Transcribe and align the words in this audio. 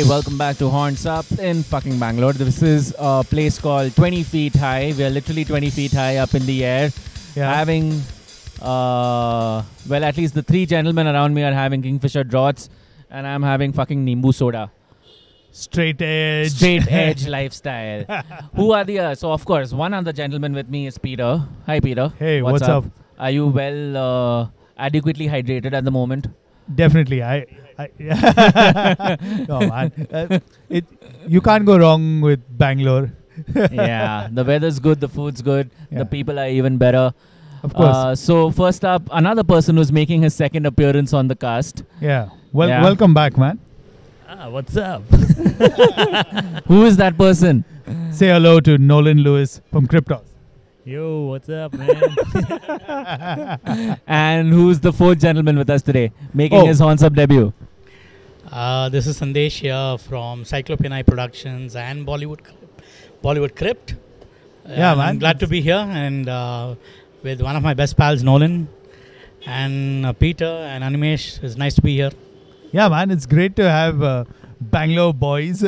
Hey, 0.00 0.08
welcome 0.08 0.38
back 0.38 0.56
to 0.56 0.70
Horns 0.70 1.04
Up 1.04 1.30
in 1.32 1.62
fucking 1.62 1.98
Bangalore. 1.98 2.32
This 2.32 2.62
is 2.62 2.94
a 2.98 3.22
place 3.22 3.58
called 3.58 3.94
20 3.94 4.22
Feet 4.22 4.54
High. 4.56 4.94
We 4.96 5.04
are 5.04 5.10
literally 5.10 5.44
20 5.44 5.68
feet 5.68 5.92
high 5.92 6.16
up 6.16 6.34
in 6.34 6.46
the 6.46 6.64
air. 6.64 6.90
Yeah. 7.36 7.54
Having, 7.54 8.00
uh, 8.62 9.62
well, 9.86 10.02
at 10.02 10.16
least 10.16 10.32
the 10.32 10.42
three 10.42 10.64
gentlemen 10.64 11.06
around 11.06 11.34
me 11.34 11.42
are 11.42 11.52
having 11.52 11.82
Kingfisher 11.82 12.24
draughts, 12.24 12.70
and 13.10 13.26
I'm 13.26 13.42
having 13.42 13.74
fucking 13.74 14.06
Nimbu 14.06 14.32
soda. 14.32 14.70
Straight 15.52 16.00
edge. 16.00 16.52
Straight 16.52 16.90
edge 16.90 17.28
lifestyle. 17.28 18.06
Who 18.54 18.72
are 18.72 18.84
the, 18.84 19.00
uh, 19.00 19.14
so 19.14 19.32
of 19.32 19.44
course, 19.44 19.74
one 19.74 19.92
other 19.92 20.14
gentleman 20.14 20.54
with 20.54 20.70
me 20.70 20.86
is 20.86 20.96
Peter. 20.96 21.46
Hi, 21.66 21.78
Peter. 21.78 22.10
Hey, 22.18 22.40
what's, 22.40 22.62
up? 22.62 22.86
Are 23.18 23.30
you 23.30 23.48
well, 23.48 23.96
uh, 23.98 24.48
adequately 24.78 25.28
hydrated 25.28 25.74
at 25.74 25.84
the 25.84 25.90
moment? 25.90 26.28
Definitely. 26.74 27.22
I. 27.22 27.46
I 27.78 27.88
no 29.48 29.60
man. 29.60 30.06
Uh, 30.12 30.38
it. 30.68 30.84
You 31.26 31.40
can't 31.40 31.64
go 31.64 31.78
wrong 31.78 32.20
with 32.20 32.40
Bangalore. 32.58 33.12
yeah, 33.72 34.28
the 34.30 34.44
weather's 34.44 34.78
good, 34.78 35.00
the 35.00 35.08
food's 35.08 35.40
good, 35.40 35.70
Yeah. 35.90 36.00
the 36.00 36.04
people 36.04 36.38
are 36.38 36.48
even 36.48 36.76
better. 36.76 37.14
Of 37.62 37.72
course. 37.74 37.96
Uh, 37.96 38.14
so 38.14 38.50
first 38.50 38.84
up, 38.84 39.02
another 39.12 39.42
person 39.44 39.76
who's 39.78 39.90
making 39.92 40.22
his 40.22 40.34
second 40.34 40.66
appearance 40.66 41.14
on 41.14 41.28
the 41.28 41.36
cast. 41.36 41.82
yeah. 42.00 42.28
Well, 42.52 42.68
yeah. 42.68 42.82
welcome 42.82 43.14
back, 43.14 43.38
man. 43.38 43.60
Ah, 44.28 44.48
what's 44.50 44.76
up? 44.76 45.02
Who 46.66 46.84
is 46.84 46.96
that 46.96 47.16
person? 47.16 47.64
Say 48.10 48.28
hello 48.28 48.60
to 48.60 48.76
Nolan 48.76 49.18
Lewis 49.18 49.60
from 49.70 49.86
Kryptos. 49.86 50.22
Yo, 50.84 51.26
what's 51.26 51.48
up, 51.48 51.74
man? 51.74 52.00
and 54.06 54.48
who's 54.52 54.80
the 54.80 54.92
fourth 54.92 55.20
gentleman 55.20 55.58
with 55.58 55.68
us 55.68 55.82
today, 55.82 56.10
making 56.32 56.58
Oh. 56.58 56.66
his 56.66 56.78
horns 56.78 57.02
up 57.02 57.12
debut? 57.14 57.52
Uh, 58.50 58.88
this 58.88 59.06
is 59.06 59.20
Sandesh 59.20 59.58
here 59.60 59.98
from 59.98 60.44
Cyclopean 60.44 60.92
Eye 60.92 61.02
Productions 61.02 61.76
and 61.76 62.06
Bollywood 62.06 62.42
Crypt- 62.42 62.82
Bollywood 63.22 63.54
Crypt. 63.54 63.94
Uh, 64.66 64.72
Yeah, 64.72 64.90
and 64.92 64.98
man. 64.98 65.08
I'm 65.08 65.18
glad 65.18 65.38
to 65.40 65.46
be 65.46 65.60
here 65.60 65.84
and 66.04 66.28
uh, 66.28 66.74
with 67.22 67.42
one 67.42 67.56
of 67.56 67.62
my 67.62 67.74
best 67.74 67.96
pals, 67.98 68.22
Nolan, 68.22 68.68
and 69.46 70.06
uh, 70.06 70.12
Peter 70.14 70.46
and 70.72 70.82
Animesh. 70.82 71.42
It's 71.44 71.56
nice 71.56 71.74
to 71.74 71.82
be 71.82 71.94
here. 71.96 72.10
Yeah, 72.72 72.88
man. 72.88 73.10
It's 73.10 73.26
great 73.26 73.54
to 73.56 73.68
have 73.70 74.02
uh, 74.02 74.24
Bangalore 74.60 75.12
boys. 75.14 75.62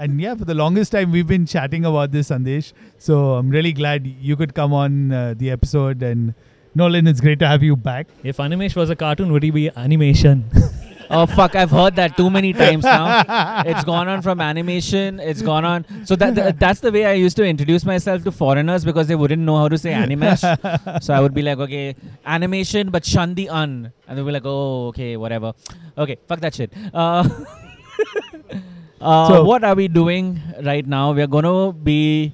And 0.00 0.18
yeah, 0.18 0.34
for 0.34 0.46
the 0.46 0.54
longest 0.54 0.92
time 0.92 1.12
we've 1.12 1.26
been 1.26 1.44
chatting 1.44 1.84
about 1.84 2.10
this, 2.10 2.30
Sandesh. 2.30 2.72
So 2.96 3.34
I'm 3.34 3.50
really 3.50 3.74
glad 3.74 4.06
you 4.06 4.34
could 4.34 4.54
come 4.54 4.72
on 4.72 5.12
uh, 5.12 5.34
the 5.36 5.50
episode. 5.50 6.02
And 6.02 6.32
Nolan, 6.74 7.06
it's 7.06 7.20
great 7.20 7.38
to 7.40 7.46
have 7.46 7.62
you 7.62 7.76
back. 7.76 8.08
if 8.24 8.38
Animesh 8.38 8.74
was 8.74 8.88
a 8.88 8.96
cartoon, 8.96 9.30
would 9.30 9.42
he 9.42 9.50
be 9.50 9.68
animation? 9.76 10.46
Oh 11.12 11.26
fuck! 11.26 11.56
I've 11.56 11.72
heard 11.72 11.96
that 11.96 12.16
too 12.16 12.30
many 12.30 12.52
times 12.52 12.84
now. 12.84 13.62
It's 13.70 13.82
gone 13.82 14.06
on 14.06 14.22
from 14.22 14.40
animation. 14.40 15.18
It's 15.18 15.42
gone 15.42 15.64
on. 15.64 15.84
So 16.06 16.14
that, 16.14 16.36
that 16.36 16.60
that's 16.60 16.78
the 16.78 16.92
way 16.92 17.04
I 17.04 17.14
used 17.14 17.36
to 17.38 17.44
introduce 17.44 17.84
myself 17.84 18.22
to 18.22 18.30
foreigners 18.30 18.84
because 18.84 19.08
they 19.08 19.16
wouldn't 19.16 19.42
know 19.42 19.56
how 19.56 19.68
to 19.68 19.76
say 19.76 19.90
animesh. 19.92 21.02
so 21.02 21.12
I 21.12 21.18
would 21.18 21.34
be 21.34 21.42
like, 21.42 21.58
okay, 21.58 21.96
animation, 22.24 22.90
but 22.90 23.02
shandi 23.02 23.48
An, 23.50 23.92
and 24.06 24.18
they'll 24.18 24.24
be 24.24 24.30
like, 24.30 24.44
oh, 24.44 24.86
okay, 24.90 25.16
whatever. 25.16 25.52
Okay, 25.98 26.16
fuck 26.28 26.38
that 26.42 26.54
shit. 26.54 26.72
Uh, 26.94 27.28
uh, 29.00 29.28
So- 29.28 29.44
what 29.44 29.64
are 29.64 29.74
we 29.74 29.88
doing 29.88 30.40
right 30.62 30.86
now? 30.86 31.12
We're 31.12 31.26
gonna 31.26 31.72
be 31.72 32.32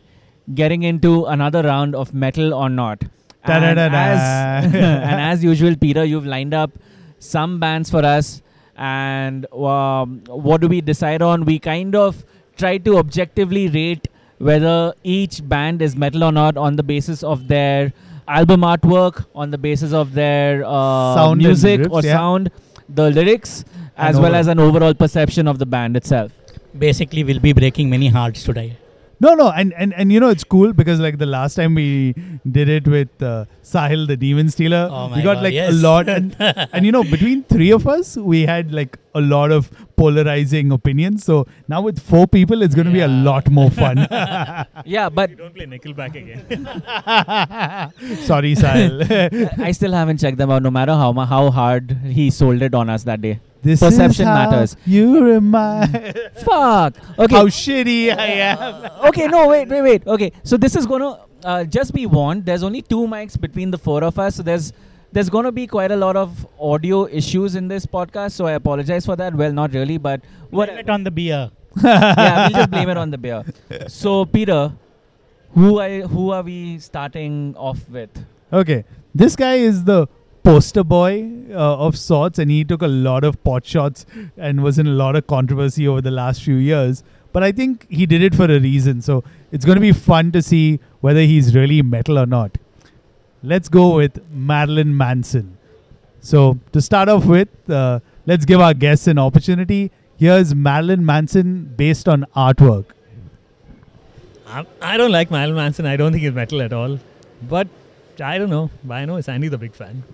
getting 0.55 0.83
into 0.85 1.25
another 1.27 1.63
round 1.63 1.95
of 1.95 2.13
metal 2.15 2.55
or 2.55 2.69
not. 2.69 3.03
And 3.45 3.79
as, 3.79 4.65
and 4.75 5.21
as 5.21 5.45
usual, 5.45 5.77
Peter, 5.77 6.05
you've 6.05 6.27
lined 6.27 6.53
up 6.55 6.71
some 7.19 7.61
bands 7.61 7.91
for 7.91 8.05
us. 8.05 8.43
And 8.77 9.47
um, 9.55 10.23
what 10.29 10.61
do 10.61 10.69
we 10.69 10.81
decide 10.81 11.23
on? 11.23 11.45
We 11.45 11.59
kind 11.59 11.95
of 11.95 12.25
try 12.57 12.79
to 12.79 12.99
objectively 12.99 13.69
rate 13.69 14.09
whether 14.39 14.93
each 15.03 15.49
band 15.49 15.81
is 15.81 15.97
metal 15.97 16.25
or 16.25 16.33
not 16.33 16.57
on 16.57 16.77
the 16.77 16.83
basis 16.83 17.23
of 17.23 17.47
their 17.49 17.93
album 18.29 18.61
artwork, 18.63 19.25
on 19.35 19.51
the 19.51 19.59
basis 19.59 19.93
of 19.93 20.13
their 20.13 20.63
uh, 20.67 21.15
Sound 21.15 21.39
music 21.39 21.79
lyrics, 21.79 21.95
or 21.95 22.03
yeah. 22.03 22.13
sound, 22.17 22.51
the 22.89 23.11
lyrics, 23.11 23.65
And 23.97 24.09
as 24.09 24.17
well 24.17 24.27
overall. 24.27 24.41
as 24.41 24.47
an 24.49 24.59
overall 24.61 24.95
perception 24.95 25.47
of 25.49 25.59
the 25.59 25.67
band 25.67 25.97
itself. 25.97 26.33
Basically, 26.79 27.25
we'll 27.25 27.41
be 27.41 27.53
breaking 27.53 27.91
many 27.91 28.09
hearts 28.09 28.43
today. 28.45 28.77
No, 29.19 29.33
no, 29.35 29.51
and, 29.51 29.73
and 29.73 29.95
and 29.95 30.13
you 30.13 30.21
know 30.21 30.29
it's 30.29 30.45
cool 30.45 30.75
because 30.75 31.01
like 31.01 31.17
the 31.17 31.25
last 31.25 31.55
time 31.55 31.75
we 31.75 32.15
did 32.51 32.69
it 32.69 32.87
with 32.87 33.23
uh, 33.23 33.47
Sahil, 33.63 34.07
the 34.07 34.17
Demon 34.17 34.51
Stealer, 34.51 34.89
Oh 34.91 35.09
we 35.15 35.23
got 35.23 35.37
God, 35.37 35.45
like 35.45 35.55
a 35.55 35.71
lot, 35.73 36.07
and, 36.17 36.37
and 36.39 36.85
you 36.85 36.93
know 36.93 37.03
between 37.03 37.43
three 37.45 37.71
of 37.73 37.87
us, 37.89 38.19
we 38.19 38.45
had 38.45 38.75
like 38.75 38.99
a 39.15 39.23
lot 39.23 39.53
of 39.53 39.71
polarizing 39.97 40.71
opinions. 40.71 41.25
So 41.25 41.47
now 41.67 41.81
with 41.81 41.99
four 41.99 42.27
people, 42.27 42.61
it's 42.61 42.75
going 42.75 42.89
to 42.89 42.93
be 42.93 43.01
a 43.01 43.09
lot 43.09 43.51
more 43.51 43.71
fun. 43.71 44.07
Yeah, 44.85 45.09
but 45.09 45.35
don't 45.39 45.55
play 45.55 45.65
Nickelback 45.65 46.15
again. 46.15 46.45
Sorry, 48.25 48.55
Sahil. 48.55 49.59
I 49.59 49.73
still 49.73 49.93
haven't 49.93 50.19
checked 50.19 50.37
them 50.37 50.51
out. 50.51 50.63
No 50.63 50.71
matter 50.71 50.93
how 50.93 51.15
how 51.15 51.51
hard 51.51 51.93
he 52.05 52.29
sold 52.29 52.61
it 52.61 52.75
on 52.75 52.91
us 52.91 53.05
that 53.05 53.23
day. 53.23 53.41
This 53.67 53.81
Perception 53.81 54.23
is 54.23 54.29
how 54.29 54.51
matters. 54.51 54.77
You 54.87 55.25
remind 55.25 55.93
Fuck. 56.45 56.97
Okay. 57.19 57.35
how 57.35 57.47
shitty 57.47 58.17
I 58.17 58.27
am. 58.27 58.91
okay, 59.09 59.27
no, 59.27 59.49
wait, 59.49 59.69
wait, 59.69 59.83
wait. 59.83 60.07
Okay, 60.07 60.33
so 60.45 60.57
this 60.57 60.77
is 60.77 60.87
gonna 60.87 61.19
uh, 61.45 61.65
just 61.65 61.93
be 61.93 62.07
warned. 62.07 62.47
There's 62.47 62.63
only 62.63 62.83
two 62.83 63.07
mics 63.07 63.41
between 63.41 63.71
the 63.71 63.79
four 63.79 64.05
of 64.05 64.19
us, 64.19 64.37
so 64.37 64.43
there's 64.43 64.73
there's 65.13 65.29
gonna 65.31 65.53
be 65.53 65.67
quite 65.67 65.91
a 65.91 65.97
lot 65.97 66.17
of 66.17 66.47
audio 66.61 67.07
issues 67.07 67.57
in 67.57 67.69
this 67.69 67.87
podcast. 67.87 68.33
So 68.33 68.47
I 68.47 68.53
apologize 68.53 69.05
for 69.05 69.17
that. 69.17 69.35
Well, 69.35 69.53
not 69.53 69.73
really, 69.73 69.99
but 69.99 70.21
what? 70.51 70.69
Blame 70.69 70.79
it 70.79 70.91
on 70.91 71.05
the 71.05 71.11
beer. 71.11 71.51
yeah, 71.83 72.49
we'll 72.49 72.59
just 72.59 72.71
blame 72.71 72.89
it 72.89 72.97
on 72.97 73.11
the 73.11 73.19
beer. 73.19 73.45
So 73.89 74.25
Peter, 74.25 74.73
who 75.55 75.79
I 75.81 76.03
who 76.03 76.31
are 76.31 76.43
we 76.43 76.79
starting 76.79 77.55
off 77.57 77.89
with? 77.89 78.11
Okay, 78.53 78.85
this 79.15 79.35
guy 79.37 79.55
is 79.55 79.85
the 79.85 80.07
poster 80.47 80.85
boy 80.85 81.29
uh, 81.51 81.87
of 81.87 81.99
sorts, 81.99 82.39
and 82.39 82.53
he 82.53 82.63
took 82.63 82.81
a 82.81 82.87
lot 82.87 83.25
of 83.25 83.43
pot 83.43 83.67
shots 83.67 84.07
and 84.37 84.63
was 84.63 84.79
in 84.79 84.87
a 84.87 84.97
lot 84.99 85.17
of 85.17 85.27
controversy 85.27 85.89
over 85.89 86.01
the 86.01 86.13
last 86.13 86.43
few 86.43 86.55
years. 86.55 87.03
But 87.33 87.43
I 87.43 87.51
think 87.51 87.87
he 87.91 88.07
did 88.07 88.23
it 88.23 88.33
for 88.33 88.45
a 88.45 88.61
reason, 88.61 89.03
so 89.03 89.25
it's 89.51 89.65
going 89.65 89.75
to 89.75 89.81
be 89.81 89.91
fun 89.91 90.31
to 90.33 90.41
see 90.41 90.79
whether 91.01 91.21
he's 91.21 91.53
really 91.57 91.83
metal 91.83 92.17
or 92.17 92.27
not. 92.27 92.59
Let's 93.43 93.69
go 93.69 93.97
with 93.97 94.21
Marilyn 94.31 94.97
Manson. 94.97 95.59
So 96.21 96.61
to 96.71 96.81
start 96.81 97.09
off 97.09 97.27
with, 97.27 97.49
uh, 97.69 97.99
let's 98.27 98.45
give 98.45 98.61
our 98.61 98.73
guests 98.73 99.09
an 99.09 99.19
opportunity. 99.19 99.91
Here's 100.17 100.55
Marilyn 100.55 101.05
Manson 101.05 101.75
based 101.77 102.09
on 102.09 102.25
artwork. 102.37 102.85
I'm, 104.47 104.67
don't 104.81 105.11
like 105.11 105.33
Marilyn 105.33 105.57
Manson. 105.57 105.87
I 105.87 105.97
don't 105.97 106.13
think 106.13 106.23
he's 106.23 106.33
metal 106.33 106.63
at 106.63 106.73
all. 106.73 107.01
But 107.43 107.67
I 108.21 108.39
don't 108.39 108.51
know. 108.51 108.71
I 108.89 109.05
know 109.07 109.21
Sandy's 109.21 109.53
a 109.53 109.59
big 109.59 109.75
fan. 109.75 110.05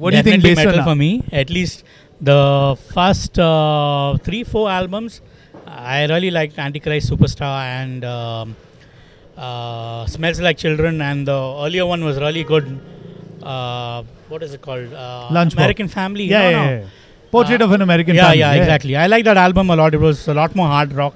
What 0.00 0.10
do 0.12 0.16
you 0.16 0.22
think 0.22 0.42
metal 0.42 0.82
for 0.82 0.94
me? 0.94 1.22
At 1.30 1.50
least 1.50 1.84
the 2.20 2.76
first 2.94 3.38
uh, 3.38 4.16
three, 4.26 4.44
four 4.44 4.70
albums, 4.70 5.20
I 5.66 6.06
really 6.06 6.30
liked 6.30 6.58
Antichrist 6.58 7.10
Superstar 7.10 7.56
and 7.80 8.04
um, 8.04 8.56
uh, 9.36 10.06
Smells 10.06 10.40
Like 10.40 10.56
Children, 10.56 11.02
and 11.02 11.28
the 11.28 11.38
earlier 11.64 11.84
one 11.84 12.02
was 12.04 12.18
really 12.18 12.44
good. 12.44 12.66
Uh, 13.42 14.02
what 14.28 14.42
is 14.42 14.54
it 14.54 14.62
called? 14.62 14.92
Uh. 14.92 15.28
American 15.64 15.88
Family. 15.88 16.24
Yeah, 16.24 16.42
No, 16.42 16.50
yeah, 16.50 16.64
no. 16.64 16.70
yeah. 16.80 16.86
Portrait 17.30 17.62
of 17.62 17.72
an 17.72 17.82
American 17.82 18.16
yeah, 18.16 18.22
Family. 18.22 18.38
yeah, 18.40 18.54
yeah 18.54 18.60
exactly. 18.62 18.96
I 18.96 19.06
like 19.06 19.24
that 19.26 19.36
album 19.36 19.70
a 19.70 19.76
lot. 19.76 19.94
It 19.94 20.00
was 20.00 20.26
a 20.28 20.34
lot 20.34 20.54
more 20.56 20.66
hard 20.66 20.92
rock. 20.92 21.14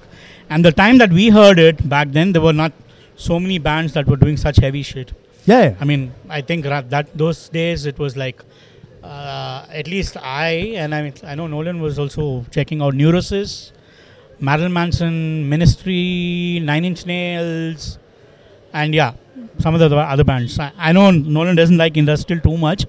And 0.50 0.64
the 0.64 0.72
time 0.72 0.98
that 0.98 1.10
we 1.10 1.30
heard 1.30 1.58
it 1.58 1.88
back 1.88 2.12
then, 2.12 2.32
there 2.32 2.42
were 2.42 2.52
not 2.52 2.72
so 3.16 3.40
many 3.40 3.58
bands 3.58 3.94
that 3.94 4.06
were 4.06 4.16
doing 4.16 4.36
such 4.36 4.58
heavy 4.58 4.82
shit. 4.82 5.12
Yeah, 5.46 5.62
yeah. 5.62 5.74
I 5.80 5.84
mean, 5.84 6.12
I 6.28 6.40
think 6.40 6.66
ra- 6.66 6.82
that 6.82 7.16
those 7.16 7.48
days 7.48 7.86
it 7.86 7.98
was 7.98 8.16
like, 8.16 8.42
uh, 9.04 9.66
at 9.70 9.86
least 9.86 10.16
I 10.16 10.48
and 10.82 10.94
I 10.94 11.02
mean, 11.02 11.14
I 11.24 11.34
know 11.34 11.46
Nolan 11.46 11.80
was 11.80 11.98
also 11.98 12.44
checking 12.50 12.80
out 12.82 12.94
Neurosis, 12.94 13.72
Marilyn 14.40 14.72
Manson, 14.72 15.48
Ministry, 15.48 16.60
Nine 16.62 16.84
Inch 16.84 17.04
Nails, 17.06 17.98
and 18.72 18.94
yeah, 18.94 19.12
some 19.58 19.74
of 19.74 19.80
the 19.80 19.96
other 19.96 20.24
bands. 20.24 20.58
I, 20.58 20.72
I 20.78 20.92
know 20.92 21.10
Nolan 21.10 21.56
doesn't 21.56 21.76
like 21.76 21.96
industrial 21.96 22.40
too 22.40 22.56
much, 22.56 22.86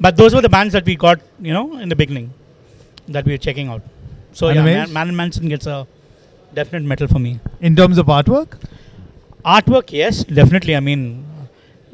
but 0.00 0.16
those 0.16 0.34
were 0.34 0.40
the 0.40 0.48
bands 0.48 0.72
that 0.72 0.84
we 0.84 0.96
got, 0.96 1.20
you 1.40 1.52
know, 1.52 1.78
in 1.78 1.88
the 1.88 1.96
beginning 1.96 2.32
that 3.08 3.24
we 3.24 3.32
were 3.32 3.38
checking 3.38 3.68
out. 3.68 3.82
So 4.32 4.48
yeah, 4.50 4.86
Marilyn 4.86 5.16
Manson 5.16 5.48
gets 5.48 5.66
a 5.66 5.86
definite 6.54 6.84
metal 6.84 7.08
for 7.08 7.18
me. 7.18 7.40
In 7.60 7.76
terms 7.76 7.98
of 7.98 8.06
artwork, 8.06 8.58
Artwork, 9.44 9.92
yes, 9.92 10.24
definitely. 10.24 10.74
I 10.76 10.80
mean, 10.80 11.24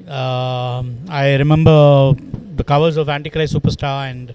um 0.09 0.97
I 1.09 1.37
remember 1.37 2.15
the 2.57 2.65
covers 2.65 2.97
of 2.97 3.09
Antichrist 3.09 3.55
Superstar 3.55 4.11
and 4.11 4.35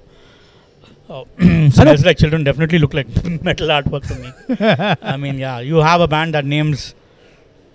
uh, 1.09 1.23
Like 2.05 2.17
Children 2.17 2.43
definitely 2.43 2.79
look 2.79 2.93
like 2.93 3.07
metal 3.43 3.67
artwork 3.67 4.07
to 4.07 4.15
me. 4.15 4.97
I 5.01 5.17
mean, 5.17 5.37
yeah, 5.37 5.59
you 5.59 5.77
have 5.77 6.01
a 6.01 6.07
band 6.07 6.33
that 6.35 6.45
names 6.45 6.93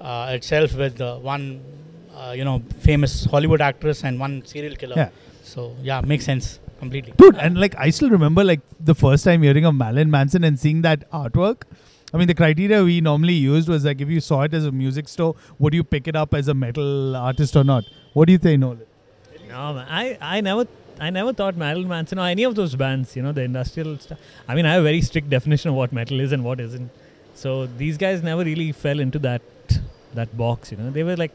uh, 0.01 0.31
itself 0.31 0.75
with 0.77 1.01
uh, 1.01 1.17
one, 1.17 1.61
uh, 2.15 2.33
you 2.37 2.45
know, 2.45 2.63
famous 2.81 3.25
Hollywood 3.25 3.61
actress 3.61 4.05
and 4.05 4.21
one 4.21 4.45
serial 4.47 4.77
killer. 4.77 4.95
Yeah. 4.97 5.09
So 5.43 5.75
yeah, 5.83 6.01
makes 6.01 6.25
sense 6.25 6.61
completely. 6.79 7.13
Dude, 7.17 7.37
and 7.37 7.59
like 7.59 7.75
I 7.77 7.91
still 7.91 8.11
remember 8.11 8.45
like 8.45 8.61
the 8.81 8.95
first 8.95 9.25
time 9.25 9.43
hearing 9.43 9.65
of 9.65 9.75
Marilyn 9.75 10.11
Manson 10.11 10.45
and 10.45 10.59
seeing 10.59 10.83
that 10.83 11.11
artwork. 11.11 11.63
I 12.13 12.17
mean, 12.17 12.29
the 12.29 12.35
criteria 12.35 12.85
we 12.85 13.01
normally 13.01 13.33
used 13.35 13.69
was 13.69 13.85
like 13.85 14.01
if 14.01 14.09
you 14.09 14.21
saw 14.21 14.43
it 14.43 14.55
as 14.55 14.65
a 14.65 14.71
music 14.71 15.09
store, 15.09 15.35
would 15.59 15.75
you 15.75 15.83
pick 15.83 16.07
it 16.07 16.15
up 16.15 16.33
as 16.35 16.47
a 16.47 16.55
metal 16.55 17.17
artist 17.17 17.57
or 17.57 17.65
not? 17.65 17.85
What 18.13 18.27
do 18.27 18.33
you 18.33 18.39
think, 18.39 18.61
Nolan? 18.61 18.87
No, 19.55 19.85
I, 20.01 20.19
I 20.21 20.41
never 20.41 20.67
I 20.99 21.11
never 21.11 21.33
thought 21.33 21.57
Marilyn 21.57 21.89
Manson 21.89 22.19
or 22.19 22.27
any 22.27 22.45
of 22.45 22.55
those 22.55 22.75
bands, 22.77 23.15
you 23.17 23.23
know, 23.23 23.33
the 23.33 23.43
industrial 23.43 23.99
stuff. 23.99 24.19
I 24.49 24.55
mean, 24.55 24.67
I 24.67 24.73
have 24.75 24.81
a 24.81 24.85
very 24.91 25.01
strict 25.01 25.29
definition 25.31 25.71
of 25.71 25.77
what 25.77 25.93
metal 25.93 26.21
is 26.21 26.33
and 26.33 26.45
what 26.45 26.61
isn't. 26.61 26.91
So 27.35 27.67
these 27.67 27.97
guys 27.97 28.23
never 28.23 28.45
really 28.45 28.73
fell 28.73 29.01
into 29.01 29.19
that 29.21 29.43
that 30.15 30.37
box, 30.37 30.73
you 30.73 30.79
know. 30.79 30.91
They 30.91 31.05
were 31.05 31.17
like, 31.17 31.33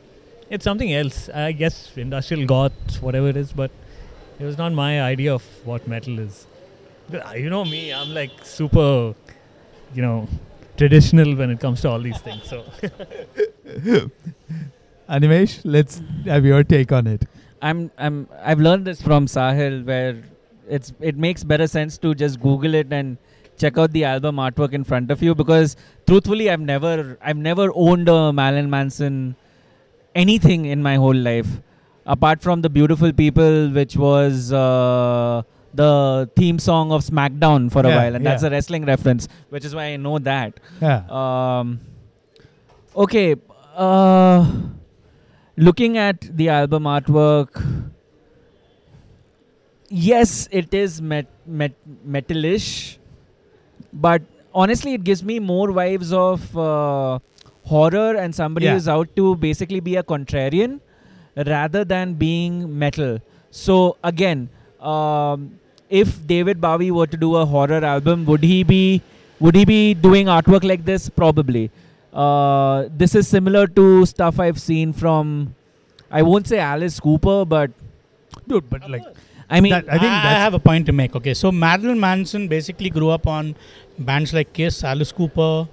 it's 0.49 0.63
something 0.63 0.93
else. 0.93 1.29
I 1.29 1.51
guess 1.53 1.77
industrial 1.97 2.45
goth, 2.45 3.01
whatever 3.07 3.29
it 3.29 3.37
is, 3.37 3.51
but 3.53 3.71
it 4.39 4.43
was 4.45 4.57
not 4.57 4.73
my 4.73 5.01
idea 5.01 5.33
of 5.33 5.43
what 5.71 5.87
metal 5.87 6.19
is. 6.19 6.45
Uh, 7.13 7.33
You 7.43 7.49
know 7.49 7.63
me, 7.65 7.81
I'm 7.93 8.13
like 8.13 8.31
super, 8.43 9.15
you 9.95 10.01
know, 10.07 10.27
traditional 10.77 11.35
when 11.35 11.51
it 11.51 11.59
comes 11.59 11.81
to 11.81 11.89
all 11.89 11.99
these 12.09 12.19
things. 12.19 12.43
So 12.53 12.63
Animesh, 15.09 15.61
let's 15.63 16.01
have 16.25 16.45
your 16.45 16.63
take 16.63 16.91
on 16.91 17.07
it. 17.07 17.23
I'm 17.61 17.91
I'm 17.97 18.27
I've 18.41 18.59
learned 18.59 18.85
this 18.85 19.01
from 19.01 19.25
Sahil 19.25 19.85
where 19.85 20.21
it's 20.67 20.93
it 20.99 21.17
makes 21.17 21.43
better 21.43 21.67
sense 21.67 21.97
to 21.99 22.13
just 22.15 22.39
Google 22.41 22.73
it 22.75 22.91
and 22.91 23.17
check 23.57 23.77
out 23.77 23.91
the 23.91 24.03
album 24.05 24.37
artwork 24.37 24.73
in 24.73 24.83
front 24.83 25.11
of 25.11 25.21
you 25.21 25.35
because 25.35 25.75
truthfully 26.07 26.49
I've 26.49 26.61
never 26.61 27.17
I've 27.21 27.37
never 27.37 27.71
owned 27.75 28.07
a 28.07 28.31
Marilyn 28.31 28.69
Manson 28.69 29.35
anything 30.15 30.65
in 30.65 30.81
my 30.81 30.95
whole 30.95 31.15
life 31.15 31.47
apart 32.05 32.41
from 32.41 32.61
the 32.61 32.69
beautiful 32.69 33.11
people 33.13 33.69
which 33.69 33.95
was 33.97 34.51
uh, 34.53 35.41
the 35.73 36.29
theme 36.35 36.57
song 36.59 36.91
of 36.91 37.03
SmackDown 37.03 37.71
for 37.71 37.81
a 37.85 37.89
while 37.89 38.15
and 38.15 38.25
that's 38.25 38.43
a 38.43 38.49
wrestling 38.49 38.85
reference 38.85 39.27
which 39.49 39.65
is 39.65 39.75
why 39.75 39.83
I 39.85 39.97
know 39.97 40.17
that 40.19 40.59
Yeah. 40.81 41.03
um, 41.09 41.79
okay. 42.95 43.35
Uh, 43.75 44.45
looking 45.67 45.97
at 45.97 46.21
the 46.41 46.47
album 46.49 46.83
artwork, 46.83 47.61
yes, 49.89 50.47
it 50.51 50.73
is 50.73 51.01
met, 51.01 51.27
met, 51.45 51.73
metalish, 52.07 52.97
but 53.93 54.21
honestly, 54.53 54.93
it 54.93 55.03
gives 55.03 55.23
me 55.23 55.39
more 55.39 55.67
vibes 55.69 56.13
of 56.13 56.57
uh, 56.57 57.19
horror 57.65 58.15
and 58.15 58.33
somebody 58.33 58.65
Yeah. 58.65 58.73
who's 58.73 58.87
out 58.87 59.15
to 59.15 59.35
basically 59.35 59.79
be 59.79 59.95
a 59.95 60.03
contrarian 60.03 60.79
rather 61.35 61.83
than 61.85 62.13
being 62.13 62.77
metal. 62.77 63.19
So 63.51 63.97
again, 64.03 64.49
um, 64.79 65.59
if 65.89 66.25
David 66.27 66.61
Bowie 66.61 66.91
were 66.91 67.07
to 67.07 67.17
do 67.17 67.35
a 67.35 67.45
horror 67.45 67.83
album, 67.83 68.25
would 68.25 68.43
he 68.43 68.63
be 68.63 69.01
would 69.39 69.55
he 69.55 69.63
be 69.65 69.93
doing 69.93 70.27
artwork 70.27 70.63
like 70.63 70.83
this? 70.85 71.09
Probably. 71.09 71.71
Uh, 72.13 72.89
this 72.97 73.13
is 73.15 73.27
similar 73.27 73.67
to 73.67 74.05
stuff 74.05 74.39
I've 74.39 74.59
seen 74.59 74.93
from, 74.93 75.55
I 76.11 76.21
won't 76.23 76.47
say 76.47 76.59
Alice 76.59 76.99
Cooper, 76.99 77.45
but 77.45 77.71
Dude, 78.47 78.69
but 78.69 78.89
like 78.89 79.03
I 79.49 79.61
mean, 79.61 79.71
That- 79.71 79.85
I 79.89 79.97
think 79.97 80.11
I 80.11 80.31
have 80.33 80.53
a 80.53 80.59
point 80.59 80.85
to 80.87 80.91
make. 80.91 81.15
Okay, 81.15 81.33
so 81.33 81.51
Marilyn 81.51 81.99
Manson 81.99 82.47
basically 82.47 82.89
grew 82.89 83.09
up 83.09 83.27
on 83.27 83.55
bands 83.97 84.33
like 84.33 84.53
Kiss, 84.53 84.83
Alice 84.83 85.11
Cooper, 85.11 85.67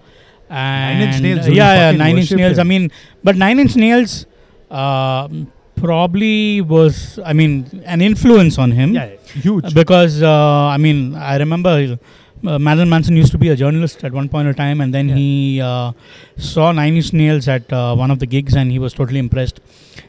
and 0.49 0.99
Nine 1.01 1.09
Inch 1.09 1.23
Nails, 1.23 1.49
uh, 1.49 1.51
yeah, 1.51 1.75
yeah, 1.91 1.97
Nine 1.97 2.11
Inch 2.19 2.25
worshipped 2.31 2.39
Nails. 2.39 2.59
I 2.59 2.63
mean, 2.65 2.91
but 3.25 3.37
Nine 3.37 3.59
Inch 3.59 3.77
Nails 3.77 4.27
um 4.71 5.51
probably 5.77 6.61
was, 6.63 7.19
I 7.25 7.33
mean, 7.35 7.83
an 7.85 8.01
influence 8.01 8.59
on 8.59 8.71
him. 8.73 8.95
yeah, 8.95 9.09
huge. 9.35 9.75
Because 9.75 10.23
uh, 10.23 10.31
I 10.75 10.79
mean, 10.79 11.15
I 11.15 11.37
remember 11.37 11.99
uh, 12.47 12.59
Marilyn 12.59 12.89
Manson 12.89 13.17
used 13.17 13.33
to 13.33 13.39
be 13.39 13.49
a 13.49 13.57
journalist 13.57 14.05
at 14.05 14.13
one 14.13 14.29
point 14.29 14.49
of 14.49 14.57
time, 14.57 14.81
and 14.81 14.93
then 14.93 15.09
Yeah. 15.09 15.15
he 15.17 15.61
uh, 15.61 15.93
saw 16.37 16.73
Nine 16.73 16.97
Inch 16.97 17.13
Nails 17.13 17.49
at 17.49 17.73
uh, 17.73 17.95
one 17.95 18.11
of 18.11 18.19
the 18.19 18.27
gigs, 18.27 18.55
and 18.55 18.71
he 18.71 18.79
was 18.79 18.93
totally 18.93 19.19
impressed. 19.19 19.61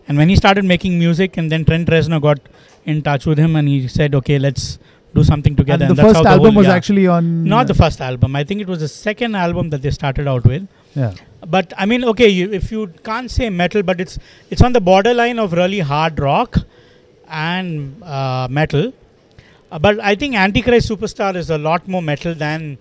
And 0.07 0.17
when 0.17 0.29
he 0.29 0.35
started 0.35 0.65
making 0.65 0.97
music, 0.99 1.37
and 1.37 1.51
then 1.51 1.63
Trent 1.65 1.87
Reznor 1.89 2.21
got 2.21 2.39
in 2.85 3.01
touch 3.01 3.25
with 3.25 3.37
him, 3.37 3.55
and 3.55 3.67
he 3.67 3.87
said, 3.87 4.13
"Okay, 4.15 4.39
let's 4.39 4.79
do 5.15 5.23
something 5.23 5.55
together." 5.55 5.85
and 5.85 5.91
the 5.97 6.01
that's 6.01 6.17
first 6.19 6.25
album 6.25 6.53
whole- 6.53 6.59
was 6.63 6.67
yeah. 6.67 6.75
actually 6.75 7.07
on 7.07 7.43
not 7.43 7.67
the 7.67 7.73
first 7.73 8.01
album. 8.01 8.35
I 8.35 8.43
think 8.43 8.61
it 8.61 8.67
was 8.67 8.79
the 8.79 8.87
second 8.87 9.35
album 9.35 9.69
that 9.71 9.81
they 9.81 9.91
started 9.91 10.27
out 10.27 10.45
with. 10.45 10.67
yeah. 10.95 11.13
But 11.55 11.73
I 11.77 11.85
mean, 11.85 12.03
okay, 12.11 12.27
you, 12.27 12.51
if 12.51 12.71
you 12.71 12.87
can't 13.03 13.29
say 13.31 13.49
metal, 13.49 13.83
but 13.83 13.99
it's 14.01 14.17
it's 14.49 14.61
on 14.61 14.73
the 14.73 14.81
borderline 14.81 15.39
of 15.39 15.53
really 15.53 15.79
hard 15.79 16.19
rock 16.19 16.57
and 17.29 18.01
uh, 18.03 18.47
metal. 18.49 18.93
Uh, 19.71 19.79
but 19.79 19.99
I 19.99 20.15
think 20.15 20.35
Antichrist 20.35 20.89
Superstar 20.89 21.35
is 21.35 21.49
a 21.49 21.57
lot 21.57 21.87
more 21.87 22.01
metal 22.01 22.33
than 22.33 22.77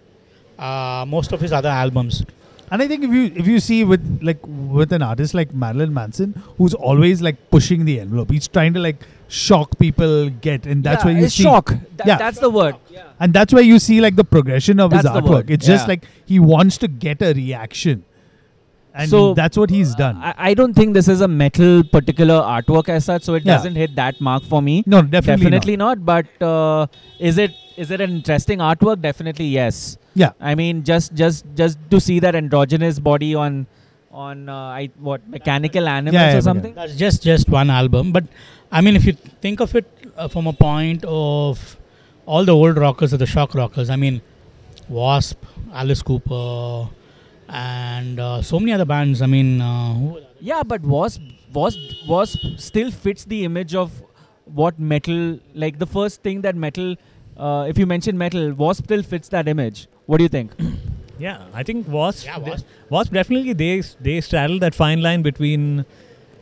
uh, 0.58 1.04
most 1.06 1.32
of 1.32 1.40
his 1.40 1.52
other 1.52 1.68
albums. 1.68 2.24
And 2.70 2.82
I 2.82 2.88
think 2.88 3.04
if 3.04 3.10
you 3.10 3.24
if 3.36 3.46
you 3.46 3.60
see 3.60 3.84
with 3.84 4.18
like 4.22 4.38
with 4.44 4.92
an 4.92 5.00
artist 5.02 5.34
like 5.34 5.54
Marilyn 5.54 5.94
Manson, 5.94 6.32
who's 6.58 6.74
always 6.74 7.22
like 7.22 7.36
pushing 7.50 7.84
the 7.84 8.00
envelope, 8.00 8.30
he's 8.30 8.48
trying 8.48 8.74
to 8.74 8.80
like 8.80 8.96
shock 9.28 9.78
people, 9.78 10.30
get, 10.30 10.66
and 10.66 10.82
that's 10.82 11.02
yeah, 11.04 11.06
where 11.10 11.18
you 11.20 11.24
it's 11.26 11.34
see, 11.34 11.44
shock. 11.44 11.68
Tha- 11.68 12.04
Yeah. 12.06 12.18
That's 12.18 12.40
the 12.40 12.50
word. 12.50 12.74
Yeah. 12.90 13.04
and 13.20 13.32
that's 13.32 13.52
where 13.52 13.62
you 13.62 13.78
see 13.78 14.00
like 14.00 14.16
the 14.16 14.24
progression 14.24 14.80
of 14.80 14.90
his 14.92 15.02
That's 15.04 15.14
the 15.14 15.20
artwork. 15.22 15.30
word, 15.30 15.50
It's 15.50 15.66
just 15.66 15.86
like 15.86 16.04
he 16.24 16.40
wants 16.40 16.76
to 16.78 16.88
get 16.88 17.22
a 17.22 17.32
reaction, 17.34 18.04
and 19.02 19.10
So, 19.10 19.20
that's 19.34 19.58
what 19.60 19.70
he's 19.76 19.94
done. 19.94 20.16
I, 20.28 20.34
I 20.50 20.54
don't 20.54 20.74
think 20.74 20.94
this 20.94 21.08
is 21.14 21.20
a 21.20 21.28
metal 21.28 21.84
particular 21.84 22.36
artwork 22.54 22.88
as 22.88 23.04
such, 23.10 23.22
so 23.28 23.34
it 23.34 23.44
Yeah. 23.44 23.56
doesn't 23.56 23.76
hit 23.82 23.94
that 23.96 24.20
mark 24.20 24.42
for 24.54 24.60
me. 24.68 24.82
no, 24.86 25.02
definitely, 25.02 25.44
Definitely 25.44 25.76
not. 25.76 26.04
But 26.10 26.26
uh, 26.50 26.86
is 27.30 27.38
it 27.46 27.52
is 27.76 27.90
it 27.96 28.00
an 28.00 28.10
interesting 28.18 28.58
artwork? 28.70 29.02
Definitely 29.02 29.46
yes. 29.46 29.80
Yeah. 30.14 30.30
I 30.40 30.54
mean, 30.60 30.82
just 30.90 31.14
just 31.14 31.44
just 31.62 31.78
to 31.94 32.00
see 32.00 32.18
that 32.26 32.34
androgynous 32.42 32.98
body 33.08 33.34
on 33.46 33.66
on 34.26 34.48
uh, 34.48 34.54
I 34.80 34.88
what 35.08 35.28
mechanical 35.28 35.86
animals 35.94 36.14
Yeah, 36.14 36.26
yeah, 36.28 36.32
or 36.32 36.34
yeah. 36.36 36.40
something. 36.50 36.74
That's 36.74 36.96
just 36.96 37.22
just 37.22 37.50
one 37.50 37.68
album. 37.80 38.12
But 38.12 38.24
I 38.72 38.80
mean, 38.80 38.96
if 38.96 39.04
you 39.04 39.12
think 39.46 39.60
of 39.60 39.74
it 39.82 39.90
uh, 40.16 40.28
from 40.28 40.46
a 40.46 40.54
point 40.54 41.04
of 41.06 41.76
all 42.24 42.44
the 42.46 42.54
old 42.62 42.78
rockers 42.86 43.12
or 43.12 43.18
the 43.18 43.26
shock 43.34 43.54
rockers, 43.54 43.90
I 43.90 43.96
mean, 43.96 44.22
Wasp, 44.88 45.44
Alice 45.72 46.02
Cooper, 46.02 46.88
and 47.48 48.18
uh, 48.20 48.42
so 48.42 48.58
many 48.58 48.72
other 48.72 48.84
bands. 48.84 49.22
I 49.22 49.26
mean, 49.26 49.60
uh, 49.60 49.94
who 49.94 50.20
Yeah, 50.40 50.62
but 50.62 50.82
Wasp 50.82 51.20
Wasp 51.52 51.78
Wasp 52.08 52.38
still 52.58 52.90
fits 52.90 53.24
the 53.24 53.44
image 53.44 53.74
of 53.74 53.90
what 54.44 54.78
metal 54.78 55.38
like 55.54 55.78
the 55.78 55.86
first 55.86 56.22
thing 56.22 56.40
that 56.42 56.56
metal. 56.56 56.96
Uh, 57.36 57.66
if 57.68 57.76
you 57.78 57.86
mention 57.86 58.16
metal, 58.16 58.52
Wasp 58.54 58.84
still 58.84 59.02
fits 59.02 59.28
that 59.28 59.48
image. 59.48 59.86
What 60.06 60.18
do 60.18 60.24
you 60.24 60.28
think? 60.28 60.52
Yeah, 61.18 61.46
I 61.54 61.62
think 61.62 61.88
Wasp. 61.88 62.26
Yeah, 62.26 62.38
they- 62.38 62.50
Wasp. 62.50 62.66
Wasp 62.90 63.12
definitely 63.12 63.54
they 63.54 63.80
they 64.06 64.20
straddle 64.20 64.58
that 64.58 64.74
fine 64.74 65.00
line 65.00 65.22
between, 65.22 65.86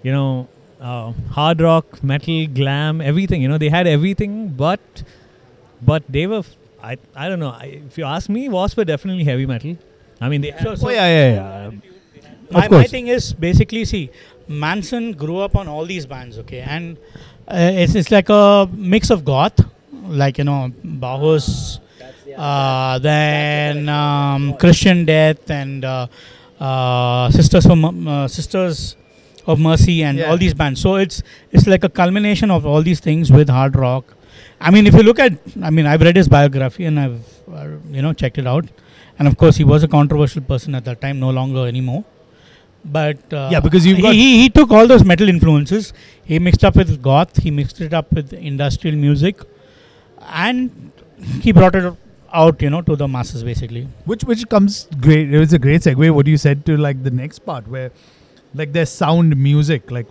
you 0.03 0.11
know, 0.11 0.49
uh, 0.81 1.13
hard 1.31 1.61
rock, 1.61 2.03
metal, 2.03 2.49
glam, 2.49 3.01
everything. 3.01 3.41
You 3.41 3.47
know, 3.49 3.57
they 3.57 3.69
had 3.69 3.87
everything, 3.87 4.49
but 4.49 4.81
but 5.81 6.03
they 6.09 6.27
were. 6.27 6.43
I, 6.83 6.97
I 7.15 7.29
don't 7.29 7.39
know. 7.39 7.51
I, 7.51 7.83
if 7.87 7.97
you 7.97 8.05
ask 8.05 8.29
me, 8.29 8.49
Wasp 8.49 8.77
were 8.77 8.85
definitely 8.85 9.23
heavy 9.23 9.47
metal. 9.47 9.77
I 10.21 10.29
mean, 10.29 10.41
they 10.41 10.51
had, 10.51 10.79
So- 10.79 10.89
Oh 10.89 10.91
yeah, 10.91 11.07
yeah, 11.07 11.35
yeah. 11.35 11.71
my, 12.51 12.65
Of 12.65 12.69
course. 12.71 12.83
my 12.83 12.87
thing 12.87 13.09
is 13.09 13.33
basically 13.33 13.85
see 13.85 14.11
manson 14.49 15.13
grew 15.13 15.39
up 15.39 15.57
on 15.57 15.67
all 15.69 15.85
these 15.87 16.05
bands 16.07 16.39
okay 16.39 16.61
and 16.61 16.99
uh, 17.49 17.57
it's, 17.83 17.95
it's 17.95 18.11
like 18.11 18.29
a 18.29 18.69
mix 18.75 19.09
of 19.11 19.25
goth 19.25 19.59
like 20.23 20.37
you 20.37 20.45
know 20.45 20.71
bauhaus 20.85 21.79
uh, 22.37 22.99
then 22.99 23.89
um, 23.89 24.53
christian 24.59 25.05
death 25.07 25.51
and 25.51 25.85
uh, 25.85 26.07
uh, 26.61 27.31
sisters 27.31 27.65
from 27.67 28.07
uh, 28.07 28.29
sisters 28.29 28.97
of 29.47 29.59
mercy 29.59 30.03
and 30.03 30.19
Yeah. 30.19 30.31
all 30.31 30.37
these 30.37 30.55
bands 30.55 30.81
so 30.81 30.97
it's 30.97 31.23
it's 31.53 31.67
like 31.67 31.85
a 31.85 31.89
culmination 31.89 32.51
of 32.51 32.67
all 32.67 32.83
these 32.83 33.01
things 33.01 33.33
with 33.33 33.49
hard 33.49 33.75
rock 33.77 34.15
i 34.61 34.71
mean 34.71 34.87
if 34.87 34.95
you 34.95 35.03
look 35.03 35.19
at 35.19 35.33
i 35.63 35.71
mean 35.71 35.87
i've 35.87 36.03
read 36.03 36.17
his 36.17 36.29
biography 36.29 36.85
and 36.85 37.01
i've 37.01 37.21
uh, 37.53 37.69
you 37.91 38.03
know 38.03 38.13
checked 38.13 38.39
it 38.39 38.47
out 38.47 38.67
and 39.19 39.29
of 39.29 39.37
course 39.37 39.57
he 39.57 39.65
was 39.65 39.83
a 39.83 39.89
controversial 39.89 40.43
person 40.43 40.75
at 40.75 40.85
that 40.85 41.01
time 41.01 41.19
no 41.21 41.31
longer 41.31 41.67
anymore 41.67 42.05
but 42.85 43.33
uh, 43.33 43.49
Yeah, 43.51 43.61
because 43.61 43.85
he, 43.85 43.95
he, 43.95 44.43
he 44.43 44.49
took 44.51 44.71
all 44.71 44.87
those 44.87 45.05
metal 45.05 45.29
influences 45.29 45.93
he 46.25 46.39
mixed 46.39 46.65
up 46.65 46.77
with 46.77 47.01
goth 47.03 47.43
he 47.43 47.51
mixed 47.51 47.81
it 47.81 47.95
up 47.95 48.13
with 48.13 48.33
industrial 48.33 48.97
music 48.97 49.41
and 50.47 50.93
he 51.41 51.53
brought 51.53 51.75
it 51.75 51.95
out 52.33 52.61
you 52.61 52.69
know 52.71 52.83
to 52.83 52.97
the 52.97 53.07
masses 53.07 53.45
basically 53.45 53.87
Which 54.05 54.25
which 54.25 54.49
comes 54.49 54.89
great. 55.01 55.33
It 55.33 55.39
was 55.39 55.53
a 55.53 55.59
great 55.59 55.83
segue. 55.83 56.11
What 56.15 56.27
you 56.27 56.37
said 56.37 56.67
to 56.67 56.77
like 56.77 57.03
the 57.05 57.11
next 57.11 57.41
part 57.51 57.69
where, 57.69 57.93
like, 58.55 58.73
there's 58.73 58.91
sound 58.91 59.37
music. 59.37 59.91
Like, 59.91 60.09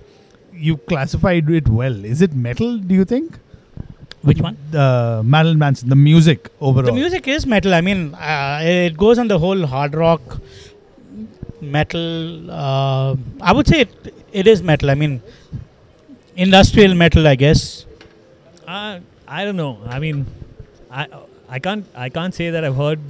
you 0.53 0.77
classified 0.77 1.49
it 1.49 1.67
well. 1.67 2.05
Is 2.05 2.21
it 2.21 2.33
metal? 2.33 2.77
Do 2.77 2.95
you 2.95 3.03
think? 3.03 3.39
Which 4.29 4.41
one 4.45 4.57
The 4.71 5.21
Marilyn 5.33 5.59
Manson, 5.63 5.89
the 5.89 5.95
music 6.09 6.49
overall. 6.61 6.85
the 6.91 6.97
music 7.01 7.27
is 7.35 7.45
metal 7.53 7.73
i 7.79 7.81
mean 7.87 8.01
uh, 8.15 8.59
it 8.63 8.95
goes 9.05 9.17
on 9.23 9.27
the 9.33 9.39
whole 9.45 9.65
hard 9.73 9.95
rock 10.03 10.21
metal 11.77 12.51
uh, 12.51 13.15
i 13.41 13.53
would 13.53 13.67
say 13.67 13.81
it, 13.85 14.13
it 14.41 14.47
is 14.53 14.61
metal 14.71 14.89
i 14.89 14.95
mean 15.01 15.21
industrial 16.35 16.93
metal 17.05 17.27
i 17.27 17.35
guess 17.45 17.63
Uh, 18.73 18.99
I 19.37 19.39
don't 19.45 19.57
know. 19.59 19.71
I 19.93 19.97
mean, 20.03 20.19
I 20.99 21.01
I 21.55 21.57
can't 21.65 21.85
I 22.03 22.05
can't 22.17 22.35
say 22.37 22.45
that 22.55 22.63
I've 22.67 22.77
heard 22.81 23.01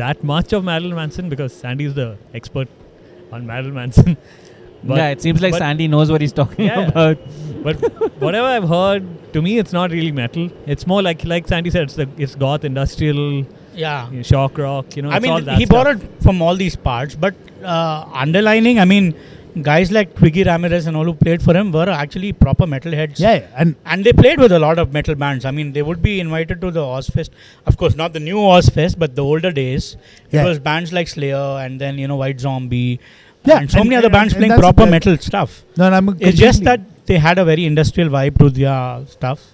that 0.00 0.22
much 0.30 0.54
of 0.56 0.64
Marilyn 0.68 0.96
Manson 0.98 1.28
because 1.34 1.52
Sandy's 1.64 1.92
the 1.98 2.06
expert 2.38 2.72
on 3.36 3.46
Marilyn 3.50 3.76
Manson. 3.76 4.16
but, 4.90 4.96
yeah, 5.00 5.12
it 5.16 5.22
seems 5.26 5.44
like 5.44 5.54
but- 5.56 5.62
Sandy 5.64 5.86
knows 5.94 6.10
what 6.14 6.24
he's 6.26 6.34
talking 6.40 6.66
Yeah. 6.70 6.88
about. 6.92 7.18
But 7.66 7.76
whatever 8.24 8.46
I've 8.56 8.68
heard, 8.72 9.06
to 9.34 9.42
me, 9.46 9.52
it's 9.62 9.72
not 9.78 9.90
really 9.98 10.12
metal. 10.22 10.48
It's 10.74 10.86
more 10.92 11.02
like 11.06 11.24
like 11.34 11.48
Sandy 11.52 11.70
said, 11.76 11.84
it's 11.90 11.94
the, 12.02 12.08
it's 12.26 12.34
goth, 12.46 12.64
industrial, 12.72 13.24
Yeah. 13.84 14.10
you 14.10 14.18
know, 14.18 14.22
shock 14.34 14.58
rock. 14.66 14.96
You 14.96 15.02
know, 15.06 15.10
I 15.10 15.16
it's 15.22 15.26
all 15.26 15.36
mean, 15.38 15.44
that 15.46 15.58
he 15.62 15.66
stuff. 15.66 15.76
borrowed 15.84 16.08
from 16.26 16.42
all 16.42 16.56
these 16.66 16.76
parts, 16.90 17.14
but 17.26 17.34
uh, 17.64 18.04
underlining, 18.26 18.78
I 18.78 18.86
mean, 18.92 19.14
guys 19.68 19.90
like 19.96 20.14
Twiggy 20.20 20.44
Ramirez 20.48 20.86
and 20.86 20.96
all 21.00 21.04
who 21.10 21.14
played 21.24 21.42
for 21.42 21.54
him 21.58 21.72
were 21.72 21.88
actually 21.88 22.32
proper 22.44 22.66
metalheads. 22.72 23.18
Yeah, 23.26 23.34
yeah, 23.36 23.46
and 23.64 23.74
And 23.86 24.04
they 24.08 24.12
played 24.22 24.38
with 24.46 24.52
a 24.52 24.58
lot 24.58 24.78
of 24.78 24.92
metal 24.92 25.14
bands. 25.26 25.44
I 25.44 25.50
mean, 25.60 25.72
they 25.72 25.82
would 25.90 26.02
be 26.08 26.14
invited 26.20 26.60
to 26.66 26.70
the 26.70 26.80
Ozzfest. 26.96 27.30
Of 27.66 27.78
course, 27.84 27.96
not 28.02 28.12
the 28.12 28.20
new 28.20 28.36
Ozzfest, 28.56 28.98
but 28.98 29.14
the 29.20 29.24
older 29.24 29.50
days. 29.62 29.96
It 30.30 30.44
was 30.50 30.58
bands 30.58 30.92
like 30.92 31.08
Slayer 31.08 31.46
and 31.66 31.80
then, 31.80 31.98
you 31.98 32.06
know, 32.08 32.16
White 32.24 32.38
Zombie. 32.48 33.00
Yeah, 33.44 33.58
And 33.60 33.70
so 33.70 33.80
and- 33.80 33.88
many 33.88 33.96
other 33.96 34.10
bands 34.10 34.34
and 34.34 34.40
playing 34.40 34.50
that's 34.50 34.60
proper 34.68 34.86
metal 34.98 35.16
stuff. 35.18 35.62
no, 35.76 35.88
no, 35.90 35.96
I'm 35.96 36.16
It's 36.20 36.38
just 36.38 36.64
that 36.64 36.80
they 37.06 37.18
had 37.18 37.38
a 37.38 37.44
very 37.44 37.64
industrial 37.64 38.08
vibe 38.10 38.38
to 38.38 38.50
their 38.50 39.04
stuff. 39.06 39.44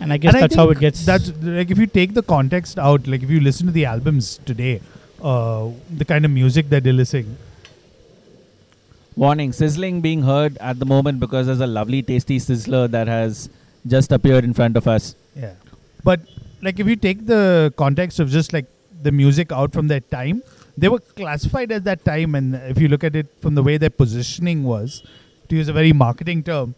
And 0.00 0.12
I 0.12 0.16
guess 0.16 0.34
And 0.34 0.36
I 0.36 0.40
that's 0.40 0.54
how 0.54 0.70
it 0.70 0.78
gets. 0.78 1.04
That's 1.04 1.32
like 1.42 1.70
if 1.70 1.78
you 1.78 1.86
take 1.86 2.14
the 2.14 2.22
context 2.22 2.78
out, 2.78 3.06
like 3.06 3.22
if 3.22 3.30
you 3.30 3.40
listen 3.40 3.66
to 3.66 3.72
the 3.72 3.84
albums 3.84 4.40
today, 4.46 4.80
uh, 5.22 5.70
the 5.90 6.04
kind 6.04 6.24
of 6.24 6.30
music 6.30 6.68
that 6.68 6.84
they're 6.84 6.92
listening. 6.92 7.36
Warning: 9.16 9.52
sizzling 9.52 10.00
being 10.00 10.22
heard 10.22 10.56
at 10.58 10.78
the 10.78 10.86
moment 10.86 11.18
because 11.18 11.46
there's 11.46 11.60
a 11.60 11.66
lovely, 11.66 12.02
tasty 12.02 12.38
sizzler 12.38 12.88
that 12.90 13.08
has 13.08 13.50
just 13.86 14.12
appeared 14.12 14.44
in 14.44 14.54
front 14.54 14.76
of 14.76 14.86
us. 14.86 15.16
Yeah. 15.34 15.54
But 16.04 16.20
like 16.62 16.78
if 16.78 16.86
you 16.86 16.94
take 16.94 17.26
the 17.26 17.72
context 17.76 18.20
of 18.20 18.30
just 18.30 18.52
like 18.52 18.66
the 19.02 19.10
music 19.12 19.50
out 19.50 19.72
from 19.72 19.88
that 19.88 20.08
time, 20.10 20.42
they 20.76 20.88
were 20.88 21.00
classified 21.00 21.72
at 21.72 21.84
that 21.84 22.04
time 22.04 22.34
and 22.34 22.54
if 22.54 22.80
you 22.80 22.88
look 22.88 23.04
at 23.04 23.16
it 23.16 23.26
from 23.40 23.54
the 23.54 23.62
way 23.62 23.76
their 23.76 23.90
positioning 23.90 24.62
was, 24.64 25.02
to 25.48 25.56
use 25.56 25.68
a 25.68 25.72
very 25.72 25.92
marketing 25.92 26.42
term, 26.42 26.74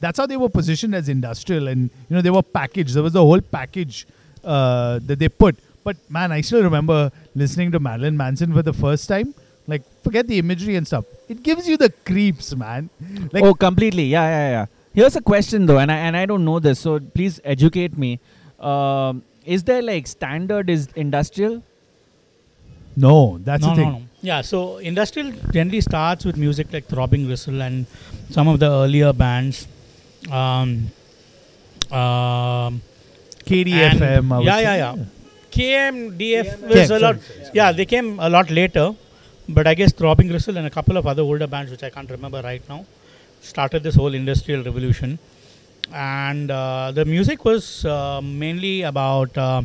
that's 0.00 0.18
how 0.18 0.26
they 0.26 0.36
were 0.36 0.48
positioned 0.48 0.94
as 0.94 1.08
industrial 1.08 1.68
and 1.68 1.90
you 2.08 2.16
know 2.16 2.22
they 2.22 2.30
were 2.30 2.42
packaged. 2.42 2.94
There 2.94 3.02
was 3.02 3.12
the 3.12 3.22
whole 3.22 3.40
package 3.40 4.06
uh, 4.42 5.00
that 5.06 5.18
they 5.18 5.28
put. 5.28 5.56
But 5.82 5.96
man, 6.08 6.32
I 6.32 6.40
still 6.40 6.62
remember 6.62 7.12
listening 7.34 7.72
to 7.72 7.80
Marilyn 7.80 8.16
Manson 8.16 8.52
for 8.52 8.62
the 8.62 8.72
first 8.72 9.08
time. 9.08 9.34
Like 9.66 9.82
forget 10.02 10.26
the 10.26 10.38
imagery 10.38 10.76
and 10.76 10.86
stuff. 10.86 11.04
It 11.28 11.42
gives 11.42 11.68
you 11.68 11.76
the 11.76 11.90
creeps, 12.04 12.54
man. 12.54 12.90
Like 13.32 13.44
oh, 13.44 13.54
completely. 13.54 14.04
Yeah, 14.04 14.28
yeah, 14.28 14.50
yeah. 14.50 14.66
Here's 14.94 15.16
a 15.16 15.20
question 15.20 15.66
though, 15.66 15.78
and 15.78 15.90
I 15.90 15.96
and 15.96 16.16
I 16.16 16.26
don't 16.26 16.44
know 16.44 16.58
this, 16.58 16.80
so 16.80 17.00
please 17.00 17.40
educate 17.44 17.96
me. 17.98 18.20
Um, 18.60 19.22
is 19.44 19.64
there 19.64 19.82
like 19.82 20.06
standard 20.06 20.70
is 20.70 20.88
industrial? 20.94 21.62
no, 22.96 23.38
that's 23.42 23.62
no, 23.62 23.70
the 23.70 23.74
thing. 23.76 23.92
No, 23.92 23.98
no. 23.98 24.04
Yeah, 24.22 24.40
so 24.40 24.78
industrial 24.78 25.32
generally 25.52 25.80
starts 25.80 26.24
with 26.24 26.36
music 26.36 26.72
like 26.72 26.86
Throbbing 26.86 27.26
Gristle 27.26 27.60
and 27.60 27.86
some 28.30 28.48
of 28.48 28.60
the 28.60 28.70
earlier 28.70 29.12
bands. 29.12 29.66
Um, 30.30 30.90
um, 31.90 32.80
KDFM. 33.46 34.02
And- 34.02 34.32
I 34.32 34.36
would 34.38 34.46
yeah, 34.46 34.56
say. 34.56 34.62
yeah, 34.62 34.94
yeah. 34.94 35.04
KMDF 35.50 36.44
Yeah, 36.60 36.66
was 36.80 36.90
a 36.90 36.98
lot. 36.98 37.20
sorry. 37.22 37.50
Yeah, 37.54 37.72
they 37.72 37.84
came 37.86 38.18
a 38.18 38.28
lot 38.28 38.50
later, 38.50 38.94
but 39.48 39.66
I 39.66 39.74
guess 39.74 39.92
Throbbing 39.92 40.28
Gristle 40.28 40.56
and 40.56 40.66
a 40.66 40.70
couple 40.70 40.96
of 40.96 41.06
other 41.06 41.22
older 41.22 41.46
bands, 41.46 41.70
which 41.70 41.82
I 41.84 41.90
can't 41.90 42.10
remember 42.10 42.40
right 42.42 42.62
now, 42.68 42.84
started 43.40 43.82
this 43.82 43.94
whole 43.94 44.14
industrial 44.14 44.64
revolution. 44.64 45.18
And 45.92 46.50
uh, 46.50 46.90
the 46.92 47.04
music 47.04 47.44
was 47.44 47.84
uh, 47.84 48.20
mainly 48.22 48.82
about 48.82 49.36
uh, 49.38 49.62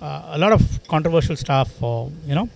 uh, 0.00 0.22
a 0.32 0.38
lot 0.38 0.52
of 0.52 0.62
controversial 0.88 1.36
stuff, 1.36 1.80
or 1.82 2.10
you 2.26 2.34
know, 2.34 2.48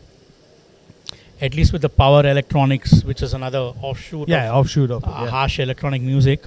at 1.41 1.55
least 1.55 1.73
with 1.73 1.83
the 1.83 1.89
power 1.91 2.27
electronics, 2.27 3.05
which 3.05 3.23
is 3.23 3.35
another 3.35 3.73
offshoot 3.83 4.29
Yeah, 4.29 4.49
of 4.51 4.57
offshoot 4.67 4.91
of 4.91 5.05
it. 5.05 5.09
uh, 5.09 5.25
yeah. 5.25 5.31
harsh 5.31 5.61
electronic 5.61 6.03
music. 6.03 6.41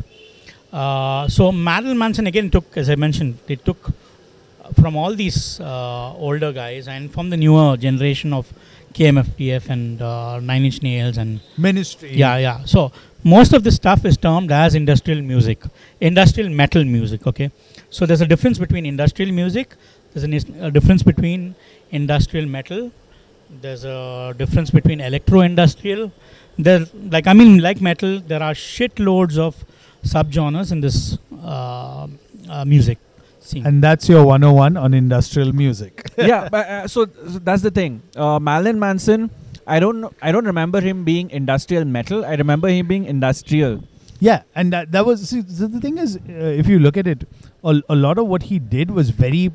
Uh, 0.72 1.28
so 1.28 1.52
Marilyn 1.52 1.98
Manson 1.98 2.28
again 2.28 2.50
took, 2.50 2.78
as 2.78 2.90
I 2.90 2.96
mentioned, 2.96 3.38
they 3.48 3.56
took 3.58 3.90
uh, 3.90 4.72
from 4.80 4.96
all 4.96 5.14
these 5.14 5.60
uh, 5.60 6.14
older 6.14 6.52
guys 6.54 6.88
and 6.88 7.12
from 7.12 7.30
the 7.30 7.38
newer 7.38 7.76
generation 7.78 8.32
of 8.34 8.52
KMFDF 8.94 9.70
and 9.70 10.02
uh, 10.02 10.40
Nine 10.40 10.64
Inch 10.66 10.82
Nails 10.82 11.18
and 11.18 11.42
Ministry. 11.58 12.14
yeah, 12.14 12.38
yeah. 12.38 12.64
So 12.66 12.92
most 13.24 13.54
of 13.54 13.64
this 13.64 13.76
stuff 13.76 14.06
is 14.06 14.18
termed 14.18 14.52
as 14.52 14.76
industrial 14.76 15.22
music, 15.22 15.60
industrial 16.00 16.50
metal 16.50 16.84
music. 16.84 17.28
Okay, 17.28 17.52
so 17.90 18.06
there's 18.06 18.22
a 18.22 18.28
difference 18.28 18.58
between 18.58 18.86
industrial 18.86 19.32
music. 19.34 19.76
There's 20.14 20.24
an 20.24 20.34
is- 20.34 20.46
a 20.60 20.72
difference 20.72 21.04
between 21.04 21.56
industrial 21.92 22.48
metal. 22.48 22.92
There's 23.62 23.84
a 23.84 24.34
difference 24.38 24.72
between 24.72 25.02
electro-industrial. 25.02 26.12
There, 26.58 26.86
like 27.10 27.28
I 27.28 27.34
mean, 27.34 27.60
like 27.60 27.82
metal, 27.82 28.20
there 28.22 28.42
are 28.42 28.54
shitloads 28.54 29.38
of 29.38 29.66
subgenres 30.04 30.72
in 30.72 30.82
this 30.82 31.18
uh, 31.44 32.08
uh, 32.50 32.66
music 32.66 32.98
scene. 33.40 33.66
And 33.66 33.84
that's 33.84 34.08
your 34.10 34.26
101 34.26 34.78
on 34.78 34.94
industrial 34.94 35.54
music. 35.54 36.10
yeah, 36.18 36.50
but, 36.50 36.68
uh, 36.68 36.88
so, 36.88 37.06
so 37.06 37.40
that's 37.40 37.62
the 37.62 37.72
thing. 37.72 38.02
Uh, 38.16 38.40
Marilyn 38.40 38.80
Manson, 38.80 39.30
I 39.68 39.80
don't 39.80 40.02
know, 40.02 40.14
I 40.22 40.32
don't 40.32 40.46
remember 40.46 40.82
him 40.82 41.04
being 41.04 41.30
industrial 41.30 41.86
metal. 41.86 42.26
I 42.26 42.36
remember 42.36 42.68
him 42.68 42.88
being 42.88 43.06
industrial. 43.06 43.84
yeah, 44.20 44.44
and 44.56 44.72
that, 44.74 44.92
that 44.92 45.06
was 45.06 45.30
see, 45.30 45.42
the 45.42 45.80
thing 45.80 45.98
is, 45.98 46.18
uh, 46.18 46.20
if 46.28 46.68
you 46.68 46.80
look 46.80 46.98
at 46.98 47.08
it, 47.08 47.28
a, 47.64 47.82
a 47.90 47.96
lot 47.96 48.18
of 48.18 48.28
what 48.28 48.44
he 48.44 48.60
did 48.60 48.92
was 48.92 49.10
very, 49.10 49.52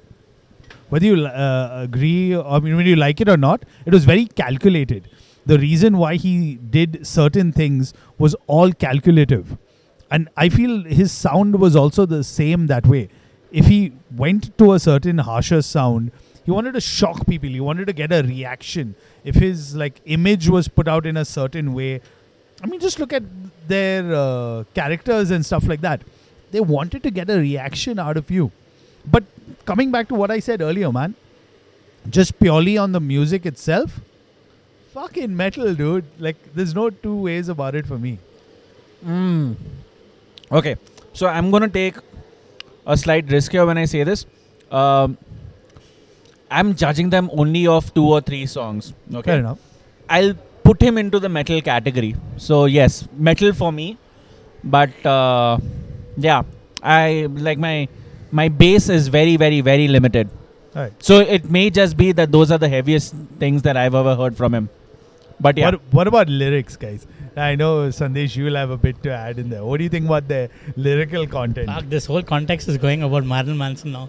whether 0.89 1.07
you 1.07 1.27
uh, 1.27 1.81
agree, 1.83 2.35
or, 2.35 2.45
I 2.47 2.61
mean, 2.61 2.77
whether 2.77 2.89
you 2.89 2.97
like 2.97 3.21
it 3.21 3.29
or 3.29 3.37
not, 3.37 3.65
it 3.85 3.93
was 3.93 4.05
very 4.05 4.27
calculated. 4.27 5.09
The 5.45 5.59
reason 5.59 5.99
why 5.99 6.17
he 6.17 6.57
did 6.57 7.07
certain 7.07 7.53
things 7.53 7.95
was 8.19 8.35
all 8.49 8.73
calculative. 8.73 9.57
And 10.11 10.29
I 10.37 10.49
feel 10.49 10.85
his 10.85 11.11
sound 11.13 11.61
was 11.61 11.75
also 11.75 12.07
the 12.07 12.23
same 12.23 12.67
that 12.69 12.87
way. 12.87 13.09
If 13.51 13.67
he 13.67 13.93
went 14.15 14.57
to 14.59 14.73
a 14.73 14.79
certain 14.79 15.19
harsher 15.19 15.63
sound, 15.63 16.13
he 16.45 16.51
wanted 16.51 16.75
to 16.75 16.81
shock 16.81 17.27
people. 17.27 17.49
He 17.49 17.61
wanted 17.61 17.87
to 17.87 17.93
get 17.93 18.13
a 18.13 18.23
reaction. 18.23 18.95
If 19.25 19.35
his 19.35 19.75
like 19.75 20.01
image 20.05 20.49
was 20.49 20.69
put 20.69 20.87
out 20.87 21.07
in 21.07 21.17
a 21.17 21.25
certain 21.25 21.75
way, 21.75 22.01
I 22.63 22.67
mean, 22.67 22.81
just 22.81 22.99
look 22.99 23.13
at 23.13 23.25
their 23.67 24.15
uh, 24.15 24.65
characters 24.75 25.31
and 25.31 25.45
stuff 25.45 25.67
like 25.67 25.81
that. 25.81 26.03
They 26.53 26.61
wanted 26.61 27.03
to 27.03 27.11
get 27.11 27.29
a 27.29 27.39
reaction 27.39 27.99
out 27.99 28.17
of 28.17 28.31
you. 28.31 28.53
But 29.05 29.25
coming 29.65 29.91
back 29.91 30.09
to 30.09 30.15
what 30.15 30.31
I 30.31 30.39
said 30.39 30.63
earlier, 30.63 30.93
man, 30.93 31.15
just 32.09 32.39
purely 32.39 32.79
on 32.79 32.93
the 32.93 33.01
music 33.01 33.45
itself, 33.45 34.01
fucking 34.93 35.37
metal, 35.37 35.75
dude. 35.75 36.05
Like, 36.19 36.37
there's 36.55 36.75
no 36.75 36.91
two 36.91 37.17
ways 37.17 37.49
about 37.49 37.75
it 37.75 37.87
for 37.87 37.99
me. 37.99 38.19
Mm. 39.05 39.57
Okay, 40.51 40.77
so 41.13 41.27
I'm 41.27 41.51
gonna 41.51 41.69
take 41.69 41.97
a 42.87 42.97
slight 42.97 43.31
risk 43.31 43.53
here 43.53 43.67
when 43.67 43.79
I 43.79 43.85
say 43.85 44.05
this. 44.05 44.27
Um, 44.71 45.19
I'm 46.51 46.75
judging 46.75 47.11
them 47.11 47.29
only 47.33 47.67
of 47.67 47.93
two 47.95 48.07
or 48.07 48.21
three 48.21 48.47
songs. 48.47 48.93
Okay, 49.13 49.31
Fair 49.33 49.41
enough. 49.41 49.59
I'll 50.09 50.35
put 50.63 50.81
him 50.81 50.99
into 50.99 51.19
the 51.19 51.29
metal 51.29 51.61
category. 51.61 52.15
So 52.37 52.67
yes, 52.67 53.09
metal 53.17 53.53
for 53.53 53.73
me. 53.73 53.99
But 54.63 55.05
uh, 55.05 55.59
yeah, 56.17 56.43
I 56.83 57.27
like 57.31 57.59
my 57.59 57.89
my 58.31 58.49
base 58.49 58.89
is 58.89 59.09
very 59.09 59.37
very 59.37 59.61
very 59.61 59.89
limited. 59.89 60.29
Alright. 60.77 60.93
So 61.03 61.21
it 61.21 61.51
may 61.51 61.71
just 61.71 61.97
be 61.97 62.13
that 62.13 62.31
those 62.31 62.51
are 62.53 62.59
the 62.59 62.69
heaviest 62.69 63.15
things 63.39 63.63
that 63.63 63.77
I've 63.77 63.95
ever 63.95 64.15
heard 64.15 64.37
from 64.37 64.55
him. 64.55 64.69
But 65.41 65.59
yeah, 65.59 65.71
What, 65.71 65.81
what 65.93 66.07
about 66.07 66.29
lyrics, 66.29 66.77
guys? 66.77 67.07
I 67.37 67.55
know, 67.55 67.89
Sandesh, 67.89 68.35
you'll 68.35 68.55
have 68.57 68.71
a 68.71 68.79
bit 68.79 69.03
to 69.03 69.11
add 69.13 69.39
in 69.39 69.51
there. 69.51 69.63
What 69.65 69.77
do 69.79 69.85
you 69.85 69.91
think 69.91 70.07
about 70.07 70.27
the 70.27 70.49
lyrical 70.77 71.27
content? 71.27 71.67
Fuck, 71.69 71.85
this 71.91 72.07
whole 72.07 72.23
context 72.23 72.67
is 72.69 72.79
going 72.79 73.03
about 73.03 73.25
Marilyn 73.27 73.59
Manson 73.59 73.93
now. 73.93 74.09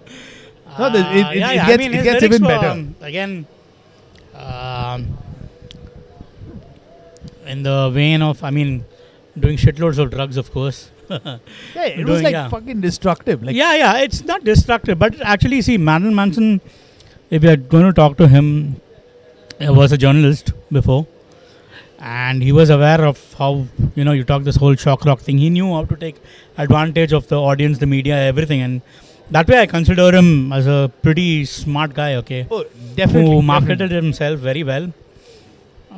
No, 0.78 0.90
the- 0.90 0.98
it- 0.98 1.02
Uh, 1.04 1.10
it- 1.10 1.16
yeah, 1.16 1.28
it 1.30 1.38
yeah, 1.56 1.64
I 1.64 1.66
gets- 1.66 1.78
mean, 1.78 1.94
it 1.94 2.04
gets 2.04 2.22
even 2.22 2.42
were, 2.42 2.48
better. 2.48 2.68
um, 2.68 2.94
again, 3.02 3.46
um, 4.34 5.18
in 7.46 7.62
the 7.62 7.90
vein 7.90 8.22
of, 8.22 8.42
I 8.42 8.50
mean, 8.50 8.84
doing 9.38 9.58
shitloads 9.58 9.98
of 9.98 10.10
drugs, 10.10 10.36
of 10.38 10.50
course. 10.52 10.90
yeah, 11.10 11.38
it 11.84 12.06
was 12.06 12.22
like 12.22 12.32
yeah. 12.32 12.48
fucking 12.48 12.80
destructive. 12.80 13.42
Like, 13.42 13.56
yeah, 13.56 13.74
yeah, 13.76 13.98
it's 13.98 14.24
not 14.24 14.44
destructive, 14.44 14.98
but 14.98 15.20
actually, 15.20 15.60
see, 15.62 15.76
Marilyn 15.76 16.14
Manson, 16.14 16.60
if 17.30 17.42
you're 17.42 17.56
going 17.56 17.84
to 17.84 17.92
talk 17.92 18.16
to 18.18 18.28
him, 18.28 18.76
he 19.58 19.68
was 19.68 19.92
a 19.92 19.98
journalist 19.98 20.52
before, 20.70 21.06
and 21.98 22.42
he 22.42 22.52
was 22.52 22.70
aware 22.70 23.04
of 23.04 23.34
how 23.34 23.66
you 23.94 24.04
know 24.04 24.12
you 24.12 24.24
talk 24.24 24.42
this 24.44 24.56
whole 24.56 24.74
shock 24.76 25.04
rock 25.04 25.20
thing. 25.20 25.38
He 25.38 25.50
knew 25.50 25.72
how 25.74 25.84
to 25.84 25.96
take 25.96 26.16
advantage 26.56 27.12
of 27.12 27.28
the 27.28 27.40
audience, 27.40 27.78
the 27.78 27.86
media, 27.86 28.16
everything, 28.16 28.60
and 28.60 28.82
that 29.30 29.46
way, 29.48 29.60
I 29.60 29.66
consider 29.66 30.10
him 30.16 30.52
as 30.52 30.66
a 30.66 30.90
pretty 31.02 31.44
smart 31.44 31.94
guy. 31.94 32.14
Okay, 32.16 32.46
oh, 32.50 32.64
definitely. 32.94 33.30
who 33.30 33.42
marketed 33.42 33.78
definitely. 33.78 34.06
himself 34.06 34.40
very 34.40 34.62
well, 34.62 34.92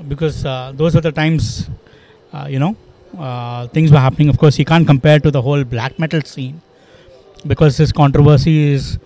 because 0.08 0.44
uh, 0.44 0.72
those 0.74 0.94
were 0.94 1.00
the 1.00 1.12
times, 1.12 1.68
uh, 2.32 2.46
you 2.48 2.58
know, 2.58 2.76
uh, 3.18 3.68
things 3.68 3.92
were 3.92 3.98
happening. 3.98 4.28
Of 4.28 4.38
course, 4.38 4.56
he 4.56 4.64
can't 4.64 4.86
compare 4.86 5.20
to 5.20 5.30
the 5.30 5.42
whole 5.42 5.64
black 5.64 5.98
metal 5.98 6.22
scene. 6.22 6.60
because 7.50 7.76
his 7.76 7.92
controversy 7.92 8.72
is 8.72 8.98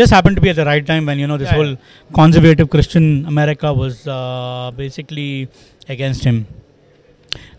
just 0.00 0.12
happened 0.16 0.36
to 0.36 0.42
be 0.42 0.50
at 0.50 0.56
the 0.56 0.64
right 0.64 0.86
time 0.90 1.06
when 1.06 1.18
you 1.18 1.26
know 1.26 1.38
this 1.42 1.50
Yeah, 1.50 1.56
whole 1.58 1.76
conservative 2.20 2.68
Christian 2.74 3.08
America 3.26 3.72
was 3.72 4.06
uh, 4.06 4.70
basically 4.76 5.48
against 5.88 6.24
him, 6.24 6.46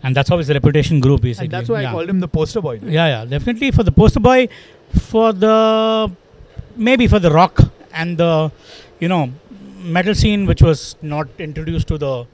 and 0.02 0.16
that's 0.16 0.28
how 0.28 0.38
his 0.38 0.48
reputation 0.58 1.00
grew. 1.00 1.18
Basically, 1.18 1.46
And 1.46 1.52
that's 1.52 1.68
why 1.68 1.82
yeah. 1.82 1.90
I 1.90 1.92
called 1.92 2.08
him 2.14 2.20
the 2.20 2.28
poster 2.38 2.60
boy. 2.60 2.80
Yeah, 2.82 3.06
yeah, 3.14 3.24
definitely 3.24 3.70
for 3.70 3.82
the 3.82 3.92
poster 3.92 4.20
boy, 4.20 4.48
for 5.10 5.32
the 5.32 6.10
maybe 6.76 7.06
for 7.14 7.18
the 7.18 7.30
rock 7.30 7.60
and 7.92 8.16
the 8.24 8.50
you 9.00 9.08
know 9.08 9.22
metal 9.98 10.14
scene, 10.14 10.46
which 10.46 10.62
was 10.62 10.96
not 11.02 11.28
introduced 11.38 11.88
to 11.88 11.98
the 11.98 12.26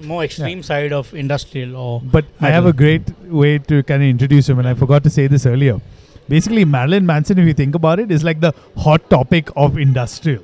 more 0.00 0.22
extreme 0.24 0.62
side 0.62 0.92
of 0.92 1.12
industrial 1.14 1.76
or 1.76 2.00
But 2.00 2.24
I 2.40 2.50
have 2.50 2.66
a 2.66 2.72
great 2.72 3.08
way 3.42 3.58
to 3.58 3.82
kind 3.82 4.02
of 4.02 4.08
introduce 4.08 4.48
him, 4.48 4.58
and 4.58 4.68
I 4.68 4.74
forgot 4.74 5.02
to 5.04 5.10
say 5.10 5.26
this 5.26 5.46
earlier. 5.46 5.80
Basically, 6.28 6.64
Marilyn 6.64 7.06
Manson, 7.06 7.38
if 7.38 7.46
you 7.46 7.54
think 7.54 7.74
about 7.74 7.98
it, 8.00 8.10
is 8.10 8.22
like 8.24 8.40
the 8.40 8.52
hot 8.76 9.08
topic 9.10 9.48
of 9.56 9.78
industrial. 9.78 10.42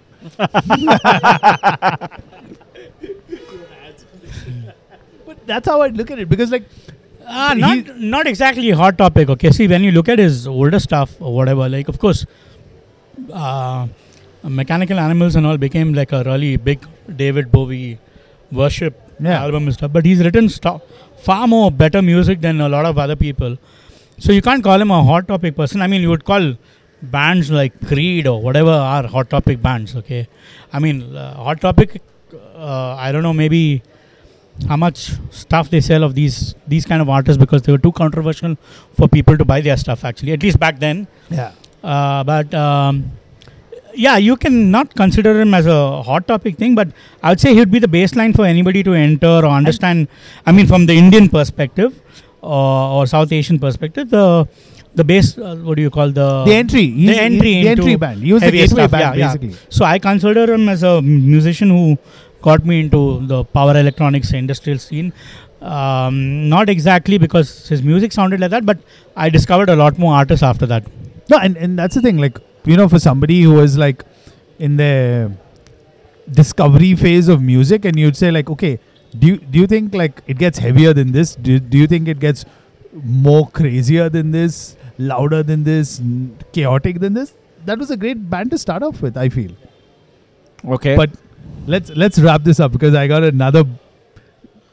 but 5.26 5.46
that's 5.46 5.66
how 5.68 5.80
I 5.80 5.88
look 5.88 6.10
at 6.10 6.18
it 6.18 6.28
because, 6.28 6.50
like, 6.50 6.64
Ah, 7.26 7.54
not 7.56 7.96
not 7.98 8.26
exactly 8.26 8.68
a 8.70 8.76
hot 8.76 8.98
topic. 8.98 9.30
Okay, 9.30 9.50
see 9.50 9.66
when 9.66 9.82
you 9.82 9.92
look 9.92 10.10
at 10.10 10.18
his 10.18 10.46
older 10.46 10.78
stuff 10.78 11.14
or 11.20 11.34
whatever, 11.34 11.66
like 11.70 11.88
of 11.88 11.98
course, 11.98 12.26
uh, 13.32 13.86
Mechanical 14.42 14.98
Animals 14.98 15.34
and 15.34 15.46
all 15.46 15.56
became 15.56 15.94
like 15.94 16.12
a 16.12 16.22
really 16.24 16.56
big 16.58 16.86
David 17.22 17.50
Bowie 17.50 17.98
worship 18.52 19.00
Yeah. 19.18 19.40
album 19.42 19.64
and 19.68 19.72
stuff. 19.78 19.90
But 19.94 20.04
he's 20.04 20.22
written 20.22 20.50
stuff 20.50 20.82
far 21.28 21.48
more 21.48 21.70
better 21.72 22.02
music 22.02 22.42
than 22.42 22.60
a 22.60 22.68
lot 22.68 22.84
of 22.84 22.98
other 22.98 23.16
people. 23.16 23.56
So 24.18 24.32
you 24.32 24.42
can't 24.42 24.62
call 24.62 24.80
him 24.80 24.90
a 24.90 25.02
hot 25.02 25.28
topic 25.28 25.56
person. 25.56 25.82
I 25.82 25.86
mean, 25.86 26.00
you 26.02 26.10
would 26.10 26.24
call 26.24 26.54
bands 27.02 27.50
like 27.50 27.78
Creed 27.86 28.26
or 28.26 28.40
whatever 28.40 28.70
are 28.70 29.06
hot 29.06 29.30
topic 29.30 29.60
bands. 29.62 29.96
Okay, 29.96 30.28
I 30.72 30.78
mean, 30.78 31.14
uh, 31.16 31.34
hot 31.34 31.60
topic. 31.60 32.00
Uh, 32.54 32.94
I 32.98 33.12
don't 33.12 33.22
know, 33.22 33.32
maybe 33.32 33.82
how 34.68 34.76
much 34.76 35.10
stuff 35.30 35.68
they 35.70 35.80
sell 35.80 36.04
of 36.04 36.14
these 36.14 36.54
these 36.66 36.86
kind 36.86 37.02
of 37.02 37.08
artists 37.08 37.38
because 37.38 37.62
they 37.62 37.72
were 37.72 37.78
too 37.78 37.92
controversial 37.92 38.56
for 38.94 39.08
people 39.08 39.36
to 39.36 39.44
buy 39.44 39.60
their 39.60 39.76
stuff. 39.76 40.04
Actually, 40.04 40.32
at 40.32 40.42
least 40.42 40.58
back 40.58 40.78
then. 40.78 41.06
yeah, 41.30 41.52
Uh, 41.82 42.24
but 42.24 42.54
um, 42.54 43.10
yeah, 43.94 44.16
you 44.16 44.36
can 44.36 44.70
not 44.70 44.94
consider 44.94 45.40
him 45.40 45.52
as 45.54 45.66
a 45.66 46.02
hot 46.02 46.26
topic 46.26 46.56
thing, 46.56 46.74
but 46.74 46.88
I 47.22 47.30
would 47.30 47.40
say 47.40 47.52
he 47.52 47.58
would 47.60 47.70
be 47.70 47.78
the 47.78 47.92
baseline 47.98 48.34
for 48.34 48.44
anybody 48.44 48.82
to 48.82 48.94
enter 48.94 49.28
or 49.28 49.46
understand. 49.46 50.08
I 50.46 50.52
mean, 50.52 50.66
from 50.66 50.86
the 50.86 50.94
Indian 50.94 51.28
perspective 51.28 52.00
or, 52.44 53.00
or 53.00 53.06
South 53.06 53.32
Asian 53.32 53.58
perspective, 53.58 54.10
the 54.10 54.48
the 54.94 55.04
base. 55.04 55.36
Uh, 55.36 55.56
what 55.56 55.76
do 55.76 55.82
you 55.82 55.90
call 55.90 56.10
the 56.10 56.44
the 56.44 56.54
entry, 56.54 56.86
he's, 56.86 57.10
the 57.10 57.22
entry 57.22 57.54
the 57.62 57.68
entry 57.68 57.96
band. 57.96 58.22
He 58.22 58.32
was 58.32 58.42
the 58.42 58.50
gateway 58.50 58.86
band, 58.86 59.02
yeah, 59.02 59.14
yeah. 59.14 59.26
basically. 59.26 59.56
So 59.68 59.84
I 59.84 59.98
consider 59.98 60.52
him 60.52 60.68
as 60.68 60.82
a 60.82 61.00
musician 61.02 61.70
who 61.70 61.98
got 62.42 62.64
me 62.64 62.80
into 62.80 63.26
the 63.26 63.44
power 63.44 63.76
electronics 63.76 64.32
industrial 64.32 64.78
scene. 64.78 65.12
Um, 65.60 66.48
not 66.50 66.68
exactly 66.68 67.16
because 67.16 67.68
his 67.68 67.82
music 67.82 68.12
sounded 68.12 68.40
like 68.40 68.50
that, 68.50 68.66
but 68.66 68.78
I 69.16 69.30
discovered 69.30 69.70
a 69.70 69.76
lot 69.76 69.98
more 69.98 70.14
artists 70.14 70.42
after 70.42 70.66
that. 70.66 70.84
No, 71.30 71.38
and, 71.38 71.56
and 71.56 71.78
that's 71.78 71.94
the 71.94 72.02
thing. 72.02 72.18
Like, 72.18 72.38
you 72.66 72.76
know, 72.76 72.88
for 72.88 72.98
somebody 72.98 73.40
who 73.40 73.54
was 73.54 73.78
like 73.78 74.04
in 74.58 74.76
the 74.76 75.32
discovery 76.30 76.94
phase 76.94 77.28
of 77.28 77.40
music, 77.42 77.86
and 77.86 77.98
you'd 77.98 78.16
say, 78.16 78.30
like, 78.30 78.50
okay, 78.50 78.78
do 79.18 79.26
you, 79.26 79.36
do 79.38 79.58
you 79.58 79.66
think 79.66 79.94
like 79.94 80.22
it 80.26 80.38
gets 80.38 80.58
heavier 80.58 80.92
than 80.92 81.12
this? 81.12 81.36
Do, 81.36 81.58
do 81.58 81.78
you 81.78 81.86
think 81.86 82.08
it 82.08 82.20
gets 82.20 82.44
more 82.92 83.48
crazier 83.48 84.08
than 84.08 84.30
this, 84.30 84.76
louder 84.98 85.42
than 85.42 85.64
this, 85.64 86.00
chaotic 86.52 87.00
than 87.00 87.14
this? 87.14 87.34
That 87.64 87.78
was 87.78 87.90
a 87.90 87.96
great 87.96 88.28
band 88.28 88.50
to 88.50 88.58
start 88.58 88.82
off 88.82 89.00
with, 89.00 89.16
I 89.16 89.28
feel. 89.28 89.52
Okay. 90.64 90.96
But 90.96 91.10
let's 91.66 91.90
let's 91.90 92.18
wrap 92.18 92.42
this 92.42 92.60
up 92.60 92.72
because 92.72 92.94
I 92.94 93.06
got 93.06 93.22
another 93.24 93.64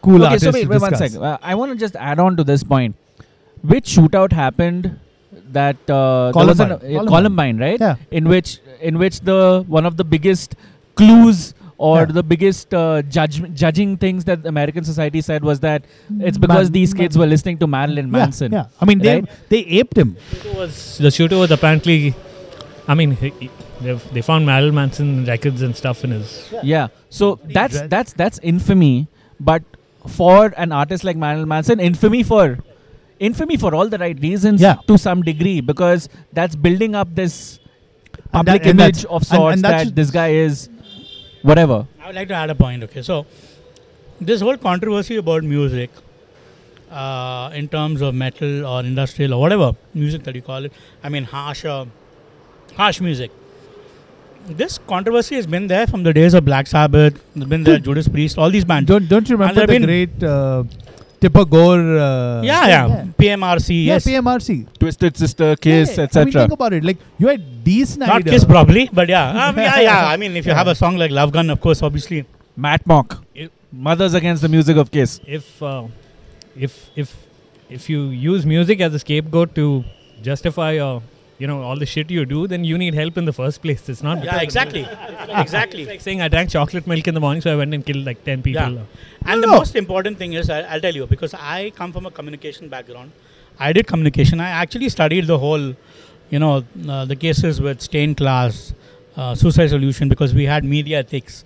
cool 0.02 0.16
okay, 0.16 0.26
artist 0.26 0.46
so 0.46 0.52
wait, 0.52 0.64
to 0.64 0.70
wait 0.70 0.82
one 0.82 0.92
discuss. 0.92 1.12
second. 1.12 1.26
Uh, 1.26 1.38
I 1.42 1.56
want 1.56 1.72
to 1.72 1.78
just 1.78 1.96
add 1.96 2.20
on 2.20 2.38
to 2.38 2.44
this 2.44 2.64
point. 2.64 2.96
Which 3.62 3.86
shootout 3.96 4.32
happened 4.32 5.00
that 5.52 5.78
uh, 5.90 6.32
there 6.32 6.46
was 6.46 6.60
an, 6.60 6.70
Columbine. 6.70 6.72
uh, 6.72 6.80
Columbine. 6.80 7.08
Columbine, 7.08 7.58
right? 7.60 7.80
Yeah. 7.80 7.96
In 8.10 8.28
which 8.28 8.60
in 8.82 8.98
which 8.98 9.22
the 9.22 9.64
one 9.68 9.86
of 9.86 9.98
the 9.98 10.04
biggest 10.04 10.56
clues 10.96 11.54
or 11.88 11.98
Yeah. 12.00 12.16
the 12.18 12.24
biggest 12.32 12.74
uh, 12.80 13.02
judge, 13.16 13.38
judging 13.62 13.94
things 14.04 14.26
that 14.30 14.46
American 14.52 14.84
society 14.90 15.22
said 15.28 15.44
was 15.50 15.60
that 15.62 15.86
it's 16.30 16.38
because 16.44 16.68
Man- 16.68 16.74
these 16.80 16.94
kids 17.02 17.18
were 17.22 17.26
listening 17.34 17.58
to 17.64 17.68
Marilyn 17.76 18.12
Manson. 18.16 18.52
Yeah, 18.58 18.66
I 18.80 18.86
mean 18.90 19.00
they 19.06 19.14
right? 19.16 19.30
they 19.54 19.62
aped 19.80 19.98
him. 20.04 20.16
shooter 20.32 20.54
was 20.60 20.98
the 21.06 21.12
shooter 21.18 21.38
was 21.44 21.52
apparently, 21.58 22.00
I 22.88 22.94
mean, 23.02 23.12
he, 23.22 23.30
he- 23.40 23.50
they've, 23.86 24.04
they 24.18 24.22
found 24.32 24.46
Marilyn 24.52 24.76
Manson 24.82 25.26
records 25.34 25.62
and 25.70 25.76
stuff 25.84 26.04
in 26.10 26.12
his. 26.18 26.34
Yeah. 26.64 26.88
So 27.22 27.30
that's 27.60 27.82
that's 27.96 28.14
that's 28.24 28.40
infamy, 28.54 29.08
but 29.52 29.64
for 30.20 30.38
an 30.66 30.72
artist 30.82 31.04
like 31.10 31.18
Marilyn 31.24 31.48
Manson, 31.56 31.80
infamy 31.88 32.22
for 32.34 32.46
infamy 33.30 33.58
for 33.64 33.74
all 33.80 33.88
the 33.96 33.98
right 34.04 34.20
reasons 34.28 34.62
Yeah. 34.68 34.76
to 34.92 34.98
some 35.08 35.24
degree 35.32 35.58
because 35.72 36.10
that's 36.34 36.56
building 36.68 36.96
up 37.02 37.16
this 37.24 37.36
public 38.32 38.64
that- 38.64 38.70
image 38.76 39.04
of 39.06 39.26
sorts 39.32 39.56
and 39.56 39.64
that's- 39.64 39.86
that 39.88 39.96
this 39.96 40.12
guy 40.12 40.30
is 40.46 40.70
whatever. 41.44 41.88
I 42.02 42.08
would 42.08 42.16
like 42.16 42.28
to 42.30 42.34
add 42.34 42.50
a 42.50 42.56
point. 42.56 42.84
Okay, 42.84 43.02
so 43.02 43.26
this 44.20 44.42
whole 44.42 44.58
controversy 44.58 45.18
about 45.18 45.44
music, 45.44 45.90
uh, 46.92 47.52
in 47.54 47.68
terms 47.68 48.02
of 48.02 48.14
metal 48.16 48.66
or 48.66 48.82
industrial 48.82 49.34
or 49.34 49.42
whatever 49.42 49.74
music 49.94 50.24
that 50.24 50.36
you 50.36 50.42
call 50.42 50.66
it, 50.66 50.74
I 51.04 51.10
mean 51.10 51.24
harsh, 51.24 51.66
uh, 51.66 51.86
harsh 52.76 53.02
music. 53.02 53.32
This 54.48 54.78
controversy 54.80 55.36
has 55.36 55.46
been 55.46 55.68
there 55.68 55.86
from 55.86 56.04
the 56.04 56.12
days 56.14 56.34
of 56.34 56.44
Black 56.46 56.66
Sabbath. 56.68 57.20
Been 57.36 57.64
there, 57.64 57.78
Judas 57.78 58.08
Priest, 58.08 58.38
all 58.40 58.50
these 58.50 58.66
bands. 58.66 58.88
Don't 58.88 59.08
don't 59.08 59.30
you 59.30 59.36
remember 59.38 59.62
the 59.62 59.68
been- 59.68 59.84
great 59.84 60.24
uh, 60.24 60.64
Tipper 61.22 61.46
Gore? 61.46 61.98
Uh, 61.98 62.42
yeah, 62.42 62.68
yeah, 62.68 63.06
PMRC, 63.18 63.70
yeah, 63.86 63.94
yes, 63.94 64.06
PMRC. 64.06 64.68
Twisted 64.80 65.16
Sister, 65.16 65.56
Kiss, 65.56 65.98
Yeah, 65.98 66.08
I 66.16 66.24
mean, 66.26 66.34
think 66.34 66.52
about 66.52 66.74
it. 66.74 66.84
Like 66.84 66.98
you 67.20 67.28
had 67.28 67.64
Dee 67.64 67.86
Snider. 67.86 68.14
not 68.14 68.26
Kiss 68.26 68.44
probably, 68.44 68.90
but 68.92 69.08
yeah, 69.08 69.48
um, 69.48 69.58
yeah, 69.58 69.80
yeah. 69.80 70.08
I 70.08 70.18
mean, 70.18 70.36
if 70.36 70.46
you 70.46 70.54
have 70.54 70.68
a 70.68 70.76
song 70.76 70.98
like 70.98 71.12
Love 71.12 71.32
Gun, 71.32 71.50
of 71.50 71.62
course, 71.62 71.82
obviously, 71.84 72.26
Matt 72.58 72.86
Mock. 72.86 73.24
If- 73.34 73.52
Mothers 73.74 74.14
against 74.14 74.42
the 74.42 74.50
music 74.50 74.76
of 74.76 74.92
Kiss. 74.92 75.22
If 75.26 75.64
uh, 75.64 75.84
if 76.58 76.90
if 76.98 77.16
if 77.70 77.90
you 77.90 78.02
use 78.10 78.46
music 78.46 78.82
as 78.82 78.94
a 78.94 79.00
scapegoat 79.00 79.56
to 79.56 79.86
justify 80.22 80.76
uh, 80.78 81.00
you 81.42 81.48
know 81.52 81.62
all 81.68 81.78
the 81.84 81.86
shit 81.94 82.12
you 82.16 82.24
do, 82.32 82.40
then 82.54 82.64
you 82.72 82.78
need 82.84 82.94
help 83.02 83.18
in 83.22 83.26
the 83.30 83.34
first 83.34 83.62
place. 83.64 83.88
It's 83.94 84.04
not 84.08 84.24
yeah, 84.24 84.42
exactly, 84.48 84.82
exactly. 85.44 85.86
like 85.92 86.02
saying 86.08 86.22
I 86.22 86.28
drank 86.36 86.50
chocolate 86.56 86.88
milk 86.94 87.08
in 87.12 87.16
the 87.20 87.24
morning, 87.26 87.42
so 87.46 87.54
I 87.54 87.56
went 87.62 87.74
and 87.78 87.86
killed 87.86 88.06
like 88.12 88.24
ten 88.30 88.44
people. 88.50 88.74
Yeah. 88.80 89.32
And 89.34 89.44
the 89.44 89.48
No. 89.48 89.58
most 89.62 89.76
important 89.84 90.18
thing 90.24 90.34
is, 90.42 90.50
I, 90.50 90.62
I'll 90.62 90.82
tell 90.88 90.96
you, 91.02 91.08
because 91.16 91.34
I 91.56 91.72
come 91.82 91.92
from 91.98 92.06
a 92.06 92.12
communication 92.20 92.70
background. 92.76 93.12
I 93.60 93.74
did 93.74 93.88
communication. 93.88 94.40
I 94.40 94.50
actually 94.50 94.90
studied 94.90 95.28
the 95.28 95.38
whole, 95.38 95.66
you 96.36 96.40
know, 96.44 96.54
uh, 96.90 97.06
the 97.06 97.16
cases 97.16 97.60
with 97.62 97.82
Stained 97.82 98.18
Class, 98.18 98.74
uh, 99.16 99.36
suicide 99.36 99.70
solution, 99.76 100.10
because 100.10 100.34
we 100.34 100.46
had 100.46 100.64
media 100.64 101.00
ethics. 101.00 101.44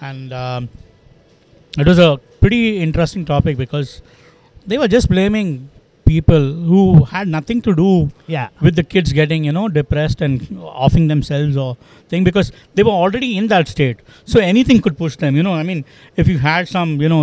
And 0.00 0.32
um, 0.32 0.68
it 1.78 1.86
was 1.86 1.98
a 1.98 2.10
pretty 2.40 2.78
interesting 2.78 3.24
topic 3.24 3.56
because 3.56 4.02
they 4.66 4.78
were 4.78 4.88
just 4.88 5.08
blaming 5.08 5.70
people 6.06 6.44
who 6.70 6.82
had 7.12 7.28
nothing 7.36 7.60
to 7.66 7.74
do 7.74 8.10
Yeah. 8.34 8.48
with 8.60 8.76
the 8.76 8.84
kids 8.94 9.12
getting 9.12 9.44
you 9.48 9.52
know 9.58 9.66
depressed 9.68 10.20
and 10.26 10.40
offing 10.86 11.08
themselves 11.12 11.56
or 11.64 11.76
thing 12.08 12.24
because 12.28 12.52
they 12.74 12.82
were 12.88 12.96
already 13.04 13.30
in 13.40 13.48
that 13.54 13.68
state 13.74 13.98
so 14.24 14.40
anything 14.52 14.80
could 14.86 14.96
push 15.02 15.16
them 15.24 15.34
you 15.40 15.42
know 15.48 15.54
i 15.54 15.62
mean 15.70 15.84
if 16.16 16.28
you 16.32 16.38
had 16.38 16.68
some 16.76 17.00
you 17.04 17.08
know 17.14 17.22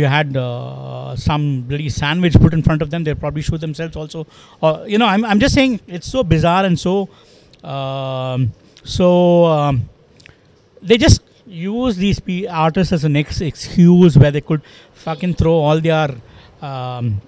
you 0.00 0.04
had 0.14 0.36
uh, 0.36 1.16
some 1.16 1.44
bloody 1.68 1.88
sandwich 1.88 2.34
put 2.44 2.52
in 2.58 2.62
front 2.62 2.82
of 2.86 2.90
them 2.94 3.04
they'd 3.04 3.20
probably 3.20 3.42
shoot 3.42 3.60
themselves 3.66 3.96
also 3.96 4.26
or 4.60 4.72
you 4.94 4.98
know 5.02 5.06
i'm, 5.06 5.24
I'm 5.24 5.40
just 5.46 5.54
saying 5.54 5.80
it's 5.86 6.10
so 6.16 6.24
bizarre 6.34 6.64
and 6.64 6.78
so 6.86 7.08
um, 7.64 8.52
so 8.84 9.44
um, 9.46 9.88
they 10.82 10.96
just 10.98 11.22
use 11.46 11.96
these 11.96 12.20
artists 12.48 12.92
as 12.92 13.04
an 13.04 13.16
ex- 13.16 13.40
excuse 13.40 14.16
where 14.16 14.30
they 14.30 14.40
could 14.40 14.62
fucking 14.92 15.34
throw 15.34 15.54
all 15.54 15.80
their 15.80 16.10
um, 16.62 17.20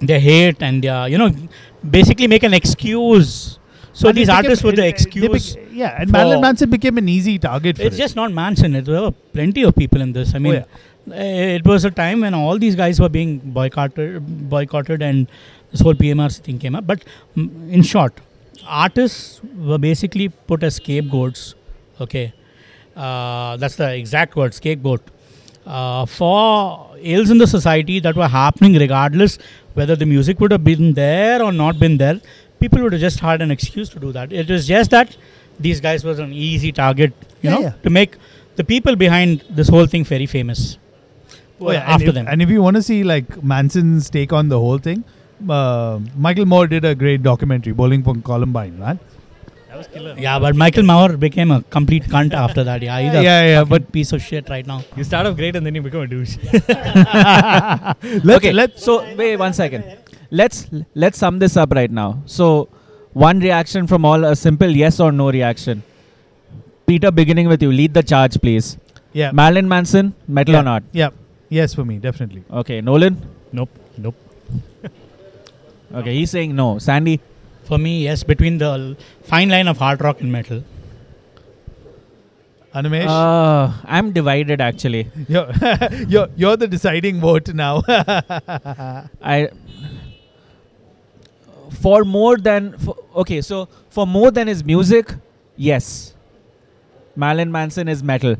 their 0.00 0.20
hate 0.20 0.62
and 0.62 0.84
their 0.84 1.08
you 1.08 1.18
know 1.18 1.30
basically 1.88 2.26
make 2.26 2.42
an 2.42 2.54
excuse 2.54 3.58
so 3.92 4.08
And 4.08 4.16
these 4.16 4.28
artists 4.28 4.62
were 4.64 4.72
the 4.72 4.86
excuse 4.86 5.54
bec- 5.54 5.64
yeah, 5.72 6.00
and 6.00 6.10
Marilyn 6.10 6.40
Manson 6.40 6.70
became 6.70 6.96
an 6.96 7.08
easy 7.08 7.38
target 7.38 7.76
for 7.76 7.82
it's 7.82 7.96
it. 7.96 7.98
just 7.98 8.14
not 8.16 8.32
Manson. 8.32 8.74
It, 8.76 8.84
there 8.84 9.02
were 9.02 9.10
plenty 9.10 9.62
of 9.64 9.74
people 9.74 10.00
in 10.00 10.12
this. 10.12 10.32
I 10.34 10.38
mean, 10.38 10.64
Oh, 11.08 11.12
eh, 11.12 11.56
it 11.56 11.66
was 11.66 11.84
a 11.84 11.90
time 11.90 12.20
when 12.20 12.32
all 12.32 12.56
these 12.56 12.76
guys 12.76 13.00
were 13.00 13.08
being 13.08 13.38
boycotted, 13.38 14.48
boycotted, 14.48 15.02
and 15.02 15.26
this 15.72 15.80
whole 15.80 15.94
PMRC 15.94 16.38
thing 16.40 16.58
came 16.60 16.76
up. 16.76 16.86
But 16.86 17.04
mm, 17.36 17.70
in 17.72 17.82
short, 17.82 18.14
artists 18.64 19.40
were 19.56 19.78
basically 19.78 20.28
put 20.28 20.62
as 20.62 20.76
scapegoats. 20.76 21.54
Okay, 22.00 22.32
uh, 22.96 23.56
that's 23.56 23.74
the 23.76 23.92
exact 23.94 24.36
word, 24.36 24.54
scapegoat. 24.54 25.02
Uh, 25.66 26.06
for 26.06 26.90
ills 27.00 27.30
in 27.30 27.38
the 27.38 27.46
society 27.46 28.00
that 28.00 28.16
were 28.16 28.28
happening, 28.28 28.74
regardless 28.74 29.38
whether 29.74 29.94
the 29.94 30.06
music 30.06 30.40
would 30.40 30.50
have 30.50 30.64
been 30.64 30.94
there 30.94 31.42
or 31.42 31.52
not 31.52 31.78
been 31.78 31.96
there, 31.98 32.20
people 32.60 32.82
would 32.82 32.92
have 32.92 33.00
just 33.00 33.20
had 33.20 33.42
an 33.42 33.50
excuse 33.50 33.88
to 33.90 34.00
do 34.00 34.10
that. 34.12 34.32
It 34.32 34.48
was 34.48 34.66
just 34.66 34.90
that 34.90 35.16
these 35.58 35.80
guys 35.80 36.02
was 36.04 36.18
an 36.18 36.32
easy 36.32 36.72
target, 36.72 37.12
you 37.42 37.50
Yeah, 37.50 37.54
know, 37.54 37.60
yeah. 37.60 37.72
to 37.82 37.90
make 37.90 38.16
the 38.56 38.64
people 38.64 38.96
behind 38.96 39.44
this 39.50 39.68
whole 39.68 39.86
thing 39.86 40.04
very 40.04 40.26
famous. 40.26 40.78
Oh, 41.60 41.70
yeah, 41.70 41.80
and 41.82 41.92
after 41.92 42.08
if, 42.08 42.14
them. 42.14 42.26
And 42.26 42.40
if 42.40 42.48
you 42.48 42.62
want 42.62 42.76
to 42.76 42.82
see 42.82 43.04
like 43.04 43.42
Manson's 43.42 44.08
take 44.08 44.32
on 44.32 44.48
the 44.48 44.58
whole 44.58 44.78
thing, 44.78 45.04
uh, 45.48 46.00
Michael 46.16 46.46
Moore 46.46 46.66
did 46.66 46.84
a 46.84 46.94
great 46.94 47.22
documentary, 47.22 47.72
Bowling 47.74 48.02
for 48.02 48.14
Columbine, 48.16 48.78
man. 48.78 48.98
That 49.80 49.88
was 49.94 49.96
killer. 49.96 50.14
yeah, 50.18 50.38
but 50.38 50.54
Michael 50.56 50.82
Moore 50.84 51.16
became 51.16 51.50
a 51.50 51.62
complete 51.76 52.04
cunt 52.04 52.32
after 52.34 52.62
that. 52.64 52.82
Yeah, 52.82 53.00
he's 53.00 53.14
a 53.14 53.22
Yeah, 53.22 53.42
yeah, 53.52 53.64
but- 53.64 53.90
piece 53.92 54.12
of 54.12 54.22
shit 54.22 54.48
right 54.48 54.66
now. 54.66 54.82
You 54.96 55.04
start 55.04 55.26
off 55.26 55.36
great 55.36 55.56
and 55.56 55.64
then 55.66 55.74
you 55.74 55.82
become 55.82 56.02
a 56.02 56.06
douche. 56.06 56.36
let's, 58.24 58.36
okay, 58.38 58.52
let's 58.52 58.84
so 58.84 58.94
wait 59.16 59.36
one 59.36 59.52
second. 59.52 59.84
Let's 60.30 60.68
let's 60.94 61.18
sum 61.18 61.38
this 61.38 61.56
up 61.56 61.72
right 61.80 61.90
now. 61.90 62.22
So 62.26 62.68
one 63.12 63.40
reaction 63.40 63.86
from 63.86 64.04
all, 64.04 64.24
a 64.24 64.36
simple 64.36 64.68
yes 64.82 65.00
or 65.00 65.10
no 65.12 65.30
reaction. 65.30 65.82
Peter, 66.86 67.10
beginning 67.10 67.48
with 67.48 67.62
you, 67.62 67.70
lead 67.72 67.94
the 67.94 68.02
charge, 68.02 68.40
please. 68.40 68.76
yeah, 69.12 69.30
Marilyn 69.32 69.68
Manson, 69.68 70.14
metal 70.28 70.54
Yeah. 70.54 70.60
or 70.60 70.64
not? 70.64 70.82
yeah, 70.92 71.10
yes 71.48 71.74
for 71.74 71.84
me, 71.84 71.98
definitely. 71.98 72.44
Okay, 72.62 72.80
Nolan. 72.80 73.16
nope. 73.52 73.70
Nope. 73.98 74.14
Okay, 75.92 76.14
he's 76.14 76.30
saying 76.30 76.54
no. 76.54 76.78
Sandy. 76.78 77.20
For 77.70 77.78
me, 77.78 78.02
yes, 78.02 78.22
between 78.24 78.58
the 78.58 78.96
fine 79.22 79.48
line 79.48 79.68
of 79.68 79.78
hard 79.78 80.00
rock 80.02 80.20
and 80.20 80.32
metal. 80.32 80.62
Animesh, 82.74 83.06
Uh, 83.08 83.72
I'm 83.84 84.10
divided 84.10 84.60
actually. 84.60 85.08
you're, 85.28 85.52
you're 86.14 86.28
you're 86.36 86.56
the 86.56 86.66
deciding 86.72 87.20
vote 87.20 87.52
now. 87.60 87.82
I 87.88 89.50
for 91.84 92.04
more 92.04 92.36
than 92.48 92.76
for, 92.78 92.96
okay, 93.24 93.40
so 93.40 93.68
for 93.88 94.04
more 94.16 94.32
than 94.32 94.48
his 94.48 94.64
music, 94.64 95.14
yes. 95.56 96.14
Marilyn 97.14 97.52
Manson 97.52 97.86
is 97.86 98.02
metal 98.02 98.36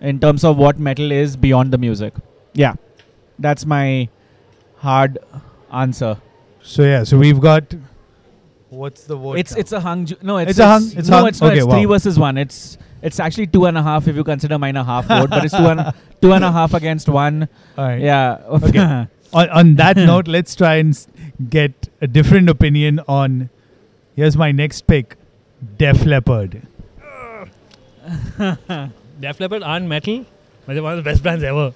in 0.00 0.20
terms 0.20 0.44
of 0.44 0.56
what 0.56 0.78
metal 0.78 1.10
is 1.10 1.36
beyond 1.48 1.72
the 1.72 1.78
music. 1.78 2.14
Yeah. 2.52 2.74
That's 3.40 3.66
my 3.66 4.08
hard 4.86 5.18
answer. 5.84 6.16
so 6.62 6.82
yeah, 6.84 7.02
so 7.02 7.18
we've 7.18 7.40
got 7.40 7.74
what's 8.70 9.04
the 9.04 9.16
vote? 9.16 9.38
it's 9.38 9.52
now? 9.54 9.58
it's 9.60 9.72
a 9.72 9.80
hung 9.80 10.06
ju- 10.06 10.16
no 10.22 10.36
it's 10.38 10.50
It's 10.50 10.58
a 10.58 10.66
hung- 10.66 10.92
it's 10.96 11.08
no 11.08 11.16
hung? 11.18 11.28
it's 11.28 11.40
not 11.40 11.52
Okay, 11.52 11.58
it's 11.62 11.72
three 11.72 11.84
versus 11.84 12.18
one 12.18 12.36
it's 12.38 12.78
it's 13.02 13.20
actually 13.20 13.46
two 13.46 13.64
and 13.66 13.78
a 13.78 13.82
half 13.82 14.08
if 14.08 14.16
you 14.16 14.24
consider 14.24 14.58
mine 14.58 14.76
a 14.76 14.84
half 14.84 15.06
vote 15.06 15.30
but 15.30 15.44
it's 15.44 15.56
two 15.56 15.66
and 15.66 15.92
two 16.20 16.32
and 16.32 16.44
a 16.44 16.50
half 16.52 16.74
against 16.74 17.08
one 17.08 17.48
All 17.76 17.84
right. 17.86 18.00
yeah 18.00 18.38
Okay. 18.48 18.78
on, 19.32 19.48
on 19.50 19.74
that 19.76 19.96
note, 19.96 20.26
let's 20.26 20.54
try 20.56 20.76
and 20.76 21.06
get 21.50 21.88
a 22.00 22.06
different 22.06 22.48
opinion 22.48 23.00
on. 23.06 23.50
Here's 24.16 24.36
my 24.38 24.52
next 24.52 24.86
pick, 24.86 25.16
Def 25.76 26.06
Leppard. 26.06 26.62
Def 28.38 29.38
Leppard 29.40 29.62
aren't 29.62 29.86
metal, 29.86 30.24
but 30.64 30.72
they're 30.74 30.82
one 30.82 30.98
of 30.98 31.04
the 31.04 31.10
best 31.10 31.22
bands 31.22 31.44
ever. 31.44 31.72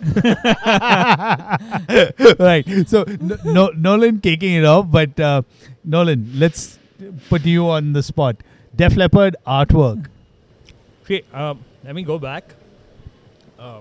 right. 2.43 2.65
So 2.89 3.05
no, 3.21 3.37
no, 3.45 3.69
Nolan 3.77 4.21
kicking 4.21 4.55
it 4.55 4.65
off, 4.65 4.91
but 4.91 5.19
uh, 5.21 5.43
Nolan, 5.85 6.31
let's 6.35 6.79
put 7.29 7.45
you 7.45 7.69
on 7.69 7.93
the 7.93 8.03
spot. 8.03 8.37
Def 8.75 8.97
Leppard 8.97 9.37
artwork. 9.47 10.07
Okay, 11.03 11.23
um, 11.33 11.65
let 11.85 11.95
me 11.95 12.03
go 12.03 12.19
back. 12.19 12.55
Uh, 13.59 13.81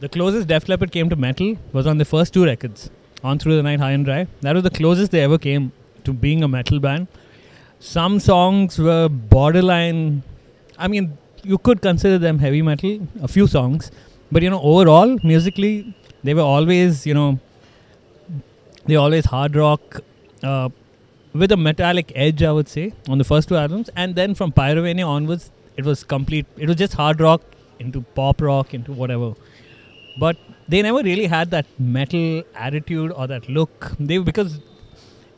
the 0.00 0.08
closest 0.08 0.48
Def 0.48 0.68
Leppard 0.68 0.90
came 0.90 1.08
to 1.10 1.16
metal 1.16 1.56
was 1.72 1.86
on 1.86 1.98
the 1.98 2.04
first 2.04 2.34
two 2.34 2.44
records, 2.44 2.90
On 3.22 3.38
Through 3.38 3.56
the 3.56 3.62
Night, 3.62 3.80
High 3.80 3.92
and 3.92 4.04
Dry. 4.04 4.26
That 4.40 4.54
was 4.54 4.64
the 4.64 4.70
closest 4.70 5.12
they 5.12 5.22
ever 5.22 5.38
came 5.38 5.72
to 6.04 6.12
being 6.12 6.42
a 6.42 6.48
metal 6.48 6.80
band. 6.80 7.08
Some 7.78 8.20
songs 8.20 8.78
were 8.78 9.08
borderline. 9.08 10.22
I 10.78 10.88
mean, 10.88 11.18
you 11.44 11.58
could 11.58 11.82
consider 11.82 12.18
them 12.18 12.38
heavy 12.38 12.62
metal, 12.62 13.06
a 13.20 13.28
few 13.28 13.46
songs. 13.46 13.90
But, 14.30 14.42
you 14.42 14.50
know, 14.50 14.60
overall, 14.60 15.18
musically, 15.22 15.94
they 16.24 16.34
were 16.34 16.42
always, 16.42 17.06
you 17.06 17.14
know, 17.14 17.38
they 18.86 18.96
always 18.96 19.24
hard 19.24 19.54
rock 19.54 20.00
uh, 20.42 20.68
with 21.34 21.52
a 21.52 21.56
metallic 21.56 22.12
edge, 22.14 22.42
I 22.42 22.52
would 22.52 22.68
say, 22.68 22.92
on 23.08 23.18
the 23.18 23.24
first 23.24 23.48
two 23.48 23.56
albums. 23.56 23.90
And 23.96 24.14
then 24.14 24.34
from 24.34 24.52
Pyromania 24.52 25.06
onwards, 25.06 25.50
it 25.76 25.84
was 25.84 26.04
complete. 26.04 26.46
It 26.56 26.68
was 26.68 26.76
just 26.76 26.94
hard 26.94 27.20
rock 27.20 27.42
into 27.78 28.02
pop 28.14 28.40
rock 28.40 28.74
into 28.74 28.92
whatever. 28.92 29.34
But 30.18 30.36
they 30.68 30.82
never 30.82 31.02
really 31.02 31.26
had 31.26 31.50
that 31.50 31.66
metal 31.78 32.42
attitude 32.54 33.12
or 33.12 33.26
that 33.26 33.48
look. 33.48 33.92
They 33.98 34.18
because 34.18 34.60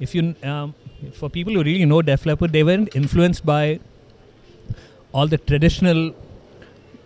if 0.00 0.14
you 0.14 0.34
um, 0.42 0.74
for 1.12 1.30
people 1.30 1.52
who 1.52 1.62
really 1.62 1.84
know 1.84 2.02
Def 2.02 2.26
Leppard, 2.26 2.52
they 2.52 2.64
weren't 2.64 2.94
influenced 2.94 3.46
by 3.46 3.80
all 5.12 5.28
the 5.28 5.38
traditional, 5.38 6.14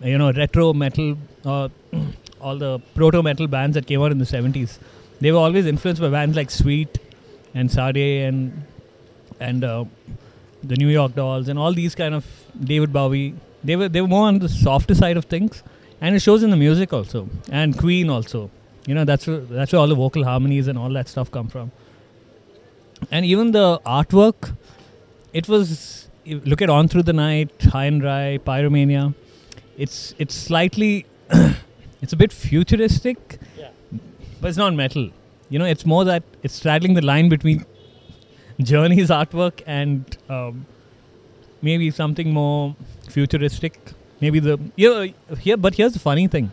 you 0.01 0.17
know, 0.17 0.31
retro 0.31 0.73
metal 0.73 1.17
or 1.45 1.69
all 2.41 2.57
the 2.57 2.79
proto 2.95 3.21
metal 3.21 3.47
bands 3.47 3.75
that 3.75 3.85
came 3.85 4.01
out 4.01 4.11
in 4.11 4.17
the 4.17 4.25
seventies. 4.25 4.79
They 5.19 5.31
were 5.31 5.39
always 5.39 5.65
influenced 5.65 6.01
by 6.01 6.09
bands 6.09 6.35
like 6.35 6.49
Sweet 6.49 6.97
and 7.53 7.71
Slade 7.71 7.97
and 7.97 8.63
and 9.39 9.63
uh, 9.63 9.85
the 10.63 10.75
New 10.75 10.87
York 10.89 11.15
Dolls 11.15 11.47
and 11.47 11.57
all 11.57 11.73
these 11.73 11.95
kind 11.95 12.13
of 12.13 12.25
David 12.59 12.93
Bowie. 12.93 13.35
They 13.63 13.75
were 13.75 13.89
they 13.89 14.01
were 14.01 14.07
more 14.07 14.27
on 14.27 14.39
the 14.39 14.49
softer 14.49 14.95
side 14.95 15.17
of 15.17 15.25
things, 15.25 15.63
and 16.01 16.15
it 16.15 16.21
shows 16.21 16.43
in 16.43 16.49
the 16.49 16.57
music 16.57 16.93
also. 16.93 17.29
And 17.51 17.77
Queen 17.77 18.09
also. 18.09 18.49
You 18.85 18.95
know 18.95 19.05
that's 19.05 19.27
where, 19.27 19.39
that's 19.39 19.71
where 19.71 19.79
all 19.79 19.87
the 19.87 19.95
vocal 19.95 20.23
harmonies 20.23 20.67
and 20.67 20.77
all 20.77 20.89
that 20.93 21.07
stuff 21.07 21.29
come 21.31 21.47
from. 21.47 21.71
And 23.11 23.25
even 23.25 23.51
the 23.51 23.79
artwork, 23.85 24.55
it 25.33 25.47
was 25.47 26.09
look 26.25 26.61
at 26.61 26.69
On 26.69 26.87
Through 26.87 27.03
the 27.03 27.13
Night, 27.13 27.51
High 27.61 27.85
and 27.85 28.01
Dry, 28.01 28.39
Pyromania. 28.45 29.13
It's 29.77 30.15
it's 30.17 30.35
slightly 30.35 31.05
it's 32.01 32.13
a 32.13 32.17
bit 32.17 32.33
futuristic, 32.33 33.39
but 34.41 34.47
it's 34.47 34.57
not 34.57 34.73
metal. 34.73 35.09
You 35.49 35.59
know, 35.59 35.65
it's 35.65 35.85
more 35.85 36.05
that 36.05 36.23
it's 36.43 36.53
straddling 36.53 36.93
the 36.93 37.01
line 37.01 37.29
between 37.29 37.65
Journey's 38.61 39.09
artwork 39.09 39.61
and 39.65 40.17
um, 40.29 40.65
maybe 41.61 41.91
something 41.91 42.31
more 42.33 42.75
futuristic. 43.09 43.79
Maybe 44.19 44.39
the 44.39 44.59
know, 44.77 45.07
here, 45.39 45.57
but 45.57 45.75
here's 45.75 45.93
the 45.93 45.99
funny 45.99 46.27
thing: 46.27 46.51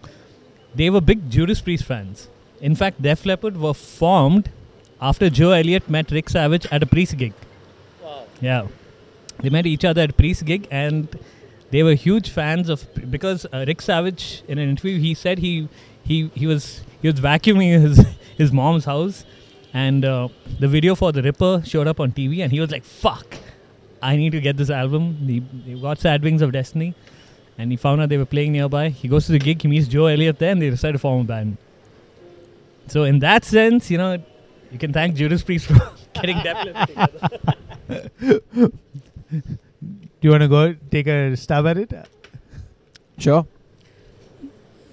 they 0.75 0.89
were 0.91 1.01
big 1.01 1.29
Judas 1.31 1.61
Priest 1.61 1.85
fans. 1.85 2.29
In 2.61 2.75
fact, 2.75 3.03
Def 3.03 3.27
Leppard 3.27 3.57
were 3.57 3.75
formed 3.75 4.51
after 5.01 5.29
Joe 5.29 5.51
Elliott 5.51 5.91
met 5.91 6.11
Rick 6.11 6.31
Savage 6.31 6.67
at 6.71 6.83
a 6.83 6.87
Priest 6.87 7.17
gig. 7.17 7.33
Yeah, 8.41 8.69
they 9.41 9.51
met 9.51 9.67
each 9.67 9.85
other 9.85 10.03
at 10.03 10.11
a 10.11 10.13
Priest 10.13 10.45
gig, 10.45 10.69
and 10.71 11.09
they 11.71 11.83
were 11.83 11.95
huge 11.95 12.31
fans 12.31 12.69
of 12.69 12.87
because 13.11 13.47
uh, 13.53 13.65
Rick 13.67 13.83
Savage 13.83 14.43
in 14.47 14.59
an 14.59 14.69
interview 14.69 14.99
he 15.01 15.15
said 15.15 15.39
he 15.39 15.69
he 16.05 16.31
he 16.35 16.47
was 16.47 16.83
he 17.03 17.09
was 17.09 17.21
vacuuming 17.21 17.81
his 17.87 18.07
his 18.37 18.53
mom's 18.53 18.85
house 18.85 19.25
and 19.85 20.07
uh, 20.07 20.29
the 20.59 20.69
video 20.69 20.95
for 20.95 21.13
the 21.13 21.23
Ripper 21.23 21.63
showed 21.67 21.87
up 21.87 22.01
on 22.01 22.13
TV, 22.13 22.43
and 22.43 22.51
he 22.51 22.61
was 22.61 22.71
like, 22.71 22.85
"Fuck, 22.85 23.37
I 24.01 24.17
need 24.17 24.33
to 24.37 24.41
get 24.41 24.57
this 24.57 24.71
album." 24.71 25.17
He, 25.33 25.43
he 25.67 25.75
got 25.81 25.99
Sad 25.99 26.23
Wings 26.23 26.41
of 26.47 26.53
Destiny, 26.53 26.95
and 27.59 27.71
he 27.71 27.77
found 27.77 28.01
out 28.01 28.09
they 28.09 28.17
were 28.17 28.33
playing 28.37 28.53
nearby. 28.53 28.89
He 28.89 29.09
goes 29.09 29.27
to 29.27 29.33
the 29.33 29.39
gig, 29.39 29.61
he 29.61 29.69
meets 29.69 29.87
Joe 29.89 30.07
Elliott 30.07 30.39
there, 30.39 30.53
and 30.53 30.63
they 30.63 30.71
decide 30.71 30.93
to 30.93 30.99
form 30.99 31.21
a 31.21 31.25
band. 31.25 31.59
So 32.87 33.05
in 33.05 33.19
that 33.19 33.45
sense, 33.45 33.91
you 33.91 33.99
know, 33.99 34.23
you 34.73 34.79
can 34.79 34.95
thank 34.95 35.15
Judas 35.15 35.43
Priest 35.43 35.67
for 35.67 35.93
getting 36.15 36.39
Def 36.39 36.65
Leppard 36.65 36.89
together. 36.89 37.21
Do 38.59 40.23
you 40.23 40.31
want 40.31 40.43
to 40.43 40.49
go 40.49 40.75
take 40.91 41.07
a 41.07 41.37
stab 41.37 41.67
at 41.67 41.77
it? 41.77 41.93
Sure. 43.19 43.47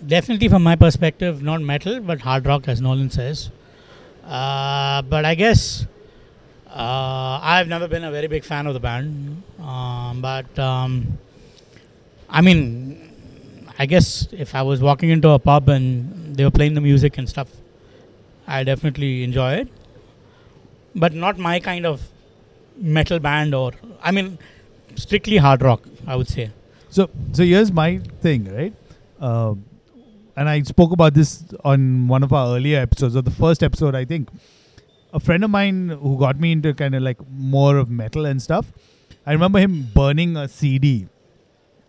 Definitely, 0.06 0.50
from 0.50 0.64
my 0.64 0.76
perspective, 0.76 1.42
not 1.42 1.62
metal, 1.62 2.02
but 2.02 2.22
hard 2.22 2.46
rock, 2.46 2.68
as 2.68 2.82
Nolan 2.82 3.10
says. 3.10 3.50
Uh, 4.26 5.02
but 5.04 5.26
I 5.26 5.36
guess 5.36 5.86
uh, 6.68 7.40
I've 7.42 7.68
never 7.68 7.88
been 7.88 8.04
a 8.04 8.12
very 8.12 8.28
big 8.28 8.44
fan 8.44 8.68
of 8.68 8.74
the 8.74 8.80
band. 8.80 9.44
Um, 9.62 10.22
but 10.22 10.58
um, 10.58 11.18
I 12.30 12.42
mean, 12.42 13.12
I 13.78 13.86
guess 13.86 14.28
if 14.32 14.56
I 14.56 14.62
was 14.62 14.82
walking 14.82 15.10
into 15.10 15.30
a 15.30 15.40
pub 15.40 15.70
and 15.70 16.36
they 16.36 16.44
were 16.44 16.52
playing 16.52 16.74
the 16.74 16.82
music 16.82 17.18
and 17.18 17.28
stuff, 17.28 17.50
I 18.48 18.64
definitely 18.64 19.24
enjoy 19.24 19.54
it. 19.54 19.68
But 20.96 21.14
not 21.14 21.38
my 21.38 21.60
kind 21.60 21.86
of 21.86 22.02
metal 22.78 23.20
band, 23.20 23.54
or 23.56 23.72
I 24.02 24.12
mean, 24.12 24.38
strictly 24.96 25.38
hard 25.38 25.62
rock. 25.62 25.82
I 26.06 26.16
would 26.16 26.28
say. 26.28 26.52
So, 26.90 27.10
so 27.32 27.44
here's 27.44 27.72
my 27.72 28.00
thing, 28.22 28.54
right? 28.54 28.74
Uh, 29.20 29.56
and 30.36 30.50
I 30.50 30.62
spoke 30.64 30.92
about 30.92 31.14
this 31.14 31.44
on 31.64 32.08
one 32.08 32.24
of 32.24 32.34
our 32.34 32.56
earlier 32.56 32.80
episodes, 32.80 33.16
or 33.16 33.22
the 33.22 33.32
first 33.32 33.64
episode, 33.64 33.96
I 33.96 34.06
think. 34.06 34.30
A 35.14 35.20
friend 35.20 35.44
of 35.44 35.52
mine 35.52 35.90
who 35.90 36.18
got 36.18 36.40
me 36.40 36.52
into 36.52 36.74
kind 36.74 36.96
of 36.96 37.04
like 37.04 37.18
more 37.30 37.78
of 37.78 37.90
metal 37.90 38.26
and 38.26 38.42
stuff. 38.42 38.74
I 39.26 39.34
remember 39.34 39.60
him 39.60 39.90
burning 39.94 40.36
a 40.36 40.48
CD 40.48 41.08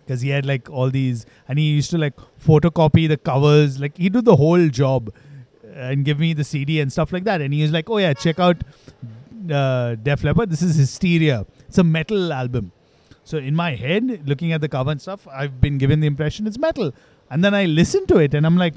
because 0.05 0.21
he 0.21 0.29
had 0.29 0.45
like 0.45 0.69
all 0.69 0.91
these, 0.91 1.25
and 1.49 1.59
he 1.59 1.65
used 1.65 1.91
to 1.93 1.99
like 1.99 2.15
photocopy 2.45 3.09
the 3.09 3.17
covers. 3.17 3.81
Like 3.81 3.97
he 3.97 4.11
did 4.11 4.27
the 4.27 4.37
whole 4.37 4.69
job 4.69 5.13
and 5.75 6.05
give 6.05 6.19
me 6.19 6.35
the 6.35 6.45
CD 6.45 6.81
and 6.81 6.93
stuff 6.93 7.13
like 7.13 7.25
that. 7.25 7.41
And 7.41 7.55
he 7.55 7.63
was 7.63 7.73
like, 7.73 7.89
"Oh 7.89 7.97
yeah, 7.99 8.13
check 8.13 8.39
out 8.39 8.63
uh, 9.51 9.95
Def 9.97 10.23
Leppard. 10.23 10.51
This 10.51 10.63
is 10.63 10.77
Hysteria. 10.77 11.47
It's 11.69 11.79
a 11.79 11.85
metal 11.85 12.33
album. 12.33 12.73
So 13.25 13.39
in 13.39 13.57
my 13.57 13.75
head, 13.75 14.23
looking 14.27 14.53
at 14.53 14.61
the 14.61 14.69
cover 14.69 14.91
and 14.91 15.01
stuff, 15.01 15.27
I've 15.29 15.61
been 15.61 15.79
given 15.79 16.01
the 16.01 16.07
impression 16.07 16.47
it's 16.47 16.59
metal. 16.59 16.93
And 17.35 17.43
then 17.43 17.53
I 17.53 17.65
listen 17.65 18.07
to 18.07 18.19
it 18.19 18.33
and 18.33 18.47
I'm 18.47 18.57
like, 18.57 18.75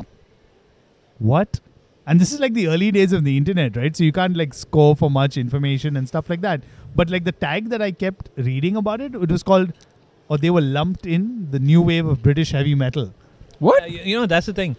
what? 1.20 1.60
And 2.08 2.20
this 2.20 2.32
is 2.34 2.39
like 2.39 2.56
the 2.56 2.67
early 2.70 2.89
days 2.89 3.12
of 3.13 3.24
the 3.24 3.38
internet, 3.38 3.78
right? 3.78 3.96
So 3.96 4.04
you 4.04 4.12
can't 4.12 4.36
like 4.36 4.56
score 4.56 4.96
for 4.96 5.12
much 5.12 5.38
information 5.38 5.96
and 5.96 6.08
stuff 6.08 6.28
like 6.28 6.41
that. 6.41 6.63
But 6.96 7.12
like 7.12 7.24
the 7.24 7.34
tag 7.34 7.70
that 7.70 7.84
I 7.84 7.91
kept 7.91 8.32
reading 8.36 8.76
about 8.76 9.00
it, 9.00 9.13
it 9.13 9.32
was 9.32 9.43
called, 9.43 9.74
or 10.28 10.39
they 10.39 10.50
were 10.50 10.62
lumped 10.62 11.06
in 11.06 11.52
the 11.52 11.60
new 11.60 11.84
wave 11.84 12.08
of 12.08 12.24
British 12.24 12.50
heavy 12.50 12.74
metal. 12.74 13.13
What? 13.60 13.84
Uh, 13.84 13.86
you, 13.86 14.00
you 14.00 14.20
know, 14.20 14.26
that's 14.26 14.48
the 14.48 14.54
thing. 14.54 14.76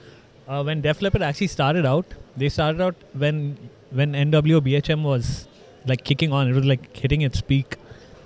Uh, 0.48 0.64
when 0.64 0.80
Def 0.80 1.00
Leppard 1.00 1.22
actually 1.22 1.46
started 1.46 1.86
out, 1.86 2.06
they 2.36 2.48
started 2.48 2.80
out 2.80 2.96
when 3.12 3.58
when 3.92 4.12
NWO 4.14 4.60
BHM 4.60 5.04
was 5.04 5.46
like 5.86 6.02
kicking 6.02 6.32
on. 6.32 6.48
It 6.48 6.54
was 6.54 6.64
like 6.64 6.96
hitting 6.96 7.20
its 7.20 7.40
peak. 7.40 7.76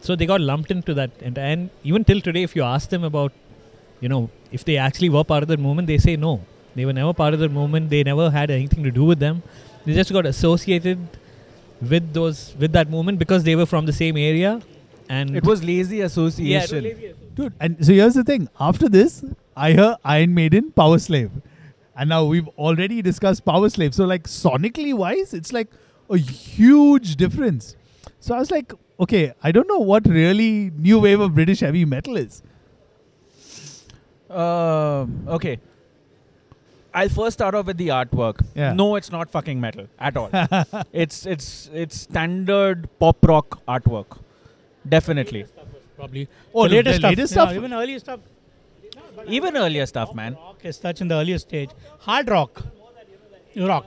So 0.01 0.17
they 0.17 0.25
got 0.25 0.41
lumped 0.41 0.71
into 0.71 0.95
that. 0.95 1.11
And, 1.21 1.37
and 1.37 1.71
even 1.85 2.05
till 2.05 2.23
today, 2.23 2.43
if 2.43 2.57
you 2.57 2.63
ask 2.63 2.89
them 2.89 3.05
about, 3.05 3.33
you 4.03 4.09
know, 4.13 4.29
if 4.51 4.65
they 4.67 4.77
actually 4.77 5.09
were 5.09 5.25
part 5.25 5.43
of 5.43 5.49
that 5.49 5.61
movement, 5.67 5.89
they 5.89 5.99
say 5.99 6.17
no. 6.17 6.33
They 6.75 6.85
were 6.85 6.93
never 6.93 7.13
part 7.15 7.35
of 7.35 7.41
that 7.41 7.51
movement. 7.51 7.89
They 7.91 8.03
never 8.03 8.31
had 8.31 8.51
anything 8.51 8.83
to 8.85 8.91
do 8.91 9.05
with 9.05 9.19
them. 9.19 9.43
They 9.87 9.95
just 9.95 10.13
got 10.13 10.27
associated 10.27 10.99
with 11.93 12.13
those 12.13 12.55
with 12.59 12.73
that 12.73 12.91
movement 12.91 13.19
because 13.19 13.45
they 13.45 13.57
were 13.57 13.67
from 13.67 13.87
the 13.87 13.93
same 13.93 14.17
area. 14.17 14.61
And 15.09 15.37
It 15.37 15.45
was 15.45 15.63
lazy 15.65 16.01
association. 16.01 16.51
yeah, 16.53 16.59
it 16.59 16.63
was 16.63 16.73
association. 16.73 17.03
lazy. 17.03 17.15
Dude, 17.35 17.53
and 17.61 17.85
so 17.87 17.93
here's 17.93 18.15
the 18.15 18.25
thing. 18.25 18.49
After 18.61 18.89
this, 18.89 19.25
I 19.57 19.73
hear 19.73 19.97
Iron 20.05 20.35
Maiden, 20.35 20.71
Power 20.73 20.99
Slave. 20.99 21.31
And 21.97 22.09
now 22.09 22.25
we've 22.25 22.49
already 22.67 23.03
discussed 23.03 23.45
Power 23.45 23.69
Slave. 23.69 23.95
So, 23.95 24.05
like, 24.07 24.25
sonically 24.25 24.95
wise, 24.95 25.35
it's 25.35 25.53
like 25.53 25.69
a 26.09 26.17
huge 26.17 27.17
difference. 27.17 27.77
So 28.21 28.35
I 28.35 28.39
was 28.39 28.51
like, 28.51 28.73
okay, 29.01 29.35
I 29.43 29.53
don't 29.53 29.69
know 29.69 29.79
what 29.79 30.07
really 30.07 30.71
new 30.77 30.99
wave 31.01 31.21
of 31.21 31.35
British 31.35 31.61
heavy 31.61 31.85
metal 31.85 32.17
is. 32.17 32.43
Um, 34.33 35.27
okay. 35.29 35.59
I'll 36.95 37.09
first 37.09 37.35
start 37.35 37.55
off 37.55 37.67
with 37.67 37.79
the 37.79 37.89
artwork. 37.89 38.45
Yeah. 38.55 38.73
No, 38.75 38.97
it's 38.97 39.11
not 39.11 39.31
fucking 39.31 39.61
metal 39.61 39.87
at 39.99 40.17
all. 40.17 40.29
it's 40.93 41.25
it's 41.27 41.71
it's 41.73 42.01
standard 42.01 42.89
pop 42.99 43.25
rock 43.27 43.61
artwork. 43.67 44.19
Definitely. 44.87 45.47
Probably. 45.97 46.29
Oh, 46.55 46.65
the 46.65 46.69
the 46.69 46.77
latest, 46.77 46.99
stuff, 46.99 47.11
latest 47.11 47.37
yeah, 47.37 47.53
even 47.55 47.73
earlier 47.73 47.99
stuff. 47.99 48.21
Even 49.27 49.57
earlier 49.57 49.87
stuff, 49.87 50.15
man. 50.15 50.35
Rock 50.35 50.61
is 50.65 50.77
such 50.77 51.01
in 51.01 51.09
the 51.09 51.15
earlier 51.15 51.39
stage. 51.39 51.71
Hard 52.01 52.29
rock. 52.29 52.63
Rock. 53.57 53.87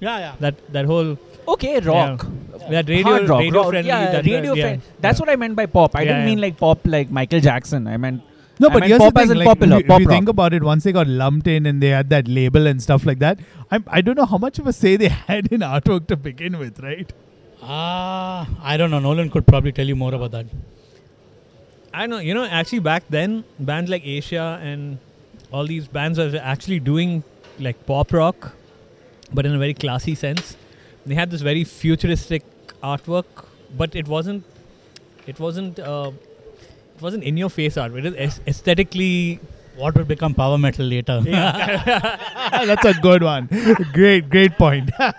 Yeah, 0.00 0.18
yeah. 0.18 0.34
That 0.40 0.72
that 0.72 0.86
whole 0.86 1.16
Okay, 1.48 1.78
rock. 1.80 2.26
that 2.70 2.88
radio 2.88 3.04
Hard 3.10 3.28
rock, 3.28 3.40
radio 3.40 3.60
rock. 3.60 3.68
friendly. 3.70 3.88
Yeah, 3.88 4.12
that, 4.12 4.24
radio 4.24 4.54
yeah, 4.54 4.62
friendly. 4.62 4.86
That's 5.00 5.20
what 5.20 5.28
I 5.28 5.36
meant 5.36 5.56
by 5.56 5.66
pop. 5.66 5.94
I 5.94 6.00
Yeah, 6.02 6.04
didn't 6.08 6.20
yeah. 6.20 6.26
mean 6.26 6.40
like 6.40 6.56
pop 6.56 6.78
like 6.84 7.10
Michael 7.10 7.40
Jackson. 7.40 7.86
I 7.86 7.96
meant 7.96 8.22
No, 8.60 8.68
I 8.68 8.72
but 8.74 8.80
meant 8.80 8.90
here's 8.90 8.98
pop 8.98 9.14
the 9.14 9.20
as 9.20 9.28
thing, 9.28 9.36
in 9.36 9.38
like, 9.38 9.46
popular, 9.46 9.76
if, 9.78 9.82
you, 9.82 9.88
pop 9.88 10.00
if 10.00 10.06
you 10.06 10.10
think 10.10 10.28
about 10.28 10.52
it, 10.52 10.62
once 10.62 10.84
they 10.84 10.92
got 10.92 11.06
lumped 11.06 11.46
in 11.46 11.66
and 11.66 11.82
they 11.82 11.88
had 11.88 12.10
that 12.10 12.28
label 12.28 12.66
and 12.66 12.82
stuff 12.82 13.06
like 13.06 13.18
that, 13.20 13.38
I'm, 13.70 13.84
I 13.86 14.02
don't 14.02 14.16
know 14.16 14.26
how 14.26 14.38
much 14.38 14.58
of 14.58 14.66
a 14.66 14.72
say 14.72 14.96
they 14.96 15.08
had 15.28 15.50
in 15.50 15.60
artwork 15.60 16.06
to 16.08 16.16
begin 16.16 16.58
with, 16.58 16.78
right? 16.80 17.10
Ah, 17.62 18.48
I 18.62 18.76
don't 18.76 18.90
know. 18.90 18.98
Nolan 18.98 19.30
could 19.30 19.46
probably 19.46 19.72
tell 19.72 19.86
you 19.86 19.96
more 19.96 20.14
about 20.14 20.32
that. 20.32 20.46
I 21.92 22.06
know, 22.06 22.18
you 22.18 22.34
know, 22.34 22.44
actually 22.44 22.80
back 22.80 23.04
then, 23.08 23.44
bands 23.58 23.90
like 23.90 24.06
Asia 24.06 24.60
and 24.62 24.98
all 25.50 25.66
these 25.66 25.88
bands 25.88 26.18
were 26.18 26.38
actually 26.42 26.80
doing 26.80 27.24
like 27.58 27.86
pop 27.86 28.12
rock, 28.12 28.52
but 29.32 29.46
in 29.46 29.54
a 29.54 29.58
very 29.58 29.74
classy 29.74 30.14
sense. 30.14 30.56
They 31.06 31.14
had 31.14 31.30
this 31.30 31.40
very 31.40 31.64
futuristic 31.64 32.42
artwork, 32.82 33.46
but 33.76 33.96
it 33.96 34.06
wasn't, 34.06 34.44
it 35.26 35.40
wasn't, 35.40 35.78
uh, 35.78 36.12
it 36.12 36.29
wasn't 37.02 37.24
in 37.24 37.36
your 37.36 37.50
face 37.50 37.76
art. 37.76 37.92
It 37.94 38.16
is 38.16 38.40
aesthetically. 38.46 39.40
What 39.76 39.94
would 39.94 40.08
become 40.08 40.34
power 40.34 40.58
metal 40.58 40.84
later? 40.84 41.20
That's 41.24 42.84
a 42.84 42.94
good 43.00 43.22
one. 43.22 43.48
great, 43.92 44.28
great 44.28 44.58
point. 44.58 44.90
and 44.98 45.14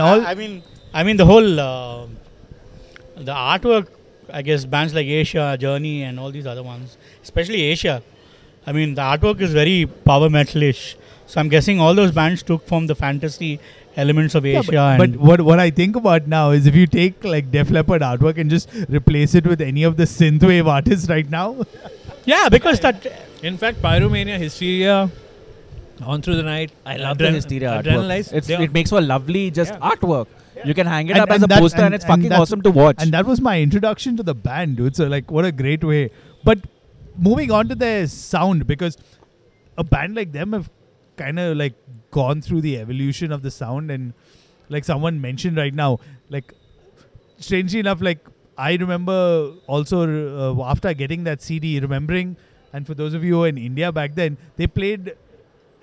all 0.00 0.20
I, 0.20 0.32
I 0.32 0.34
mean, 0.34 0.62
I 0.92 1.02
mean 1.02 1.16
the 1.16 1.24
whole 1.24 1.60
uh, 1.60 2.06
the 3.16 3.32
artwork. 3.32 3.88
I 4.32 4.42
guess 4.42 4.64
bands 4.64 4.94
like 4.94 5.06
Asia, 5.06 5.56
Journey, 5.58 6.02
and 6.02 6.18
all 6.18 6.30
these 6.30 6.46
other 6.46 6.62
ones, 6.62 6.96
especially 7.22 7.62
Asia. 7.62 8.02
I 8.66 8.72
mean, 8.72 8.94
the 8.94 9.02
artwork 9.02 9.40
is 9.40 9.52
very 9.52 9.86
power 9.86 10.28
metalish. 10.28 10.96
So 11.26 11.40
I'm 11.40 11.48
guessing 11.48 11.80
all 11.80 11.94
those 11.94 12.12
bands 12.12 12.42
took 12.42 12.66
from 12.66 12.86
the 12.86 12.94
fantasy 12.94 13.60
elements 13.96 14.34
of 14.34 14.44
Yeah, 14.46 14.58
Asia. 14.60 14.70
but, 14.72 14.76
and 14.76 15.12
but 15.14 15.20
what 15.20 15.40
what 15.42 15.60
I 15.60 15.70
think 15.70 15.96
about 15.96 16.26
now 16.26 16.50
is 16.50 16.66
if 16.66 16.74
you 16.74 16.86
take 16.86 17.24
like 17.24 17.50
Def 17.50 17.70
Leppard 17.70 18.02
artwork 18.02 18.38
and 18.38 18.50
just 18.50 18.68
replace 18.88 19.34
it 19.34 19.46
with 19.46 19.60
any 19.60 19.82
of 19.84 19.96
the 19.96 20.04
synthwave 20.04 20.66
artists 20.66 21.08
right 21.08 21.28
now, 21.30 21.64
yeah, 22.24 22.48
because 22.48 22.80
that 22.80 23.06
In 23.42 23.56
fact, 23.58 23.80
Pyromania, 23.82 24.38
Hysteria, 24.38 25.10
On 26.02 26.20
Through 26.22 26.36
the 26.36 26.42
Night. 26.42 26.70
I 26.84 26.96
love 26.96 27.18
the 27.18 27.24
Adren- 27.24 27.34
hysteria 27.34 27.68
artwork. 27.82 28.32
It's, 28.38 28.46
they 28.48 28.62
it 28.64 28.72
makes 28.72 28.90
for 28.90 29.00
lovely 29.00 29.50
just 29.50 29.72
Yeah. 29.74 29.90
artwork. 29.90 30.26
You 30.64 30.74
can 30.78 30.86
hang 30.86 31.08
it 31.08 31.12
And- 31.12 31.20
up 31.24 31.30
as 31.30 31.42
a 31.42 31.46
that- 31.52 31.60
poster 31.64 31.76
and, 31.78 31.86
and- 31.86 31.94
it's 31.94 32.04
fucking 32.04 32.24
that's- 32.30 32.40
awesome 32.40 32.62
to 32.62 32.70
watch. 32.70 32.96
and 33.04 33.12
that 33.12 33.26
was 33.26 33.40
my 33.40 33.60
introduction 33.60 34.16
to 34.16 34.22
the 34.30 34.34
band, 34.34 34.76
dude. 34.78 34.96
So 34.96 35.06
like, 35.16 35.30
what 35.30 35.44
a 35.44 35.52
great 35.52 35.84
way. 35.84 36.00
But 36.42 36.58
moving 37.28 37.50
on 37.58 37.68
to 37.68 37.76
their 37.84 38.06
sound, 38.06 38.66
because 38.66 38.96
a 39.78 39.84
band 39.84 40.14
like 40.16 40.32
them 40.32 40.52
have 40.52 40.70
kind 41.16 41.38
of 41.38 41.56
like 41.56 41.74
gone 42.10 42.40
through 42.42 42.60
the 42.62 42.78
evolution 42.78 43.32
of 43.32 43.42
the 43.42 43.50
sound, 43.50 43.90
and 43.90 44.12
like 44.68 44.84
someone 44.84 45.20
mentioned 45.20 45.56
right 45.56 45.74
now, 45.74 45.98
like 46.30 46.52
strangely 47.38 47.80
enough, 47.80 48.00
like 48.00 48.18
I 48.56 48.74
remember 48.76 49.52
also 49.66 50.56
uh, 50.58 50.64
after 50.70 50.94
getting 50.94 51.24
that 51.24 51.42
CD, 51.42 51.80
remembering, 51.80 52.36
and 52.72 52.86
for 52.86 52.94
those 52.94 53.14
of 53.14 53.24
you 53.24 53.34
who 53.34 53.40
were 53.40 53.48
in 53.48 53.58
India 53.58 53.90
back 53.92 54.14
then, 54.14 54.36
they 54.56 54.66
played 54.66 55.16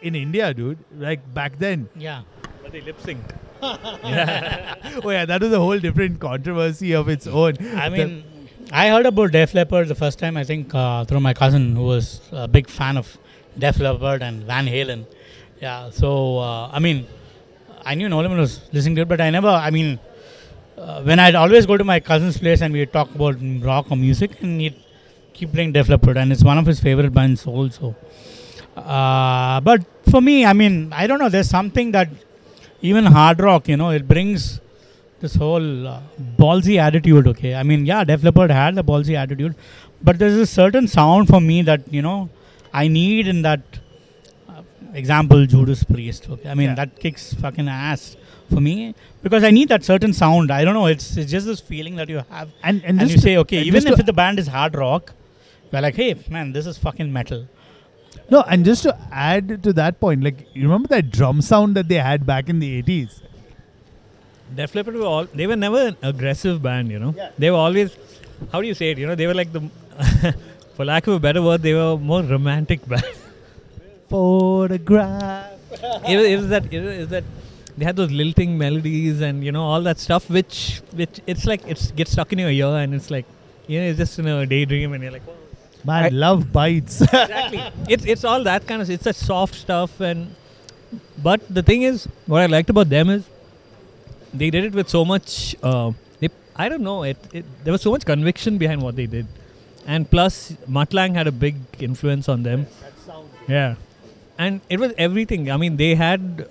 in 0.02 0.16
India, 0.16 0.54
dude. 0.54 0.78
Like 0.98 1.34
back 1.34 1.60
then. 1.60 1.90
yeah. 1.96 2.22
But 2.64 2.72
they 2.72 2.82
lip 2.82 3.00
synced. 3.00 3.36
Oh 5.04 5.10
yeah, 5.10 5.26
that 5.26 5.42
was 5.42 5.52
a 5.54 5.60
whole 5.60 5.80
different 5.80 6.20
controversy 6.20 6.94
of 6.94 7.10
its 7.10 7.28
own. 7.28 7.58
I 7.76 7.90
The- 7.90 7.96
mean, 7.98 8.24
I 8.72 8.90
heard 8.90 9.06
about 9.06 9.32
Def 9.32 9.54
Leppard 9.54 9.88
the 9.88 9.96
first 9.96 10.18
time, 10.20 10.38
I 10.38 10.44
think, 10.44 10.74
uh, 10.74 11.04
through 11.06 11.20
my 11.20 11.34
cousin 11.34 11.76
who 11.76 11.84
was 11.84 12.22
a 12.32 12.48
big 12.48 12.70
fan 12.70 12.98
of 12.98 13.18
Def 13.58 13.80
Leppard 13.80 14.22
and 14.24 14.44
Van 14.44 14.66
Halen. 14.66 15.06
Yeah, 15.62 15.92
so, 15.92 16.40
uh, 16.40 16.70
I 16.74 16.80
mean, 16.80 17.06
I 17.86 17.94
knew 17.94 18.10
Nolan 18.10 18.36
was 18.36 18.62
listening 18.74 18.96
to 18.96 19.04
it, 19.04 19.08
but 19.08 19.22
I 19.22 19.30
never, 19.30 19.48
I 19.48 19.70
mean, 19.70 20.00
uh, 20.76 21.04
when 21.04 21.20
I'd 21.20 21.36
always 21.36 21.68
go 21.68 21.78
to 21.78 21.84
my 21.84 22.00
cousin's 22.00 22.40
place 22.40 22.62
and 22.62 22.74
we'd 22.74 22.92
talk 22.92 23.14
about 23.14 23.36
rock 23.62 23.92
or 23.92 23.96
music, 23.96 24.42
and 24.42 24.60
he'd 24.60 24.76
keep 25.34 25.52
playing 25.52 25.74
Def 25.74 25.88
Leppard, 25.88 26.18
and 26.18 26.32
it's 26.32 26.44
one 26.44 26.58
of 26.58 26.66
his 26.66 26.80
favorite 26.80 27.14
bands 27.14 27.46
also. 27.46 27.96
Uh, 28.76 29.62
but 29.62 29.86
for 30.10 30.20
me, 30.20 30.46
I 30.46 30.54
mean, 30.54 30.92
I 30.94 31.06
don't 31.06 31.20
know, 31.20 31.30
there's 31.30 31.50
something 31.50 31.92
that 31.92 32.10
even 32.82 33.06
hard 33.06 33.40
rock, 33.40 33.68
you 33.68 33.78
know, 33.78 33.92
it 33.92 34.08
brings 34.08 34.60
this 35.20 35.36
whole 35.36 35.88
uh, 35.88 36.02
ballsy 36.40 36.78
attitude, 36.78 37.28
okay? 37.28 37.54
I 37.54 37.62
mean, 37.62 37.86
yeah, 37.86 38.04
Def 38.04 38.24
Leppard 38.24 38.50
had 38.50 38.74
the 38.74 38.84
ballsy 38.84 39.14
attitude, 39.14 39.54
but 40.02 40.18
there's 40.18 40.34
a 40.34 40.48
certain 40.48 40.88
sound 40.88 41.28
for 41.28 41.40
me 41.40 41.62
that, 41.62 41.82
you 41.94 42.02
know, 42.02 42.30
I 42.74 42.88
need 42.88 43.28
in 43.28 43.44
that 43.44 43.62
example, 44.94 45.46
Judas 45.46 45.84
Priest, 45.84 46.30
okay? 46.30 46.50
I 46.50 46.54
mean, 46.54 46.70
Yeah. 46.70 46.76
that 46.76 47.00
kicks 47.00 47.34
fucking 47.34 47.68
ass 47.68 48.18
for 48.50 48.60
me 48.62 48.96
because 49.24 49.44
I 49.44 49.52
need 49.52 49.70
that 49.70 49.84
certain 49.84 50.14
sound. 50.14 50.52
I 50.52 50.64
don't 50.66 50.74
know, 50.74 50.88
it's, 50.88 51.16
it's 51.18 51.32
just 51.32 51.46
this 51.46 51.60
feeling 51.60 51.96
that 51.98 52.10
you 52.10 52.22
have. 52.30 52.50
and 52.64 52.84
and, 52.84 53.02
And, 53.02 53.10
you 53.12 53.18
say, 53.18 53.38
okay, 53.38 53.62
even 53.62 53.88
if 53.88 54.06
the 54.06 54.14
band 54.14 54.40
is 54.40 54.48
hard 54.48 54.76
rock, 54.76 55.14
you're 55.72 55.82
like, 55.82 55.96
hey, 55.96 56.16
man, 56.30 56.52
this 56.52 56.66
is 56.66 56.78
fucking 56.78 57.12
metal. 57.14 57.48
No, 58.30 58.42
and 58.48 58.64
just 58.66 58.84
to 58.84 58.98
add 59.12 59.62
to 59.64 59.74
that 59.74 60.00
point, 60.00 60.24
like 60.24 60.48
you 60.54 60.64
remember 60.64 60.88
that 60.90 61.12
drum 61.12 61.42
sound 61.42 61.76
that 61.76 61.88
they 61.90 61.96
had 61.96 62.26
back 62.26 62.48
in 62.50 62.60
the 62.60 62.74
eighties? 62.78 63.22
Def 64.56 64.76
Leppard 64.76 64.96
were 64.96 65.06
all 65.06 65.26
they 65.34 65.48
were 65.48 65.56
never 65.56 65.88
an 65.88 65.98
aggressive 66.02 66.62
band, 66.62 66.92
you 66.92 67.00
know. 67.00 67.14
Yeah. 67.18 67.30
They 67.38 67.52
were 67.52 67.58
always 67.58 67.96
how 68.52 68.62
do 68.62 68.68
you 68.68 68.74
say 68.74 68.92
it? 68.92 68.98
You 68.98 69.08
know, 69.08 69.16
they 69.16 69.28
were 69.28 69.34
like 69.34 69.52
the 69.54 69.62
for 70.76 70.86
lack 70.86 71.08
of 71.08 71.14
a 71.14 71.20
better 71.20 71.42
word, 71.42 71.62
they 71.62 71.74
were 71.74 71.98
more 71.98 72.22
romantic 72.22 72.88
band. 72.94 73.04
Photograph. 74.12 75.52
it, 76.12 76.18
was, 76.18 76.26
it 76.34 76.38
was 76.42 76.48
that 76.54 76.74
it 76.74 76.82
was 77.00 77.08
that 77.16 77.24
they 77.78 77.86
had 77.90 77.96
those 77.96 78.12
lilting 78.22 78.58
melodies 78.58 79.22
and 79.28 79.44
you 79.48 79.52
know 79.56 79.64
all 79.72 79.82
that 79.90 80.00
stuff 80.06 80.30
which 80.38 80.82
which 81.02 81.22
it's 81.34 81.46
like 81.52 81.62
it's 81.74 81.86
gets 82.00 82.12
stuck 82.16 82.32
in 82.34 82.40
your 82.46 82.50
ear 82.60 82.72
and 82.84 82.94
it's 82.98 83.10
like 83.16 83.26
you 83.68 83.80
know 83.80 83.86
it's 83.92 83.98
just 84.04 84.20
in 84.20 84.28
a 84.28 84.46
daydream 84.46 84.94
and 84.94 85.04
you're 85.04 85.12
like 85.20 85.28
oh. 85.28 85.38
Man, 85.90 86.04
I- 86.06 86.10
love 86.26 86.42
bites. 86.58 86.96
exactly 87.06 87.62
it's 87.94 88.06
it's 88.06 88.24
all 88.32 88.44
that 88.50 88.68
kind 88.72 88.82
of 88.84 88.90
it's 88.96 89.06
that 89.10 89.16
soft 89.16 89.56
stuff 89.66 90.00
and 90.10 90.36
but 91.28 91.42
the 91.58 91.64
thing 91.70 91.82
is 91.92 92.08
what 92.28 92.42
I 92.42 92.48
liked 92.56 92.70
about 92.70 92.90
them 92.90 93.10
is 93.10 93.24
they 94.42 94.50
did 94.56 94.64
it 94.70 94.74
with 94.80 94.90
so 94.90 95.04
much 95.14 95.56
uh, 95.64 95.92
they, 96.20 96.30
I 96.56 96.68
don't 96.70 96.84
know 96.90 97.00
it, 97.04 97.18
it 97.34 97.46
there 97.64 97.72
was 97.72 97.82
so 97.82 97.92
much 97.96 98.06
conviction 98.06 98.58
behind 98.66 98.82
what 98.88 98.96
they 98.96 99.08
did 99.16 99.26
and 99.88 100.10
plus 100.16 100.36
Mutt 100.68 100.94
Lange 100.94 101.16
had 101.16 101.28
a 101.28 101.32
big 101.46 101.56
influence 101.80 102.30
on 102.30 102.44
them 102.44 102.68
That 102.84 103.00
sound. 103.08 103.30
yeah 103.48 103.76
and 104.46 104.62
it 104.76 104.80
was 104.84 104.94
everything 105.08 105.50
I 105.56 105.58
mean 105.64 105.78
they 105.78 105.94
had 105.96 106.48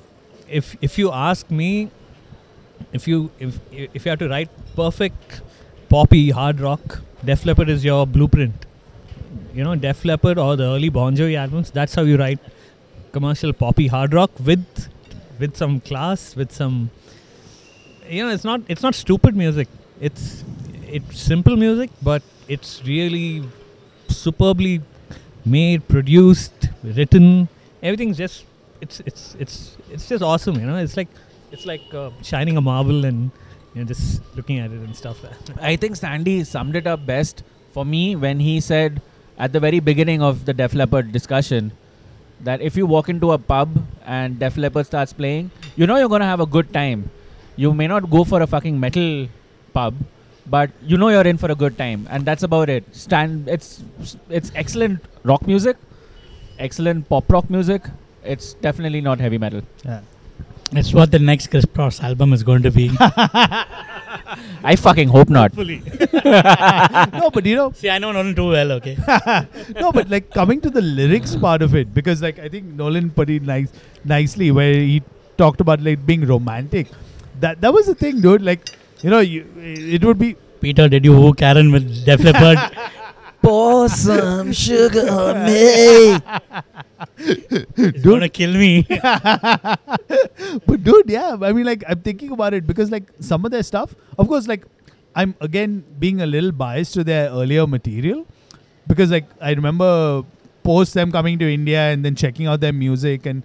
if 0.61 0.76
if 0.88 0.98
you 1.03 1.12
ask 1.12 1.50
me 1.61 1.70
if 2.92 3.07
you 3.09 3.31
if 3.38 3.59
if 3.72 4.05
you 4.05 4.11
have 4.11 4.18
to 4.20 4.29
write 4.29 4.50
perfect 4.74 5.40
poppy 5.90 6.31
hard 6.31 6.61
rock, 6.61 7.00
Def 7.24 7.44
Leppard 7.44 7.68
is 7.68 7.85
your 7.85 8.07
blueprint. 8.07 8.66
You 9.55 9.64
know, 9.64 9.74
Def 9.74 10.05
Leppard 10.05 10.38
or 10.38 10.57
the 10.57 10.64
early 10.64 10.88
Bon 10.88 11.16
Jovi 11.16 11.37
albums. 11.37 11.70
That's 11.70 11.94
how 11.94 12.03
you 12.03 12.16
write 12.16 12.38
commercial 13.12 13.53
poppy 13.53 13.87
hard 13.88 14.14
rock 14.14 14.31
with 14.44 14.88
with 15.38 15.57
some 15.57 15.81
class, 15.81 16.37
with 16.37 16.53
some. 16.53 16.90
You 18.09 18.24
know, 18.24 18.31
it's 18.31 18.44
not 18.44 18.62
it's 18.68 18.83
not 18.83 18.94
stupid 18.94 19.37
music. 19.37 19.68
It's 20.00 20.44
it's 20.88 21.20
simple 21.20 21.57
music, 21.57 21.90
but 22.03 22.22
it's 22.48 22.83
really 22.85 23.44
superbly 24.09 24.81
made, 25.44 25.87
produced, 25.88 26.68
written. 26.83 27.48
Everything's 27.83 28.16
just 28.16 28.45
it's 28.81 29.01
it's 29.01 29.35
it's 29.38 29.77
it's 29.90 30.09
just 30.09 30.23
awesome. 30.23 30.57
You 30.57 30.66
know, 30.66 30.77
it's 30.77 30.97
like 30.97 31.09
it's 31.53 31.66
like 31.66 31.83
uh, 31.93 32.11
shining 32.23 32.57
a 32.57 32.61
marble 32.61 33.05
and 33.05 33.31
you 33.75 33.83
know 33.83 33.87
just 33.87 34.23
looking 34.37 34.59
at 34.59 34.71
it 34.71 34.81
and 34.81 34.97
stuff. 34.97 35.19
I 35.61 35.77
think 35.77 35.97
Sandy 35.97 36.45
summed 36.45 36.77
it 36.77 36.87
up 36.87 37.07
best 37.07 37.43
for 37.73 37.85
me 37.85 38.16
when 38.16 38.40
he 38.40 38.61
said 38.61 39.01
at 39.38 39.53
the 39.53 39.61
very 39.61 39.81
beginning 39.81 40.23
of 40.23 40.45
the 40.45 40.53
Def 40.53 40.75
Leppard 40.75 41.12
discussion 41.12 41.73
that 42.43 42.61
if 42.61 42.77
you 42.77 42.87
walk 42.87 43.09
into 43.09 43.33
a 43.33 43.38
pub 43.38 43.83
and 44.05 44.38
Def 44.38 44.57
Leppard 44.57 44.87
starts 44.87 45.12
playing, 45.12 45.51
you 45.77 45.87
know 45.87 45.97
you're 45.97 46.09
gonna 46.09 46.27
have 46.27 46.40
a 46.40 46.47
good 46.47 46.73
time. 46.73 47.11
You 47.57 47.75
may 47.75 47.87
not 47.87 48.11
go 48.11 48.25
for 48.25 48.40
a 48.43 48.47
fucking 48.47 48.79
metal 48.79 49.29
pub, 49.73 49.95
but 50.47 50.71
you 50.83 50.97
know 50.97 51.09
you're 51.09 51.27
in 51.27 51.37
for 51.38 51.51
a 51.51 51.55
good 51.55 51.77
time, 51.77 52.07
and 52.11 52.25
that's 52.25 52.43
about 52.43 52.71
it. 52.71 52.85
Stand, 52.95 53.49
it's 53.49 53.83
it's 54.29 54.51
excellent 54.55 55.05
rock 55.25 55.47
music, 55.47 55.77
excellent 56.61 57.09
pop 57.09 57.31
rock 57.33 57.51
music. 57.51 57.83
It's 58.23 58.55
definitely 58.55 59.01
not 59.01 59.18
heavy 59.18 59.38
metal. 59.38 59.62
Yeah. 59.85 60.01
It's 60.73 60.94
what 60.94 61.11
the 61.11 61.18
next 61.18 61.51
Kryptos 61.51 62.03
album 62.03 62.33
is 62.33 62.44
going 62.44 62.62
to 62.62 62.70
be. 62.70 62.90
I 64.62 64.77
fucking 64.77 65.09
hope 65.09 65.29
not. 65.29 65.53
Hopefully. 65.53 65.83
no, 66.12 67.31
but 67.31 67.44
you 67.44 67.57
know, 67.57 67.73
See, 67.73 67.90
I 67.90 67.99
know 67.99 68.12
Nolan 68.12 68.37
too 68.37 68.49
well, 68.51 68.73
okay? 68.73 68.96
no, 69.81 69.90
but 69.90 70.09
like 70.09 70.31
coming 70.31 70.61
to 70.61 70.70
the 70.70 70.81
lyrics 70.81 71.35
part 71.35 71.62
of 71.62 71.75
it, 71.75 71.92
because 71.92 72.23
like 72.23 72.38
I 72.38 72.49
think 72.49 72.66
Nolan 72.66 73.11
put 73.11 73.31
it 73.31 73.42
nice, 73.42 73.73
nicely 74.05 74.53
where 74.53 74.75
he 74.75 75.03
talked 75.37 75.61
about 75.61 75.81
like 75.81 76.07
being 76.07 76.25
romantic. 76.25 76.87
That 77.40 77.61
that 77.62 77.73
was 77.73 77.87
the 77.87 77.96
thing, 77.96 78.20
dude. 78.20 78.42
Like 78.42 78.68
you 79.03 79.11
know, 79.11 79.20
you 79.20 79.46
it 79.57 80.05
would 80.05 80.18
be 80.18 80.37
Peter, 80.61 80.88
did 80.88 81.05
you 81.05 81.16
woo 81.16 81.33
Karen 81.33 81.73
with 81.73 82.05
Def 82.05 82.23
Leppard? 82.23 82.59
Pour 83.42 83.88
some 83.88 84.53
sugar 84.53 85.09
on 85.11 85.46
me. 85.46 86.18
It's 87.18 88.03
gonna 88.05 88.29
kill 88.29 88.53
me. 88.53 88.83
but 88.88 90.85
dude, 90.85 91.09
yeah, 91.09 91.37
I 91.40 91.53
mean, 91.53 91.64
like, 91.64 91.83
I'm 91.88 92.00
thinking 92.00 92.33
about 92.33 92.55
it 92.55 92.66
because, 92.66 92.90
like, 92.90 93.05
some 93.20 93.44
of 93.44 93.50
their 93.50 93.62
stuff, 93.62 93.94
of 94.18 94.29
course, 94.29 94.46
like, 94.46 94.64
I'm 95.14 95.35
again 95.40 95.85
being 95.98 96.20
a 96.20 96.26
little 96.26 96.53
biased 96.53 96.94
to 96.94 97.05
their 97.05 97.31
earlier 97.31 97.66
material 97.66 98.26
because, 98.87 99.11
like, 99.11 99.26
I 99.40 99.53
remember 99.53 100.24
post 100.62 100.94
them 100.94 101.11
coming 101.11 101.38
to 101.38 101.53
India 101.53 101.81
and 101.90 102.05
then 102.05 102.14
checking 102.14 102.46
out 102.46 102.61
their 102.61 102.72
music 102.72 103.26
and 103.26 103.42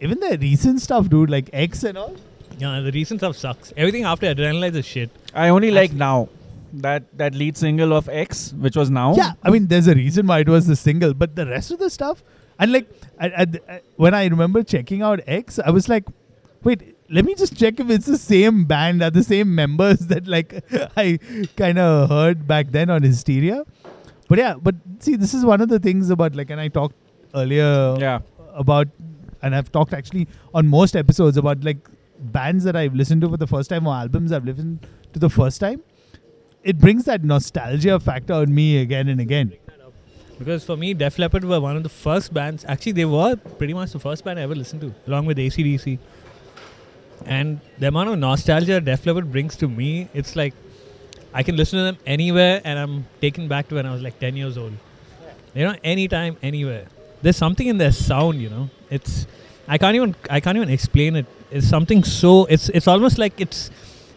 even 0.00 0.20
their 0.20 0.36
recent 0.38 0.80
stuff, 0.80 1.08
dude, 1.08 1.30
like 1.30 1.50
X 1.52 1.82
and 1.84 1.98
all. 1.98 2.14
yeah, 2.58 2.80
the 2.80 2.92
recent 2.92 3.20
stuff 3.20 3.36
sucks. 3.36 3.72
Everything 3.76 4.04
after 4.04 4.32
Adrenalize 4.32 4.74
is 4.74 4.84
shit. 4.86 5.10
I 5.34 5.48
only 5.48 5.70
like 5.70 5.92
now. 5.92 6.28
That 6.72 7.16
that 7.18 7.34
lead 7.34 7.56
single 7.56 7.92
of 7.94 8.08
X, 8.08 8.52
which 8.52 8.76
was 8.76 8.90
now. 8.90 9.14
Yeah, 9.14 9.32
I 9.42 9.50
mean, 9.50 9.66
there's 9.68 9.86
a 9.88 9.94
reason 9.94 10.26
why 10.26 10.40
it 10.40 10.48
was 10.48 10.66
the 10.66 10.76
single, 10.76 11.14
but 11.14 11.34
the 11.36 11.46
rest 11.46 11.70
of 11.70 11.78
the 11.78 11.88
stuff, 11.90 12.22
and 12.58 12.72
like, 12.72 12.88
I, 13.18 13.26
I, 13.28 13.46
I- 13.76 13.80
when 13.96 14.14
I 14.14 14.26
remember 14.26 14.62
checking 14.62 15.00
out 15.02 15.20
X, 15.26 15.58
I 15.58 15.70
was 15.70 15.88
like, 15.88 16.04
wait, 16.64 16.94
let 17.10 17.24
me 17.24 17.34
just 17.34 17.56
check 17.56 17.80
if 17.80 17.88
it's 17.88 18.06
the 18.06 18.18
same 18.18 18.64
band, 18.66 19.02
are 19.02 19.10
the 19.10 19.22
same 19.24 19.54
members 19.54 19.98
that 20.12 20.26
like 20.26 20.62
I 20.96 21.18
kind 21.56 21.78
of 21.78 22.10
heard 22.10 22.46
back 22.46 22.70
then 22.70 22.90
on 22.90 23.02
Hysteria. 23.02 23.64
But 24.28 24.38
yeah, 24.38 24.54
but 24.60 24.74
see, 24.98 25.16
this 25.16 25.32
is 25.32 25.44
one 25.46 25.62
of 25.62 25.70
the 25.70 25.78
things 25.78 26.10
about 26.10 26.34
like, 26.36 26.50
and 26.50 26.60
I 26.60 26.68
talked 26.68 26.96
earlier 27.34 27.96
Yeah. 27.98 28.20
about, 28.54 28.88
and 29.40 29.54
I've 29.56 29.72
talked 29.72 29.94
actually 29.94 30.28
on 30.52 30.68
most 30.68 30.96
episodes 30.96 31.38
about 31.38 31.64
like 31.64 31.78
bands 32.20 32.64
that 32.64 32.76
I've 32.76 32.94
listened 32.94 33.22
to 33.22 33.28
for 33.30 33.38
the 33.38 33.46
first 33.46 33.70
time 33.70 33.86
or 33.86 33.94
albums 33.94 34.32
I've 34.32 34.44
listened 34.44 34.86
to 35.14 35.18
the 35.18 35.30
first 35.30 35.60
time. 35.60 35.82
It 36.68 36.78
brings 36.78 37.04
that 37.06 37.24
nostalgia 37.24 37.98
factor 37.98 38.34
on 38.34 38.54
me 38.54 38.76
again 38.78 39.08
and 39.08 39.22
again. 39.22 39.54
Because 40.38 40.64
for 40.64 40.76
me, 40.76 40.92
Def 40.92 41.18
Leppard 41.18 41.42
were 41.42 41.60
one 41.60 41.78
of 41.78 41.82
the 41.82 41.88
first 41.88 42.34
bands. 42.34 42.66
Actually, 42.68 42.92
they 42.92 43.06
were 43.06 43.36
pretty 43.36 43.72
much 43.72 43.92
the 43.92 43.98
first 43.98 44.22
band 44.22 44.38
I 44.38 44.42
ever 44.42 44.54
listened 44.54 44.82
to, 44.82 44.94
along 45.06 45.24
with 45.24 45.38
ACDC. 45.38 45.98
And 47.24 47.62
the 47.78 47.88
amount 47.88 48.10
of 48.10 48.18
nostalgia 48.18 48.82
Def 48.82 49.06
Leppard 49.06 49.32
brings 49.32 49.56
to 49.56 49.66
me, 49.66 50.08
it's 50.12 50.36
like 50.36 50.52
I 51.32 51.42
can 51.42 51.56
listen 51.56 51.78
to 51.78 51.84
them 51.84 51.96
anywhere 52.04 52.60
and 52.64 52.78
I'm 52.78 53.06
taken 53.22 53.48
back 53.48 53.68
to 53.68 53.76
when 53.76 53.86
I 53.86 53.92
was 53.92 54.02
like 54.02 54.20
10 54.20 54.36
years 54.36 54.58
old. 54.58 54.74
You 55.54 55.64
know, 55.64 55.74
anytime, 55.82 56.36
anywhere. 56.42 56.86
There's 57.22 57.38
something 57.38 57.66
in 57.66 57.78
their 57.78 57.92
sound, 57.92 58.42
you 58.42 58.50
know. 58.50 58.68
It's 58.90 59.26
I 59.66 59.78
can't 59.78 59.96
even 59.96 60.14
I 60.28 60.40
can't 60.40 60.58
even 60.58 60.68
explain 60.68 61.16
it. 61.16 61.24
It's 61.50 61.66
something 61.66 62.04
so 62.04 62.44
it's 62.44 62.68
it's 62.68 62.86
almost 62.86 63.16
like 63.16 63.40
it's 63.40 63.70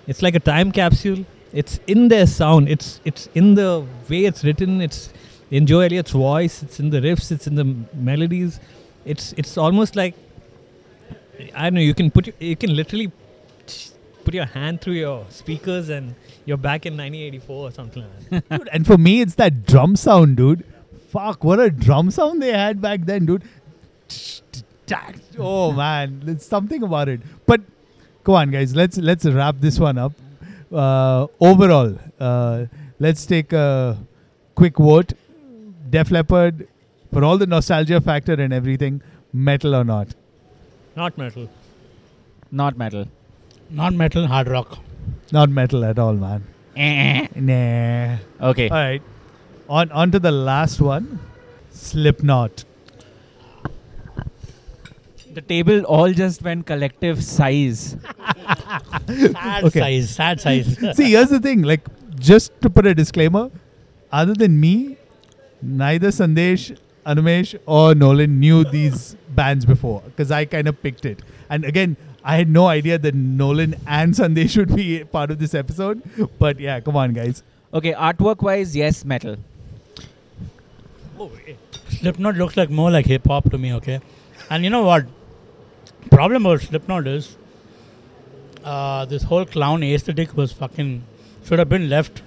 it's 0.05 0.21
like 0.21 0.35
a 0.35 0.41
time 0.41 0.73
capsule. 0.73 1.25
It's 1.53 1.79
in 1.87 2.07
their 2.07 2.27
sound. 2.27 2.69
It's 2.69 3.01
it's 3.03 3.27
in 3.35 3.55
the 3.55 3.85
way 4.09 4.25
it's 4.25 4.43
written. 4.43 4.81
It's 4.81 5.11
in 5.49 5.65
Joe 5.65 5.81
Elliott's 5.81 6.11
voice. 6.11 6.63
It's 6.63 6.79
in 6.79 6.89
the 6.89 7.01
riffs. 7.01 7.31
It's 7.31 7.47
in 7.47 7.55
the 7.55 7.75
melodies. 7.93 8.59
It's 9.05 9.33
it's 9.33 9.57
almost 9.57 9.95
like 9.95 10.15
I 11.55 11.63
don't 11.63 11.75
know. 11.75 11.81
You 11.81 11.93
can 11.93 12.11
put 12.11 12.33
you 12.39 12.55
can 12.55 12.75
literally 12.75 13.11
put 14.23 14.33
your 14.33 14.45
hand 14.45 14.81
through 14.81 14.93
your 14.93 15.25
speakers 15.29 15.89
and 15.89 16.13
you're 16.45 16.57
back 16.57 16.85
in 16.85 16.93
1984 16.93 17.67
or 17.67 17.71
something 17.71 18.03
like 18.03 18.47
that. 18.47 18.49
dude, 18.57 18.69
and 18.71 18.85
for 18.85 18.97
me, 18.97 19.21
it's 19.21 19.35
that 19.35 19.65
drum 19.65 19.95
sound, 19.95 20.37
dude. 20.37 20.63
Fuck, 21.09 21.43
what 21.43 21.59
a 21.59 21.69
drum 21.69 22.11
sound 22.11 22.41
they 22.41 22.53
had 22.53 22.81
back 22.81 23.01
then, 23.01 23.25
dude. 23.25 23.43
Oh 25.37 25.71
man, 25.71 26.21
there's 26.23 26.45
something 26.45 26.83
about 26.83 27.09
it. 27.09 27.21
But 27.45 27.61
come 28.23 28.35
on, 28.35 28.51
guys, 28.51 28.75
let's 28.75 28.97
let's 28.97 29.25
wrap 29.25 29.55
this 29.59 29.79
one 29.79 29.97
up. 29.97 30.13
Uh, 30.71 31.27
overall, 31.39 31.97
uh, 32.19 32.65
let's 32.99 33.25
take 33.25 33.51
a 33.53 33.97
quick 34.55 34.77
vote. 34.77 35.13
Def 35.89 36.11
Leppard, 36.11 36.67
for 37.11 37.23
all 37.23 37.37
the 37.37 37.45
nostalgia 37.45 37.99
factor 37.99 38.33
and 38.33 38.53
everything, 38.53 39.01
metal 39.33 39.75
or 39.75 39.83
not? 39.83 40.15
Not 40.95 41.17
metal. 41.17 41.49
Not 42.51 42.77
metal. 42.77 43.07
Not 43.69 43.93
metal, 43.93 44.27
hard 44.27 44.47
rock. 44.47 44.79
Not 45.31 45.49
metal 45.49 45.83
at 45.83 45.99
all, 45.99 46.13
man. 46.13 46.43
Nah. 47.35 48.17
Okay. 48.49 48.69
All 48.69 48.77
right. 48.77 49.01
On 49.69 49.91
on 49.91 50.11
to 50.11 50.19
the 50.19 50.31
last 50.31 50.81
one. 50.81 51.19
Slipknot. 51.71 52.63
The 55.33 55.41
table 55.41 55.83
all 55.85 56.11
just 56.11 56.41
went 56.41 56.65
collective 56.65 57.23
sighs. 57.23 57.95
Sad 59.07 59.63
Okay. 59.63 59.79
sighs, 59.79 60.09
sad 60.09 60.41
sighs. 60.41 60.77
See, 60.97 61.11
here's 61.11 61.29
the 61.29 61.39
thing. 61.39 61.61
Like, 61.61 61.81
just 62.19 62.59
to 62.61 62.69
put 62.69 62.85
a 62.85 62.93
disclaimer, 62.93 63.49
other 64.11 64.33
than 64.33 64.59
me, 64.59 64.97
neither 65.61 66.09
Sandesh, 66.09 66.77
Animesh, 67.05 67.57
or 67.65 67.95
Nolan 67.95 68.39
knew 68.39 68.63
these 68.63 69.15
bands 69.29 69.65
before 69.65 70.01
because 70.05 70.31
I 70.31 70.45
kind 70.45 70.67
of 70.67 70.81
picked 70.81 71.05
it. 71.05 71.21
And 71.49 71.63
again, 71.65 71.95
I 72.23 72.35
had 72.35 72.49
no 72.49 72.67
idea 72.67 72.97
that 72.97 73.15
Nolan 73.15 73.75
and 73.87 74.13
Sandesh 74.13 74.57
would 74.57 74.75
be 74.75 75.03
part 75.03 75.31
of 75.31 75.39
this 75.39 75.53
episode. 75.55 76.01
But 76.39 76.59
yeah, 76.59 76.79
come 76.81 76.95
on, 76.97 77.13
guys. 77.13 77.43
Okay, 77.73 77.93
artwork 77.93 78.41
wise, 78.41 78.75
yes, 78.75 79.05
metal. 79.05 79.37
Oh. 81.17 81.31
Slipknot 81.89 82.35
looks 82.35 82.57
like 82.57 82.69
more 82.69 82.91
like 82.91 83.05
hip 83.05 83.25
hop 83.27 83.49
to 83.51 83.57
me, 83.57 83.73
okay? 83.75 84.01
And 84.49 84.63
you 84.63 84.69
know 84.69 84.83
what? 84.83 85.05
Problem 86.09 86.45
about 86.45 86.61
Slipknot 86.61 87.07
is 87.07 87.37
uh, 88.63 89.05
this 89.05 89.23
whole 89.23 89.45
clown 89.45 89.83
aesthetic 89.83 90.35
was 90.35 90.51
fucking 90.51 91.03
should 91.45 91.59
have 91.59 91.69
been 91.69 91.89
left 91.89 92.21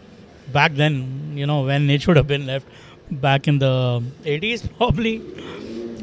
back 0.53 0.75
then, 0.75 1.33
you 1.37 1.47
know, 1.47 1.62
when 1.64 1.89
it 1.91 2.03
should 2.03 2.16
have 2.16 2.27
been 2.27 2.47
left 2.47 2.66
back 3.11 3.49
in 3.49 3.59
the 3.59 4.03
80s, 4.25 4.68
probably. 4.77 5.22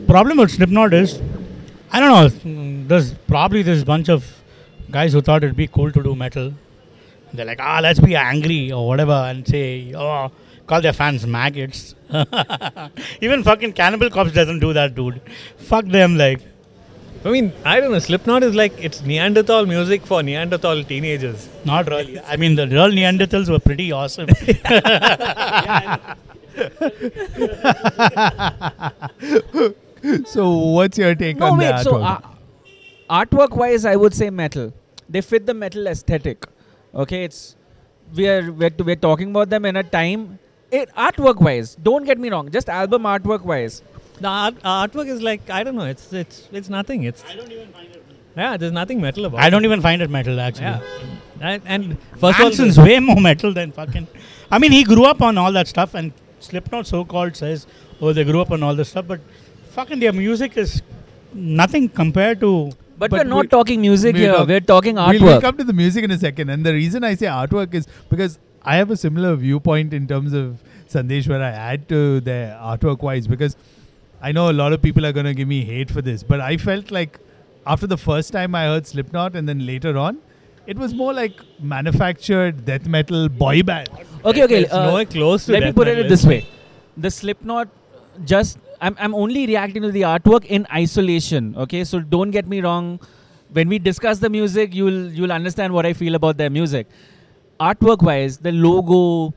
Problem 0.07 0.37
with 0.37 0.51
Slipknot 0.51 0.93
is, 0.93 1.21
I 1.91 1.99
don't 1.99 2.09
know, 2.09 2.87
there's 2.87 3.13
probably 3.13 3.61
this 3.61 3.83
bunch 3.83 4.09
of 4.09 4.25
guys 4.89 5.13
who 5.13 5.21
thought 5.21 5.43
it'd 5.43 5.55
be 5.55 5.67
cool 5.67 5.91
to 5.91 6.03
do 6.03 6.15
metal. 6.15 6.53
They're 7.33 7.45
like, 7.45 7.61
ah, 7.61 7.79
let's 7.81 7.99
be 7.99 8.15
angry 8.15 8.71
or 8.71 8.87
whatever 8.87 9.13
and 9.13 9.47
say, 9.47 9.93
oh, 9.95 10.31
call 10.67 10.81
their 10.81 10.93
fans 10.93 11.25
maggots. 11.25 11.95
Even 13.21 13.43
fucking 13.43 13.73
Cannibal 13.73 14.09
Corpse 14.09 14.33
doesn't 14.33 14.59
do 14.59 14.73
that, 14.73 14.95
dude. 14.95 15.21
Fuck 15.57 15.85
them, 15.85 16.17
like. 16.17 16.41
I 17.23 17.29
mean, 17.29 17.53
I 17.63 17.79
don't 17.79 17.91
know. 17.91 17.99
Slipknot 17.99 18.41
is 18.43 18.55
like 18.55 18.73
it's 18.79 19.01
Neanderthal 19.01 19.65
music 19.67 20.05
for 20.05 20.23
Neanderthal 20.23 20.83
teenagers. 20.83 21.47
Not 21.65 21.87
really. 21.87 22.19
I 22.19 22.35
mean, 22.35 22.55
the 22.55 22.67
real 22.67 22.89
Neanderthals 22.89 23.49
were 23.49 23.59
pretty 23.59 23.91
awesome. 23.91 24.29
So, 30.25 30.49
what's 30.57 30.97
your 30.97 31.13
take 31.15 31.37
No, 31.37 31.47
on 31.51 31.57
wait. 31.59 31.65
that? 31.65 31.83
So, 31.83 32.01
uh, 32.01 32.19
artwork 33.09 33.51
wise, 33.55 33.85
I 33.85 33.95
would 33.95 34.13
say 34.13 34.29
metal. 34.29 34.73
they 35.09 35.21
fit 35.21 35.45
the 35.45 35.53
metal 35.53 35.87
aesthetic. 35.87 36.45
Okay, 37.03 37.23
it's 37.25 37.55
we 38.15 38.27
are 38.27 38.51
we're, 38.51 38.71
we're 38.79 38.95
talking 38.95 39.29
about 39.29 39.49
them 39.49 39.65
in 39.65 39.75
a 39.75 39.83
time. 39.83 40.39
It, 40.71 40.89
artwork 40.95 41.41
wise, 41.41 41.75
don't 41.75 42.05
get 42.05 42.17
me 42.17 42.29
wrong. 42.31 42.49
Just 42.49 42.69
album 42.69 43.03
artwork 43.03 43.41
wise, 43.51 43.83
The 44.21 44.27
art, 44.27 44.55
uh, 44.63 44.87
artwork 44.87 45.07
is 45.15 45.21
like 45.21 45.49
I 45.49 45.63
don't 45.63 45.75
know. 45.75 45.85
It's 45.95 46.11
it's 46.13 46.47
it's 46.51 46.69
nothing. 46.77 47.03
It's 47.11 47.23
I 47.29 47.35
don't 47.35 47.51
even 47.51 47.69
find 47.77 47.87
it. 47.95 48.03
yeah. 48.37 48.57
There's 48.57 48.71
nothing 48.79 49.01
metal 49.01 49.25
about. 49.25 49.41
I 49.41 49.47
it. 49.47 49.51
don't 49.51 49.65
even 49.69 49.81
find 49.81 50.01
it 50.07 50.09
metal 50.17 50.39
actually. 50.39 50.65
Yeah. 50.65 50.81
And, 51.51 51.61
and 51.65 51.97
first 52.23 52.39
of 52.39 52.77
all, 52.77 52.85
way 52.85 52.99
more 52.99 53.19
metal 53.19 53.51
than 53.53 53.71
fucking. 53.71 54.07
I 54.51 54.59
mean, 54.59 54.71
he 54.71 54.83
grew 54.83 55.05
up 55.05 55.21
on 55.29 55.37
all 55.43 55.51
that 55.53 55.67
stuff, 55.67 55.95
and 55.95 56.11
Slipknot 56.39 56.85
so-called 56.87 57.35
says, 57.35 57.65
"Oh, 57.99 58.13
they 58.13 58.23
grew 58.23 58.41
up 58.41 58.51
on 58.51 58.61
all 58.67 58.75
this 58.75 58.89
stuff," 58.89 59.07
but 59.07 59.21
fucking 59.77 59.99
their 60.05 60.13
music 60.13 60.57
is 60.65 60.81
nothing 61.33 61.89
compared 61.89 62.39
to. 62.41 62.51
but, 62.99 63.09
But 63.09 63.11
we're 63.19 63.23
not 63.31 63.45
we- 63.45 63.47
talking 63.47 63.81
music 63.81 64.13
we'll 64.15 64.23
here. 64.23 64.33
talk- 64.33 64.47
we're 64.53 64.59
talking 64.71 64.95
We'll, 64.95 65.05
artwork. 65.05 65.21
we'll 65.31 65.41
come 65.41 65.57
to 65.57 65.63
the 65.63 65.73
music 65.81 66.03
in 66.03 66.11
a 66.11 66.17
second. 66.19 66.49
And 66.55 66.63
the 66.71 66.73
reason 66.73 67.03
I 67.03 67.15
say 67.15 67.25
artwork 67.25 67.73
is 67.73 67.87
because 68.09 68.37
I 68.63 68.75
have 68.75 68.91
a 68.91 68.97
similar 68.97 69.35
viewpoint 69.35 69.93
in 69.99 70.07
terms 70.07 70.33
of 70.33 70.61
Sandesh 70.95 71.27
where 71.27 71.41
I 71.41 71.49
add 71.49 71.87
to 71.89 72.19
their 72.19 72.55
artwork 72.71 73.01
wise 73.01 73.25
because 73.35 73.55
I 74.21 74.31
know 74.31 74.49
a 74.51 74.53
lot 74.53 74.71
of 74.71 74.81
people 74.81 75.05
are 75.05 75.11
going 75.11 75.25
to 75.25 75.33
give 75.33 75.47
me 75.47 75.63
hate 75.65 75.89
for 75.89 76.01
this, 76.01 76.21
but 76.23 76.39
I 76.39 76.57
felt 76.57 76.91
like 76.91 77.19
after 77.65 77.87
the 77.87 77.97
first 77.97 78.31
time 78.31 78.53
I 78.53 78.65
heard 78.65 78.85
Slipknot 78.85 79.35
and 79.35 79.49
then 79.49 79.65
later 79.65 79.97
on, 79.97 80.19
it 80.67 80.77
was 80.77 80.93
more 80.93 81.13
like 81.13 81.39
manufactured 81.59 82.65
death 82.65 82.87
metal 82.87 83.29
boy 83.29 83.63
band. 83.63 83.89
okay, 84.23 84.43
okay. 84.43 84.63
it's 84.63 84.73
uh, 84.73 84.85
nowhere 84.85 85.05
close 85.05 85.45
to 85.45 85.53
let 85.53 85.63
me 85.63 85.71
put 85.73 85.87
it 85.87 86.07
this 86.07 86.25
way: 86.25 86.45
the 86.97 87.11
Slipknot 87.11 87.67
just. 88.25 88.59
I'm 88.83 88.95
I'm 88.99 89.13
only 89.13 89.45
reacting 89.45 89.83
to 89.83 89.91
the 89.91 90.01
artwork 90.01 90.45
in 90.45 90.65
isolation. 90.73 91.55
Okay, 91.55 91.83
so 91.83 91.99
don't 91.99 92.31
get 92.31 92.47
me 92.47 92.61
wrong. 92.61 92.99
When 93.57 93.69
we 93.69 93.77
discuss 93.79 94.19
the 94.19 94.29
music, 94.29 94.73
you'll 94.73 95.11
you'll 95.11 95.31
understand 95.31 95.73
what 95.73 95.85
I 95.85 95.93
feel 95.93 96.15
about 96.15 96.37
their 96.37 96.49
music. 96.49 96.87
Artwork 97.59 98.01
wise, 98.01 98.37
the 98.37 98.51
logo, 98.51 99.35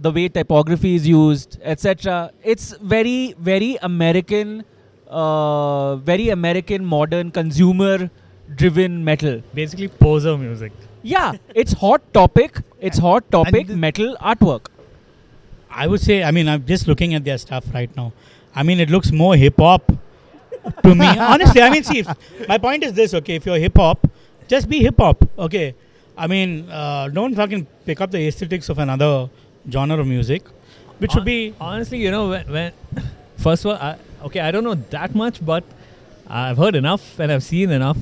the 0.00 0.10
way 0.10 0.28
typography 0.28 0.94
is 0.94 1.06
used, 1.08 1.58
etc. 1.62 2.30
It's 2.42 2.74
very 2.78 3.34
very 3.38 3.78
American, 3.82 4.64
uh, 5.08 5.96
very 5.96 6.28
American 6.30 6.84
modern 6.84 7.30
consumer 7.30 8.10
driven 8.54 9.04
metal. 9.04 9.42
Basically, 9.54 9.88
poser 9.88 10.36
music. 10.36 10.72
Yeah, 11.02 11.34
it's 11.54 11.72
hot 11.72 12.02
topic. 12.12 12.60
It's 12.80 12.98
hot 12.98 13.30
topic 13.30 13.68
the- 13.68 13.76
metal 13.76 14.16
artwork. 14.20 14.66
I 15.70 15.86
would 15.86 16.00
say, 16.00 16.22
I 16.22 16.30
mean, 16.30 16.48
I'm 16.48 16.64
just 16.64 16.88
looking 16.88 17.14
at 17.14 17.24
their 17.24 17.36
stuff 17.38 17.64
right 17.74 17.94
now. 17.96 18.12
I 18.54 18.62
mean, 18.62 18.80
it 18.80 18.88
looks 18.88 19.12
more 19.12 19.36
hip 19.36 19.58
hop 19.58 19.92
to 20.82 20.94
me. 20.94 21.06
Honestly, 21.32 21.60
I 21.60 21.70
mean, 21.70 21.84
see, 21.84 21.98
if, 21.98 22.08
my 22.48 22.56
point 22.56 22.82
is 22.82 22.94
this, 22.94 23.12
okay, 23.14 23.34
if 23.34 23.44
you're 23.44 23.58
hip 23.58 23.76
hop, 23.76 24.08
just 24.48 24.68
be 24.68 24.80
hip 24.80 24.96
hop, 24.98 25.28
okay? 25.38 25.74
I 26.16 26.26
mean, 26.26 26.70
uh, 26.70 27.08
don't 27.08 27.34
fucking 27.34 27.66
pick 27.84 28.00
up 28.00 28.10
the 28.10 28.26
aesthetics 28.26 28.70
of 28.70 28.78
another 28.78 29.28
genre 29.70 29.98
of 29.98 30.06
music, 30.06 30.42
which 30.98 31.14
would 31.14 31.24
be. 31.24 31.54
Honestly, 31.60 31.98
you 31.98 32.10
know, 32.10 32.28
when, 32.30 32.46
when 32.52 32.72
first 33.36 33.64
of 33.64 33.70
all, 33.72 33.76
I, 33.76 33.96
okay, 34.24 34.40
I 34.40 34.50
don't 34.50 34.64
know 34.64 34.74
that 34.90 35.14
much, 35.14 35.44
but 35.44 35.64
I've 36.28 36.56
heard 36.56 36.74
enough 36.76 37.18
and 37.18 37.30
I've 37.32 37.42
seen 37.44 37.70
enough. 37.70 37.98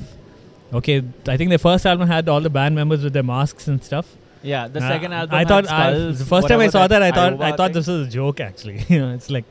Okay, 0.73 1.03
I 1.27 1.37
think 1.37 1.51
the 1.51 1.59
first 1.59 1.85
album 1.85 2.07
had 2.07 2.27
all 2.27 2.41
the 2.41 2.49
band 2.49 2.75
members 2.75 3.03
with 3.03 3.13
their 3.13 3.23
masks 3.23 3.67
and 3.67 3.83
stuff. 3.83 4.07
Yeah, 4.41 4.67
the 4.67 4.79
Uh, 4.79 4.87
second 4.89 5.13
album. 5.13 5.35
I 5.35 5.39
had 5.39 5.47
thought 5.47 5.69
I, 5.69 5.91
the 5.93 6.13
first 6.25 6.47
time 6.47 6.59
I 6.59 6.65
whatever 6.67 6.71
saw 6.71 6.87
that, 6.87 7.01
I 7.01 7.11
thought 7.11 7.33
Iowa 7.33 7.45
I 7.45 7.51
thought 7.51 7.67
thing. 7.67 7.73
this 7.73 7.87
was 7.87 8.07
a 8.07 8.09
joke. 8.09 8.39
Actually, 8.39 8.83
you 8.89 8.99
know, 8.99 9.13
it's 9.13 9.29
like 9.29 9.45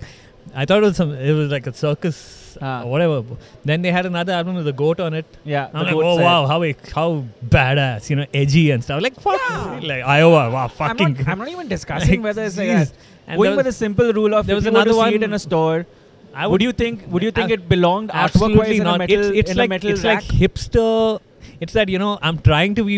I 0.54 0.64
thought 0.66 0.82
it 0.82 0.86
was 0.86 0.96
some. 0.96 1.12
It 1.14 1.32
was 1.32 1.50
like 1.50 1.66
a 1.66 1.72
circus 1.72 2.16
Or 2.60 2.90
whatever. 2.90 3.24
Then 3.64 3.82
they 3.82 3.90
had 3.92 4.06
another 4.06 4.32
album 4.32 4.54
with 4.56 4.68
a 4.68 4.72
goat 4.72 5.00
on 5.00 5.14
it. 5.14 5.26
Yeah, 5.44 5.68
I'm 5.74 5.86
like, 5.86 5.94
oh 5.94 6.16
side. 6.16 6.22
wow, 6.24 6.46
how 6.46 6.62
how 6.94 7.24
badass, 7.48 8.10
you 8.10 8.16
know, 8.16 8.26
edgy 8.32 8.70
and 8.70 8.82
stuff. 8.84 9.02
Like 9.02 9.14
fuck, 9.20 9.40
Yeah. 9.48 9.80
like 9.82 10.04
Iowa, 10.04 10.50
wow, 10.50 10.64
I'm 10.64 10.70
fucking. 10.70 11.14
not, 11.14 11.28
I'm 11.28 11.38
not 11.38 11.48
even 11.48 11.68
discussing 11.76 12.20
Like, 12.22 12.24
whether 12.24 12.44
it's 12.44 12.56
like 12.58 12.68
jeez. 12.68 12.88
that. 12.90 12.92
And 13.26 13.38
Going 13.38 13.50
there 13.50 13.56
with 13.56 13.66
the 13.66 13.72
simple 13.72 14.12
rule 14.12 14.34
of 14.34 14.46
there 14.46 14.54
was 14.56 14.64
you 14.66 14.70
were 14.70 14.84
to 14.84 14.90
another 14.90 14.92
see 14.92 15.14
it 15.14 15.20
one- 15.20 15.30
in 15.30 15.32
a 15.32 15.38
store, 15.38 15.86
I 16.34 16.46
would 16.46 16.60
you 16.62 16.72
think 16.72 17.04
would 17.08 17.22
you 17.22 17.30
think 17.30 17.50
Ab- 17.52 17.58
it 17.60 17.68
belonged 17.68 18.10
absolutely 18.12 18.58
wise 18.58 18.78
in 18.78 18.84
not. 18.84 18.96
a 18.96 18.98
metal 18.98 19.18
it's 19.20 19.38
it's 19.38 19.50
in 19.52 19.56
like 19.56 19.68
a 19.68 19.74
metal 19.74 19.90
it's 19.90 20.04
rack? 20.04 20.22
like 20.22 20.40
hipster. 20.40 21.20
It's 21.60 21.72
that 21.74 21.88
you 21.88 21.98
know 21.98 22.18
I'm 22.20 22.38
trying 22.38 22.74
to 22.74 22.84
be 22.84 22.96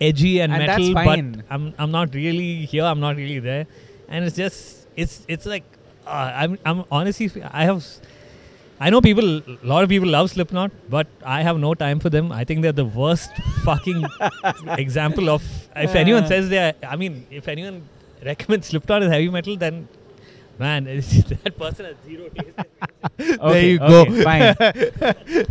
edgy 0.00 0.40
and, 0.40 0.52
And 0.52 0.66
metal, 0.66 0.94
but 0.94 1.18
I'm 1.50 1.74
I'm 1.78 1.90
not 1.90 2.14
really 2.14 2.64
here. 2.64 2.84
I'm 2.84 3.00
not 3.00 3.16
really 3.16 3.38
there, 3.40 3.66
and 4.08 4.24
it's 4.24 4.36
just 4.36 4.86
it's 4.94 5.24
it's 5.26 5.46
like 5.46 5.64
uh, 6.06 6.30
I'm 6.42 6.58
I'm 6.64 6.84
honestly 6.90 7.28
I 7.50 7.64
have. 7.64 7.84
S- 8.76 8.80
I 8.80 8.90
know 8.90 9.00
people, 9.00 9.38
a 9.38 9.58
lot 9.62 9.82
of 9.84 9.88
people 9.88 10.08
love 10.08 10.30
Slipknot, 10.30 10.70
but 10.90 11.06
I 11.24 11.42
have 11.42 11.58
no 11.58 11.74
time 11.74 12.00
for 12.00 12.10
them. 12.10 12.32
I 12.32 12.44
think 12.44 12.62
they're 12.62 12.72
the 12.72 12.84
worst 12.84 13.30
fucking 13.64 14.04
example 14.78 15.30
of. 15.30 15.42
If 15.74 15.94
anyone 15.94 16.26
says 16.26 16.48
they're, 16.48 16.74
I 16.86 16.96
mean, 16.96 17.26
if 17.30 17.48
anyone 17.48 17.82
recommends 18.24 18.68
Slipknot 18.68 19.02
as 19.02 19.10
heavy 19.10 19.28
metal, 19.30 19.56
then 19.56 19.88
man, 20.58 20.84
that 20.84 21.54
person 21.58 21.84
has 21.86 21.96
zero 22.06 22.28
taste. 22.28 22.58
okay, 22.58 23.36
there 23.38 23.62
you 23.66 23.80
okay, 23.80 24.04
go. 24.14 24.22
Fine. 24.22 24.56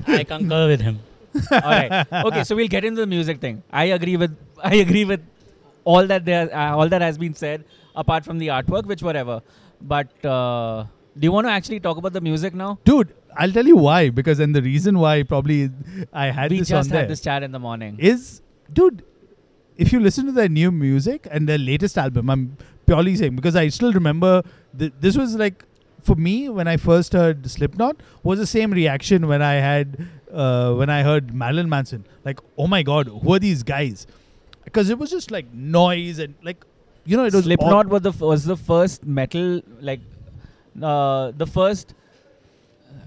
I 0.19 0.23
concur 0.23 0.67
with 0.67 0.82
him. 0.82 0.99
All 1.51 1.59
right. 1.59 2.07
Okay, 2.11 2.43
so 2.43 2.55
we'll 2.55 2.67
get 2.67 2.86
into 2.86 3.01
the 3.01 3.07
music 3.07 3.39
thing. 3.39 3.61
I 3.71 3.86
agree 3.86 4.17
with 4.17 4.38
I 4.63 4.76
agree 4.76 5.03
with 5.05 5.21
all 5.84 6.07
that 6.07 6.26
there 6.26 6.53
uh, 6.55 6.76
all 6.76 6.88
that 6.89 7.01
has 7.01 7.17
been 7.17 7.34
said 7.36 7.65
apart 7.95 8.23
from 8.26 8.38
the 8.39 8.47
artwork, 8.47 8.86
which 8.86 9.03
whatever. 9.03 9.41
But 9.82 10.26
uh, 10.26 10.86
do 11.18 11.26
you 11.26 11.32
want 11.32 11.47
to 11.47 11.51
actually 11.51 11.80
talk 11.80 11.97
about 11.97 12.13
the 12.13 12.22
music 12.22 12.53
now? 12.53 12.80
Dude, 12.84 13.13
I'll 13.38 13.51
tell 13.51 13.66
you 13.66 13.78
why. 13.78 14.09
Because, 14.09 14.39
and 14.39 14.55
the 14.55 14.61
reason 14.61 14.99
why 14.99 15.24
probably 15.24 15.70
I 16.13 16.28
had 16.28 16.51
we 16.51 16.59
this 16.59 16.70
just 16.70 16.88
on 16.88 16.91
there 16.91 17.01
had 17.01 17.09
this 17.09 17.22
chat 17.22 17.43
in 17.43 17.51
the 17.51 17.59
morning. 17.59 17.97
is, 17.99 18.41
dude, 18.72 19.03
if 19.78 19.91
you 19.93 19.99
listen 19.99 20.26
to 20.26 20.32
their 20.32 20.49
new 20.49 20.72
music 20.72 21.28
and 21.32 21.47
their 21.47 21.57
latest 21.57 21.97
album, 21.97 22.30
I'm 22.30 22.57
purely 22.86 23.16
saying 23.16 23.36
because 23.36 23.55
I 23.55 23.68
still 23.70 23.91
remember 23.93 24.43
th- 24.78 24.93
this 24.99 25.18
was 25.18 25.36
like 25.36 25.66
for 26.03 26.16
me 26.16 26.49
when 26.49 26.68
I 26.68 26.78
first 26.78 27.13
heard 27.13 27.49
Slipknot 27.49 27.97
was 28.24 28.39
the 28.39 28.45
same 28.47 28.72
reaction 28.72 29.28
when 29.28 29.41
I 29.41 29.53
had 29.55 30.07
uh, 30.32 30.74
when 30.74 30.89
I 30.89 31.01
heard 31.03 31.34
Marilyn 31.34 31.70
Manson. 31.70 32.05
Like, 32.24 32.39
oh 32.57 32.68
my 32.68 32.84
god, 32.84 33.07
who 33.07 33.34
are 33.34 33.39
these 33.39 33.63
guys? 33.63 34.05
Because 34.63 34.89
it 34.89 34.97
was 34.97 35.09
just 35.09 35.32
like 35.32 35.51
noise 35.53 36.20
and 36.20 36.36
like 36.43 36.63
you 37.05 37.18
know 37.18 37.26
it 37.26 37.34
was 37.34 37.45
Slipknot 37.45 37.88
was 37.88 38.01
the 38.01 38.09
f- 38.09 38.22
was 38.22 38.45
the 38.45 38.57
first 38.57 39.05
metal 39.05 39.61
like 39.82 39.99
uh, 40.82 41.32
the 41.32 41.45
first 41.45 41.93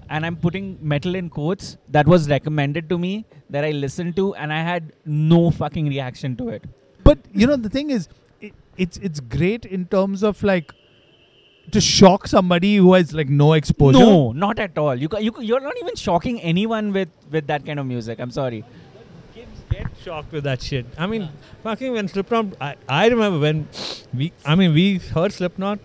and 0.09 0.25
I'm 0.25 0.35
putting 0.35 0.77
metal 0.81 1.15
in 1.15 1.29
quotes 1.29 1.77
that 1.89 2.07
was 2.07 2.29
recommended 2.29 2.89
to 2.89 2.97
me 2.97 3.25
that 3.49 3.63
I 3.63 3.71
listened 3.71 4.15
to 4.15 4.33
and 4.35 4.51
I 4.51 4.61
had 4.61 4.91
no 5.05 5.51
fucking 5.51 5.87
reaction 5.87 6.35
to 6.37 6.49
it. 6.49 6.63
But 7.03 7.19
you 7.33 7.47
know 7.47 7.55
the 7.55 7.69
thing 7.69 7.91
is, 7.91 8.07
it, 8.41 8.53
it's 8.77 8.97
it's 8.97 9.19
great 9.19 9.65
in 9.65 9.85
terms 9.85 10.23
of 10.23 10.41
like 10.43 10.73
to 11.71 11.79
shock 11.79 12.27
somebody 12.27 12.77
who 12.77 12.93
has 12.93 13.13
like 13.13 13.29
no 13.29 13.53
exposure. 13.53 13.99
No, 13.99 14.31
not 14.31 14.57
at 14.59 14.77
all. 14.77 14.95
You, 14.95 15.07
ca- 15.07 15.19
you 15.19 15.31
ca- 15.31 15.41
you're 15.41 15.59
not 15.59 15.75
even 15.81 15.95
shocking 15.95 16.41
anyone 16.41 16.91
with 16.91 17.09
with 17.31 17.47
that 17.47 17.65
kind 17.65 17.79
of 17.79 17.85
music. 17.85 18.19
I'm 18.19 18.31
sorry. 18.31 18.63
Kids 19.35 19.61
get 19.69 19.87
shocked 20.03 20.31
with 20.31 20.43
that 20.45 20.61
shit. 20.61 20.85
I 20.97 21.05
mean, 21.05 21.29
fucking 21.63 21.91
when 21.91 22.07
Slipknot, 22.07 22.47
I, 22.59 22.75
I 22.87 23.07
remember 23.07 23.39
when 23.39 23.67
we, 24.13 24.33
I 24.43 24.55
mean, 24.55 24.73
we 24.73 24.97
heard 24.97 25.31
Slipknot 25.31 25.79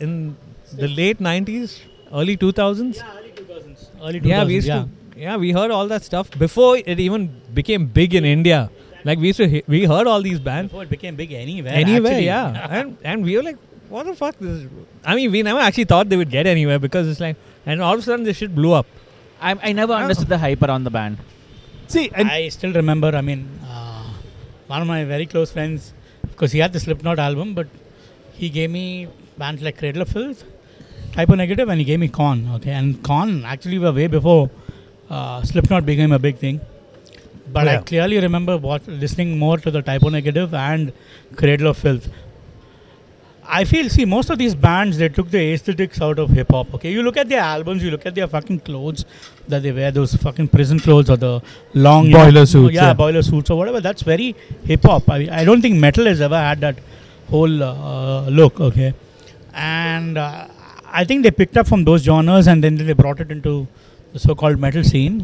in 0.00 0.36
the 0.72 0.88
late 0.88 1.18
90s, 1.18 1.80
early 2.12 2.36
2000s. 2.36 2.96
Yeah, 2.96 3.18
early 3.18 3.30
2000s. 3.30 3.86
Early 4.02 4.20
2000s, 4.20 4.26
Yeah, 4.26 4.44
we 4.44 4.54
used 4.54 4.66
yeah. 4.68 4.82
to, 4.84 5.20
yeah, 5.20 5.36
we 5.36 5.52
heard 5.52 5.70
all 5.70 5.86
that 5.88 6.02
stuff 6.04 6.30
before 6.38 6.76
it 6.78 6.98
even 7.00 7.28
became 7.54 7.86
big 7.86 8.14
in 8.14 8.24
India. 8.24 8.70
Like 9.04 9.18
we 9.18 9.28
used 9.28 9.38
to, 9.38 9.48
he- 9.48 9.62
we 9.68 9.84
heard 9.84 10.06
all 10.06 10.20
these 10.20 10.40
bands 10.40 10.70
Before 10.72 10.82
it 10.82 10.90
became 10.90 11.14
big 11.16 11.32
anywhere. 11.32 11.72
anywhere, 11.72 12.12
actually. 12.12 12.26
yeah, 12.26 12.66
and 12.80 12.96
and 13.04 13.24
we 13.24 13.36
were 13.36 13.42
like, 13.42 13.56
what 13.88 14.04
the 14.06 14.14
fuck? 14.14 14.36
This 14.40 14.62
is, 14.62 14.70
I 15.04 15.14
mean, 15.14 15.30
we 15.30 15.42
never 15.42 15.60
actually 15.60 15.84
thought 15.84 16.08
they 16.08 16.16
would 16.16 16.30
get 16.30 16.46
anywhere 16.46 16.78
because 16.80 17.08
it's 17.08 17.20
like, 17.20 17.36
and 17.64 17.80
all 17.80 17.94
of 17.94 18.00
a 18.00 18.02
sudden 18.02 18.24
this 18.24 18.36
shit 18.38 18.54
blew 18.54 18.72
up. 18.72 18.86
I, 19.40 19.54
I 19.62 19.72
never 19.72 19.92
understood 19.92 20.28
the 20.28 20.38
hype 20.38 20.62
around 20.62 20.84
the 20.84 20.90
band. 20.90 21.18
See, 21.86 22.10
and 22.12 22.28
I 22.28 22.48
still 22.48 22.72
remember, 22.72 23.14
I 23.14 23.20
mean, 23.20 23.48
uh, 23.64 24.10
one 24.66 24.82
of 24.82 24.88
my 24.88 25.04
very 25.04 25.26
close 25.26 25.52
friends, 25.52 25.92
because 26.30 26.50
he 26.50 26.58
had 26.58 26.72
the 26.72 26.80
Slipknot 26.80 27.20
album, 27.20 27.54
but 27.54 27.68
he 28.32 28.48
gave 28.48 28.70
me 28.70 29.06
bands 29.38 29.62
like 29.62 29.78
Cradle 29.78 30.02
of 30.02 30.08
Filth, 30.08 30.42
Type 31.16 31.30
O 31.30 31.34
Negative, 31.34 31.68
and 31.68 31.80
he 31.80 31.84
gave 31.84 31.98
me 31.98 32.08
Korn. 32.08 32.48
Okay, 32.56 32.70
and 32.72 33.02
Korn 33.02 33.44
actually 33.44 33.78
were 33.78 33.92
way 33.92 34.06
before 34.06 34.50
uh, 35.10 35.42
Slipknot 35.42 35.86
became 35.86 36.12
a 36.12 36.18
big 36.18 36.36
thing. 36.36 36.60
But 37.52 37.68
I 37.68 37.78
clearly 37.78 38.18
remember 38.20 38.56
what, 38.58 38.86
listening 38.86 39.38
more 39.38 39.56
to 39.58 39.70
the 39.70 39.80
Type 39.80 40.02
O 40.04 40.08
Negative 40.08 40.52
and 40.52 40.92
Cradle 41.36 41.68
of 41.68 41.78
Filth. 41.78 42.08
I 43.48 43.64
feel, 43.64 43.88
see, 43.88 44.04
most 44.04 44.28
of 44.30 44.38
these 44.38 44.54
bands, 44.56 44.98
they 44.98 45.08
took 45.08 45.30
the 45.30 45.40
aesthetics 45.54 46.00
out 46.00 46.18
of 46.18 46.30
hip 46.30 46.48
hop. 46.50 46.74
Okay, 46.74 46.90
you 46.90 47.02
look 47.04 47.16
at 47.16 47.28
their 47.28 47.40
albums, 47.40 47.82
you 47.84 47.92
look 47.92 48.04
at 48.04 48.14
their 48.16 48.26
fucking 48.26 48.60
clothes 48.60 49.04
that 49.46 49.62
they 49.62 49.70
wear, 49.70 49.92
those 49.92 50.14
fucking 50.16 50.48
prison 50.48 50.80
clothes 50.80 51.08
or 51.08 51.16
the 51.16 51.40
long 51.72 52.06
you 52.06 52.10
know, 52.10 52.24
Boiler 52.24 52.44
suits, 52.44 52.74
Yeah, 52.74 52.86
yeah. 52.86 52.94
boiler 52.94 53.22
suits 53.22 53.48
or 53.48 53.56
whatever. 53.56 53.80
That's 53.80 54.02
very 54.02 54.34
hip 54.64 54.82
hop. 54.82 55.08
I, 55.08 55.18
mean, 55.20 55.30
I 55.30 55.44
don't 55.44 55.62
think 55.62 55.76
metal 55.76 56.06
has 56.06 56.20
ever 56.20 56.36
had 56.36 56.60
that 56.60 56.76
whole 57.30 57.62
uh, 57.62 58.28
look. 58.28 58.60
Okay, 58.60 58.94
and 59.54 60.18
uh, 60.18 60.48
I 61.00 61.04
think 61.08 61.22
they 61.24 61.30
picked 61.40 61.56
up 61.60 61.66
from 61.72 61.84
those 61.88 62.02
genres 62.10 62.46
and 62.52 62.64
then 62.64 62.76
they 62.90 62.94
brought 63.04 63.20
it 63.24 63.30
into 63.30 63.54
the 64.12 64.20
so-called 64.26 64.58
metal 64.66 64.84
scene, 64.90 65.16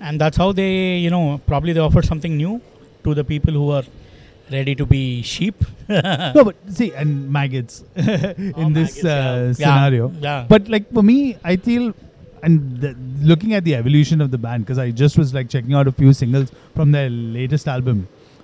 and 0.00 0.20
that's 0.20 0.36
how 0.42 0.52
they, 0.52 0.72
you 1.04 1.10
know, 1.14 1.40
probably 1.46 1.72
they 1.72 1.80
offered 1.90 2.06
something 2.14 2.36
new. 2.44 2.60
to 3.04 3.12
the 3.18 3.22
people 3.28 3.54
who 3.58 3.66
are 3.74 3.84
ready 4.54 4.72
to 4.80 4.84
be 4.88 5.22
sheep. 5.22 5.64
no, 5.88 6.42
but 6.48 6.56
see, 6.78 6.88
and 7.02 7.12
maggots 7.36 7.76
in 7.96 8.52
Oh, 8.64 8.70
this 8.78 9.02
maggots, 9.02 9.04
uh, 9.04 9.44
Yeah, 9.46 9.52
scenario. 9.52 10.10
Yeah. 10.26 10.46
But 10.52 10.68
like 10.74 10.92
for 10.98 11.04
me, 11.10 11.18
I 11.52 11.56
feel, 11.68 11.86
and 12.42 12.58
the, 12.82 12.90
looking 13.30 13.54
at 13.60 13.64
the 13.68 13.74
evolution 13.80 14.20
of 14.26 14.30
the 14.34 14.40
band, 14.46 14.66
because 14.66 14.82
I 14.84 14.90
just 15.02 15.16
was 15.22 15.32
like 15.38 15.48
checking 15.54 15.74
out 15.80 15.88
a 15.92 15.94
few 16.02 16.12
singles 16.20 16.52
from 16.74 16.92
their 16.96 17.08
latest 17.38 17.68
album, 17.76 18.02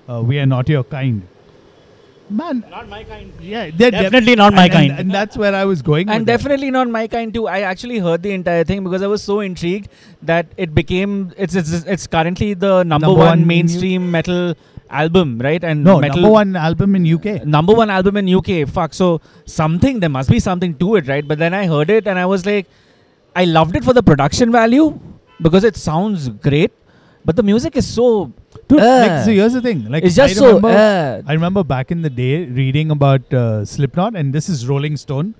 uh, 0.09 0.22
"We 0.33 0.39
Are 0.45 0.49
Not 0.55 0.72
Your 0.77 0.85
Kind." 0.97 1.22
Man, 2.29 2.64
not 2.70 2.89
my 2.89 3.05
kind. 3.05 3.33
yeah, 3.41 3.70
they're 3.72 3.91
def- 3.93 4.03
Definitely 4.03 4.35
not 4.35 4.53
my 4.53 4.64
and, 4.64 4.72
kind. 4.72 4.91
and, 4.91 5.01
and 5.01 5.11
that's 5.12 5.37
where 5.37 5.55
I 5.55 5.64
was 5.64 5.81
going. 5.81 6.09
and 6.09 6.20
with 6.20 6.27
that. 6.27 6.39
definitely 6.39 6.70
not 6.72 6.89
my 6.89 7.07
kind 7.07 7.33
too. 7.33 7.47
I 7.47 7.61
actually 7.61 7.99
heard 7.99 8.22
the 8.22 8.33
entire 8.33 8.64
thing 8.64 8.83
because 8.83 9.03
I 9.03 9.07
was 9.07 9.22
so 9.22 9.41
intrigued 9.41 9.89
that 10.22 10.47
it 10.57 10.74
became 10.74 11.33
it's 11.37 11.55
it's, 11.55 11.72
it's 11.85 12.07
currently 12.09 12.55
the 12.55 12.83
number, 12.83 13.07
Number 13.07 13.18
one, 13.18 13.27
one 13.29 13.39
in 13.43 13.47
mainstream 13.47 14.11
metal 14.11 14.55
album, 14.91 15.39
right? 15.39 15.62
And 15.62 15.85
no 15.85 16.01
metal 16.01 16.20
number 16.20 16.33
one 16.33 16.57
album 16.57 16.97
in 16.97 17.07
UK. 17.14 17.45
number 17.45 17.72
one 17.74 17.91
album 17.91 18.16
in 18.16 18.29
UK. 18.35 18.68
Fuck. 18.68 18.93
So 18.95 19.20
something 19.45 20.01
there 20.01 20.11
must 20.11 20.29
be 20.29 20.41
something 20.41 20.74
to 20.79 20.97
it, 20.97 21.07
right? 21.07 21.27
But 21.27 21.39
then 21.39 21.55
I 21.55 21.66
heard 21.66 21.91
it 21.91 22.09
and 22.09 22.18
I 22.18 22.27
was 22.27 22.45
like, 22.45 22.66
I 23.37 23.45
loved 23.45 23.77
it 23.77 23.85
for 23.85 23.93
the 23.93 24.03
production 24.03 24.51
value 24.51 24.99
because 25.41 25.62
it 25.62 25.77
sounds 25.77 26.29
great, 26.29 26.72
but 27.24 27.37
the 27.37 27.43
music 27.45 27.77
is 27.77 27.87
so. 27.87 28.33
Dude, 28.69 28.81
Uh, 28.81 28.85
like, 29.07 29.25
so 29.25 29.31
here's 29.31 29.53
the 29.53 29.61
thing. 29.62 29.89
Like 29.89 30.03
it's 30.05 30.17
just 30.17 30.35
I 30.37 30.39
so. 30.39 30.47
remember, 30.47 30.69
Uh, 30.69 31.23
I 31.27 31.33
remember 31.35 31.62
back 31.62 31.91
in 31.93 32.03
the 32.03 32.11
day 32.11 32.45
reading 32.47 32.91
about 32.91 33.33
uh, 33.33 33.64
Slipknot, 33.64 34.17
and 34.17 34.33
this 34.33 34.49
is 34.49 34.67
Rolling 34.69 34.97
Stone, 34.97 35.35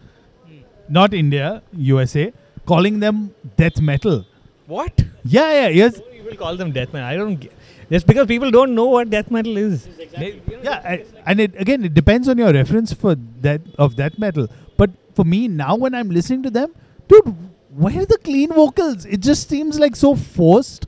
not 0.89 1.13
India, 1.13 1.63
USA, 1.77 2.33
calling 2.67 3.01
them 3.01 3.35
death 3.57 3.81
metal. 3.81 4.25
what? 4.67 5.05
Yeah, 5.25 5.51
yeah, 5.61 5.69
yes. 5.81 6.01
People 6.01 6.31
will 6.31 6.37
call 6.45 6.57
them 6.57 6.71
death 6.77 6.93
metal. 6.93 7.09
I 7.09 7.17
don't. 7.17 7.37
Get, 7.37 7.53
just 7.91 8.07
because 8.07 8.27
people 8.27 8.51
don't 8.51 8.75
know 8.77 8.87
what 8.95 9.11
death 9.11 9.29
metal 9.37 9.57
is. 9.57 9.87
They- 10.21 10.33
you 10.51 10.57
know, 10.57 10.63
Yeah, 10.69 10.81
I, 10.93 11.05
and 11.27 11.41
it 11.45 11.53
again 11.65 11.85
it 11.89 11.95
depends 11.95 12.29
on 12.33 12.39
your 12.43 12.53
reference 12.53 12.93
for 13.05 13.15
that 13.47 13.61
of 13.87 13.97
that 14.03 14.19
metal. 14.25 14.47
But 14.77 14.91
for 15.19 15.25
me 15.25 15.41
now, 15.49 15.75
when 15.85 15.95
I'm 16.01 16.11
listening 16.19 16.43
to 16.47 16.51
them, 16.59 16.73
dude, 17.09 17.35
where 17.85 17.99
are 18.03 18.07
the 18.15 18.19
clean 18.29 18.51
vocals? 18.61 19.05
It 19.17 19.21
just 19.31 19.49
seems 19.49 19.79
like 19.85 19.97
so 19.97 20.15
forced. 20.15 20.87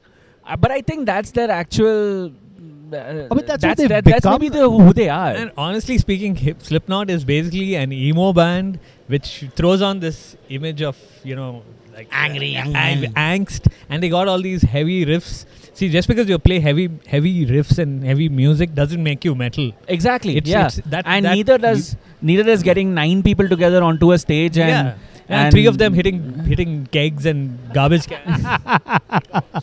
Uh, 0.48 0.56
but 0.56 0.70
I 0.70 0.80
think 0.80 1.06
that's 1.06 1.30
their 1.32 1.50
actual. 1.50 2.26
Uh, 2.26 3.26
Oh, 3.30 3.34
but 3.36 3.46
that's 3.46 3.62
what 3.62 3.76
they've 3.76 3.88
that, 3.90 4.04
that's 4.04 4.24
maybe 4.24 4.48
the, 4.48 4.68
who 4.70 4.92
they 4.94 5.10
are. 5.10 5.32
And 5.32 5.50
honestly 5.58 5.98
speaking, 5.98 6.34
hip, 6.36 6.62
Slipknot 6.62 7.10
is 7.10 7.22
basically 7.22 7.74
an 7.74 7.92
emo 7.92 8.32
band 8.32 8.78
which 9.08 9.44
throws 9.56 9.82
on 9.82 10.00
this 10.00 10.36
image 10.48 10.80
of 10.80 10.96
you 11.22 11.36
know 11.36 11.62
like 11.94 12.08
Angry 12.10 12.48
young 12.54 12.74
ang- 12.74 13.12
angst, 13.12 13.68
and 13.90 14.02
they 14.02 14.08
got 14.08 14.26
all 14.26 14.40
these 14.40 14.62
heavy 14.62 15.04
riffs. 15.04 15.44
See, 15.74 15.90
just 15.90 16.08
because 16.08 16.28
you 16.30 16.38
play 16.38 16.60
heavy 16.60 16.88
heavy 17.06 17.44
riffs 17.46 17.78
and 17.78 18.02
heavy 18.02 18.30
music 18.30 18.74
doesn't 18.74 19.02
make 19.02 19.22
you 19.22 19.34
metal. 19.34 19.70
Exactly. 19.86 20.36
It's- 20.38 20.50
yeah. 20.50 20.66
it's 20.66 20.76
that- 20.86 21.04
and 21.06 21.26
that 21.26 21.34
neither 21.34 21.58
does 21.58 21.94
neither 22.22 22.42
does 22.44 22.62
getting 22.62 22.94
nine 22.94 23.22
people 23.22 23.48
together 23.48 23.82
onto 23.82 24.12
a 24.12 24.18
stage 24.18 24.56
and 24.56 24.70
yeah. 24.70 24.94
And, 25.28 25.44
and- 25.44 25.52
three 25.52 25.66
of 25.66 25.78
them 25.78 25.92
hitting 25.92 26.18
hitting 26.44 26.86
kegs 26.86 27.26
and 27.26 27.58
garbage 27.74 28.06
cans. 28.06 28.42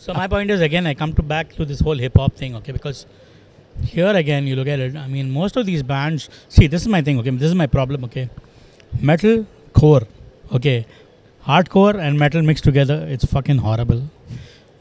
so 0.00 0.14
my 0.14 0.28
point 0.28 0.50
is 0.50 0.60
again, 0.60 0.86
I 0.86 0.94
come 0.94 1.12
to 1.14 1.22
back 1.22 1.54
to 1.54 1.64
this 1.64 1.80
whole 1.80 1.96
hip 1.96 2.16
hop 2.16 2.34
thing, 2.34 2.54
okay? 2.56 2.72
Because 2.72 3.06
here 3.82 4.14
again, 4.16 4.46
you 4.46 4.56
look 4.56 4.68
at 4.68 4.78
it. 4.78 4.96
I 4.96 5.08
mean, 5.08 5.30
most 5.30 5.56
of 5.56 5.66
these 5.66 5.82
bands. 5.82 6.28
See, 6.48 6.66
this 6.66 6.82
is 6.82 6.88
my 6.88 7.02
thing, 7.02 7.18
okay? 7.18 7.30
This 7.30 7.48
is 7.48 7.54
my 7.54 7.66
problem, 7.66 8.04
okay? 8.04 8.30
Metal 9.00 9.46
core, 9.72 10.06
okay? 10.52 10.86
Hardcore 11.46 11.96
and 11.96 12.18
metal 12.18 12.42
mixed 12.42 12.64
together, 12.64 13.06
it's 13.08 13.24
fucking 13.24 13.58
horrible. 13.58 14.02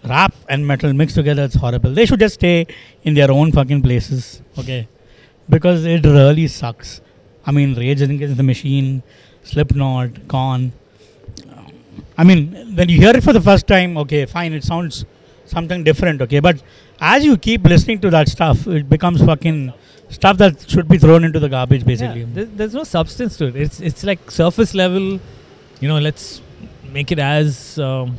Rap 0.04 0.34
and 0.50 0.66
metal 0.66 0.94
mixed 0.94 1.16
together, 1.16 1.44
it's 1.44 1.56
horrible. 1.56 1.94
They 1.94 2.06
should 2.06 2.20
just 2.20 2.36
stay 2.36 2.68
in 3.04 3.14
their 3.14 3.32
own 3.32 3.52
fucking 3.52 3.82
places, 3.82 4.42
okay? 4.58 4.88
Because 5.50 5.86
it 5.86 6.06
really 6.06 6.48
sucks. 6.48 7.02
I 7.46 7.52
mean, 7.52 7.76
Rage 7.76 8.02
Against 8.02 8.38
the 8.38 8.44
Machine, 8.44 9.04
Slipknot, 9.46 10.28
Korn. 10.28 10.72
I 12.18 12.24
mean, 12.24 12.76
when 12.76 12.88
you 12.90 12.98
hear 13.00 13.16
it 13.16 13.24
for 13.24 13.34
the 13.34 13.42
first 13.42 13.68
time, 13.68 13.98
okay, 14.04 14.26
fine, 14.26 14.54
it 14.54 14.64
sounds 14.64 15.06
something 15.46 15.84
different, 15.84 16.22
okay, 16.22 16.40
but 16.40 16.62
as 17.00 17.26
you 17.26 17.38
keep 17.38 17.64
listening 17.66 18.00
to 18.02 18.10
that 18.10 18.30
stuff, 18.30 18.68
it 18.68 18.90
becomes 18.90 19.22
fucking 19.24 19.74
stuff 20.10 20.38
that 20.38 20.68
should 20.70 20.88
be 20.88 20.98
thrown 20.98 21.24
into 21.26 21.40
the 21.40 21.50
garbage, 21.50 21.86
basically. 21.86 22.22
Yeah, 22.22 22.28
there- 22.34 22.46
there's 22.60 22.74
no 22.74 22.84
substance 22.86 23.38
to 23.38 23.46
it. 23.48 23.56
It's 23.66 23.80
it's 23.90 24.04
like 24.04 24.32
surface 24.32 24.74
level. 24.74 25.20
You 25.82 25.88
know, 25.90 26.00
let's 26.00 26.42
make 26.98 27.12
it 27.12 27.20
as. 27.20 27.78
Um, 27.80 28.16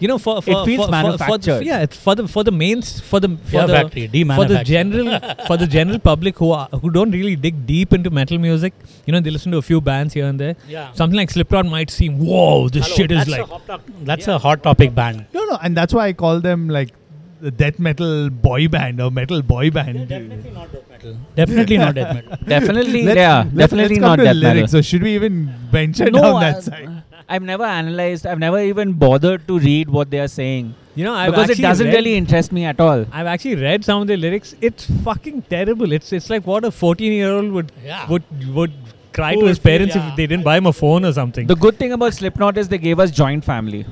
you 0.00 0.08
know, 0.08 0.18
for, 0.18 0.40
for 0.42 0.50
It 0.50 0.64
feels 0.66 0.86
for, 0.86 1.18
for- 1.18 1.38
For, 1.40 1.62
yeah, 1.62 1.80
it's 1.82 1.96
for 1.96 2.14
the 2.14 2.26
for 2.28 2.44
the 2.44 2.52
mains 2.52 3.00
for 3.00 3.20
the 3.20 3.28
for 3.28 3.50
Fear 3.52 3.66
the 3.66 3.72
factory, 3.74 4.24
for 4.38 4.44
the 4.46 4.62
general 4.64 5.18
for 5.46 5.56
the 5.56 5.66
general 5.66 5.98
public 5.98 6.38
who 6.38 6.50
are, 6.52 6.68
who 6.68 6.90
don't 6.90 7.10
really 7.10 7.36
dig 7.36 7.66
deep 7.66 7.92
into 7.92 8.10
metal 8.10 8.38
music. 8.38 8.72
You 9.06 9.12
know, 9.12 9.20
they 9.20 9.30
listen 9.30 9.52
to 9.52 9.58
a 9.58 9.62
few 9.62 9.80
bands 9.80 10.14
here 10.14 10.26
and 10.26 10.38
there. 10.40 10.56
Yeah. 10.68 10.92
Something 10.92 11.16
like 11.16 11.30
Slipknot 11.30 11.66
might 11.66 11.90
seem, 11.90 12.18
whoa, 12.18 12.68
this 12.68 12.84
Hello, 12.86 12.96
shit 12.96 13.10
is 13.12 13.18
that's 13.18 13.30
like. 13.30 13.40
a 13.42 13.46
hot 13.46 13.66
top- 13.66 13.82
that's 14.02 14.28
a 14.28 14.38
hot 14.38 14.62
topic 14.62 14.94
band. 14.94 15.26
No, 15.32 15.44
no, 15.44 15.58
and 15.62 15.76
that's 15.76 15.92
why 15.94 16.06
I 16.08 16.12
call 16.12 16.40
them 16.40 16.68
like 16.68 16.92
the 17.40 17.50
death 17.50 17.78
metal 17.78 18.30
boy 18.30 18.68
band 18.68 19.00
or 19.00 19.10
metal 19.10 19.42
boy 19.42 19.70
band. 19.70 20.08
Definitely 20.08 20.50
not 20.50 20.72
death 20.72 20.88
metal. 20.90 21.16
Definitely 21.36 21.76
not 21.76 21.94
death 21.94 22.14
metal. 22.14 22.36
definitely 22.46 23.02
Let's- 23.02 23.16
yeah 23.16 23.38
let's- 23.38 23.54
definitely 23.56 23.96
let's 23.96 24.00
not 24.00 24.16
come 24.18 24.18
to 24.18 24.24
that 24.24 24.36
lyrics. 24.36 24.72
metal. 24.72 24.82
So 24.82 24.82
should 24.82 25.02
we 25.02 25.14
even 25.14 25.48
venture 25.70 26.10
no, 26.10 26.22
down 26.22 26.40
that 26.40 26.56
I- 26.56 26.60
side? 26.60 26.93
I've 27.28 27.42
never 27.42 27.64
analyzed. 27.64 28.26
I've 28.26 28.38
never 28.38 28.60
even 28.60 28.92
bothered 28.94 29.46
to 29.48 29.58
read 29.58 29.88
what 29.88 30.10
they 30.10 30.20
are 30.20 30.28
saying 30.28 30.74
You 30.94 31.04
know, 31.04 31.14
I've 31.14 31.30
because 31.32 31.50
it 31.50 31.60
doesn't 31.62 31.86
read- 31.86 31.94
really 31.94 32.14
interest 32.16 32.52
me 32.52 32.64
at 32.64 32.80
all. 32.80 33.04
I've 33.12 33.26
actually 33.26 33.56
read 33.56 33.84
some 33.84 34.02
of 34.02 34.08
the 34.08 34.16
lyrics. 34.16 34.54
It's 34.60 34.84
fucking 35.06 35.42
terrible. 35.54 35.92
It's 35.98 36.12
it's 36.12 36.28
like 36.30 36.46
what 36.46 36.64
a 36.64 36.70
14 36.70 37.12
year 37.12 37.30
old 37.36 37.50
would 37.58 37.72
Yeah. 37.84 38.06
would 38.14 38.24
would 38.58 38.72
cry 39.18 39.32
Who 39.34 39.40
to 39.42 39.46
his 39.52 39.58
parents 39.68 39.94
yeah. 39.96 40.08
if 40.10 40.16
they 40.16 40.26
didn't 40.26 40.44
buy 40.50 40.56
him 40.60 40.66
a 40.66 40.72
phone 40.72 41.04
or 41.04 41.12
something. 41.12 41.46
The 41.46 41.56
good 41.66 41.78
thing 41.78 41.92
about 41.98 42.14
Slipknot 42.14 42.58
is 42.64 42.68
they 42.68 42.78
gave 42.86 43.00
us 43.06 43.10
joint 43.22 43.44
family. 43.44 43.84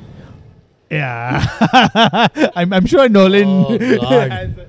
Yeah, 0.91 1.47
I'm, 2.55 2.73
I'm 2.73 2.87
sure 2.87 3.09
Nolan. 3.09 3.49
Oh, 3.49 3.79
God. 4.01 4.67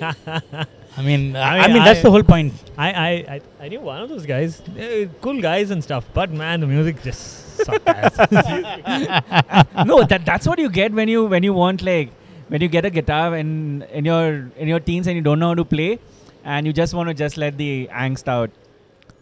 I 0.96 1.02
mean, 1.02 1.34
I, 1.36 1.58
I 1.58 1.66
mean, 1.66 1.74
mean, 1.74 1.84
that's 1.84 1.98
I- 2.00 2.02
the 2.02 2.10
whole 2.10 2.22
point. 2.22 2.52
I, 2.76 2.88
I, 2.92 3.08
I, 3.34 3.40
I 3.60 3.68
knew 3.68 3.80
one 3.80 4.00
of 4.02 4.08
those 4.08 4.26
guys, 4.26 4.60
uh, 4.60 5.06
cool 5.20 5.40
guys 5.40 5.70
and 5.70 5.82
stuff, 5.82 6.04
but 6.14 6.30
man, 6.30 6.60
the 6.60 6.66
music 6.66 7.02
just 7.02 7.22
sucked 7.24 7.32
ass. 7.34 7.43
no, 9.90 10.02
that 10.04 10.22
that's 10.24 10.46
what 10.46 10.58
you 10.58 10.68
get 10.70 10.92
when 10.92 11.08
you 11.08 11.24
when 11.26 11.42
you 11.42 11.52
want 11.52 11.82
like 11.82 12.10
when 12.48 12.60
you 12.60 12.68
get 12.68 12.84
a 12.84 12.90
guitar 12.90 13.36
in 13.36 13.82
in 13.92 14.04
your 14.04 14.50
in 14.56 14.68
your 14.68 14.80
teens 14.80 15.06
and 15.06 15.16
you 15.16 15.22
don't 15.22 15.38
know 15.38 15.48
how 15.48 15.54
to 15.54 15.64
play, 15.64 15.98
and 16.44 16.66
you 16.66 16.72
just 16.72 16.94
want 16.94 17.08
to 17.08 17.14
just 17.14 17.36
let 17.36 17.56
the 17.58 17.88
angst 17.92 18.28
out. 18.28 18.50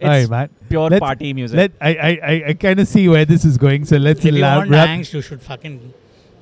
It's 0.00 0.08
All 0.08 0.10
right, 0.10 0.28
man. 0.28 0.48
pure 0.68 0.90
Let's- 0.90 1.00
party 1.00 1.32
music. 1.32 1.56
Let 1.56 1.72
I 1.80 1.94
I, 1.94 2.18
I, 2.32 2.44
I 2.48 2.52
kind 2.54 2.80
of 2.80 2.88
see 2.88 3.08
where 3.08 3.24
this 3.24 3.44
is 3.44 3.56
going. 3.58 3.84
So 3.84 3.96
let's 3.96 4.24
If 4.24 4.34
you 4.34 4.42
want 4.42 4.70
angst, 4.70 5.12
you 5.14 5.22
should 5.22 5.40
fucking 5.40 5.94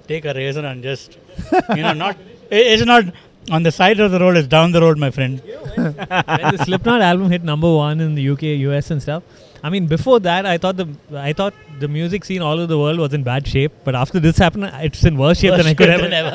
take 0.09 0.25
a 0.25 0.33
razor 0.35 0.65
and 0.65 0.83
just, 0.83 1.19
you 1.77 1.83
know, 1.83 1.93
not. 1.93 2.17
it- 2.51 2.67
It's 2.75 2.85
not 2.87 3.05
on 3.51 3.63
the 3.63 3.71
side 3.73 4.01
of 4.01 4.11
the 4.13 4.19
road. 4.19 4.37
It's 4.39 4.49
down 4.49 4.73
the 4.73 4.81
road, 4.81 4.97
my 4.99 5.11
friend. 5.11 5.41
when 5.75 5.95
the 5.95 6.63
Slipknot 6.65 7.03
album 7.03 7.31
hit 7.31 7.45
number 7.45 7.71
one 7.75 8.01
in 8.01 8.15
the 8.15 8.31
UK, 8.31 8.43
US, 8.71 8.91
and 8.91 9.03
stuff. 9.03 9.23
I 9.63 9.69
mean, 9.69 9.87
before 9.87 10.21
that, 10.21 10.47
I 10.47 10.57
thought 10.57 10.79
the 10.79 10.89
I 11.15 11.35
thought 11.35 11.53
the 11.81 11.89
music 11.89 12.25
scene 12.25 12.43
all 12.43 12.59
over 12.59 12.67
the 12.67 12.79
world 12.79 12.99
was 12.99 13.13
in 13.15 13.23
bad 13.23 13.47
shape. 13.47 13.73
But 13.85 13.95
after 13.95 14.21
this 14.21 14.39
happened, 14.39 14.71
it's 14.75 15.05
in 15.05 15.17
worse 15.17 15.41
shape 15.41 15.57
than 15.57 15.67
I 15.67 15.75
could 15.75 15.89
Worse 15.89 16.13
ever. 16.13 16.35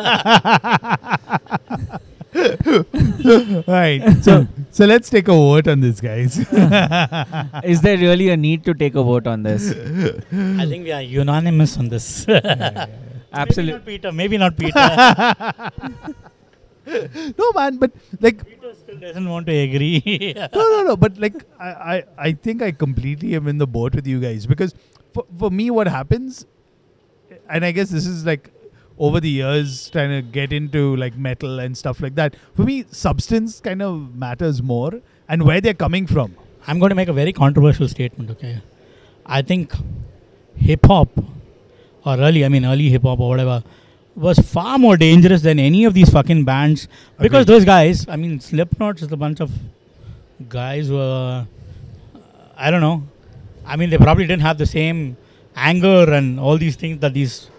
ever. 1.77 1.99
right. 3.67 4.01
So 4.23 4.47
so 4.71 4.85
let's 4.85 5.09
take 5.09 5.27
a 5.27 5.31
vote 5.33 5.67
on 5.67 5.79
this, 5.81 6.01
guys. 6.01 6.37
Is 7.73 7.81
there 7.81 7.97
really 7.97 8.29
a 8.29 8.37
need 8.37 8.65
to 8.65 8.73
take 8.73 8.95
a 8.95 9.03
vote 9.03 9.27
on 9.27 9.43
this? 9.43 9.71
I 9.71 10.65
think 10.65 10.83
we 10.83 10.91
are 10.91 11.01
unanimous 11.01 11.77
on 11.77 11.89
this. 11.89 12.27
Absolutely. 13.33 14.11
Maybe 14.11 14.37
not 14.37 14.57
Peter. 14.57 14.81
Maybe 14.81 15.07
not 15.17 15.67
Peter. 16.85 17.31
no, 17.37 17.51
man. 17.53 17.77
But 17.77 17.91
like 18.19 18.43
Peter 18.45 18.45
still 18.45 18.54
doesn't 19.01 19.29
want 19.29 19.47
to 19.47 19.55
agree. 19.55 20.33
no, 20.35 20.47
no, 20.53 20.83
no. 20.83 20.97
But 20.97 21.17
like, 21.17 21.43
I, 21.59 21.69
I, 21.69 22.03
I 22.17 22.31
think 22.33 22.61
I 22.61 22.71
completely 22.71 23.35
am 23.35 23.47
in 23.47 23.57
the 23.57 23.67
boat 23.67 23.95
with 23.95 24.07
you 24.07 24.19
guys 24.19 24.45
because 24.45 24.73
for, 25.13 25.25
for 25.37 25.49
me, 25.49 25.69
what 25.69 25.87
happens, 25.87 26.45
and 27.49 27.65
I 27.65 27.71
guess 27.71 27.89
this 27.89 28.05
is 28.05 28.25
like 28.25 28.51
over 28.97 29.19
the 29.19 29.29
years 29.29 29.89
trying 29.89 30.09
to 30.09 30.21
get 30.21 30.53
into 30.53 30.95
like 30.95 31.17
metal 31.17 31.59
and 31.59 31.77
stuff 31.77 32.01
like 32.01 32.15
that. 32.15 32.35
For 32.53 32.63
me, 32.63 32.85
substance 32.91 33.59
kind 33.59 33.81
of 33.81 34.15
matters 34.15 34.61
more 34.61 35.01
and 35.27 35.43
where 35.43 35.61
they're 35.61 35.73
coming 35.73 36.07
from. 36.07 36.35
I'm 36.67 36.79
going 36.79 36.89
to 36.89 36.95
make 36.95 37.07
a 37.07 37.13
very 37.13 37.33
controversial 37.33 37.87
statement, 37.87 38.31
okay? 38.31 38.61
I 39.25 39.41
think 39.41 39.73
hip 40.55 40.85
hop, 40.85 41.09
or 42.05 42.17
early, 42.17 42.45
I 42.45 42.49
mean, 42.49 42.65
early 42.65 42.89
hip 42.89 43.03
hop 43.03 43.19
or 43.19 43.29
whatever, 43.29 43.63
was 44.15 44.39
far 44.39 44.77
more 44.79 44.97
dangerous 44.97 45.41
than 45.41 45.59
any 45.59 45.85
of 45.85 45.93
these 45.93 46.09
fucking 46.09 46.45
bands. 46.45 46.87
Because 47.19 47.43
Agreed. 47.43 47.47
those 47.47 47.65
guys, 47.65 48.07
I 48.07 48.15
mean, 48.15 48.39
Slipknot 48.39 49.01
is 49.01 49.11
a 49.11 49.17
bunch 49.17 49.41
of 49.41 49.51
guys 50.47 50.87
who 50.87 50.97
are, 50.97 51.47
I 52.57 52.71
don't 52.71 52.81
know. 52.81 53.03
I 53.65 53.75
mean, 53.75 53.89
they 53.89 53.97
probably 53.97 54.25
didn't 54.25 54.43
have 54.43 54.57
the 54.57 54.65
same 54.65 55.17
anger 55.55 56.11
and 56.13 56.39
all 56.39 56.57
these 56.57 56.75
things 56.75 56.99
that 57.01 57.13
these 57.13 57.49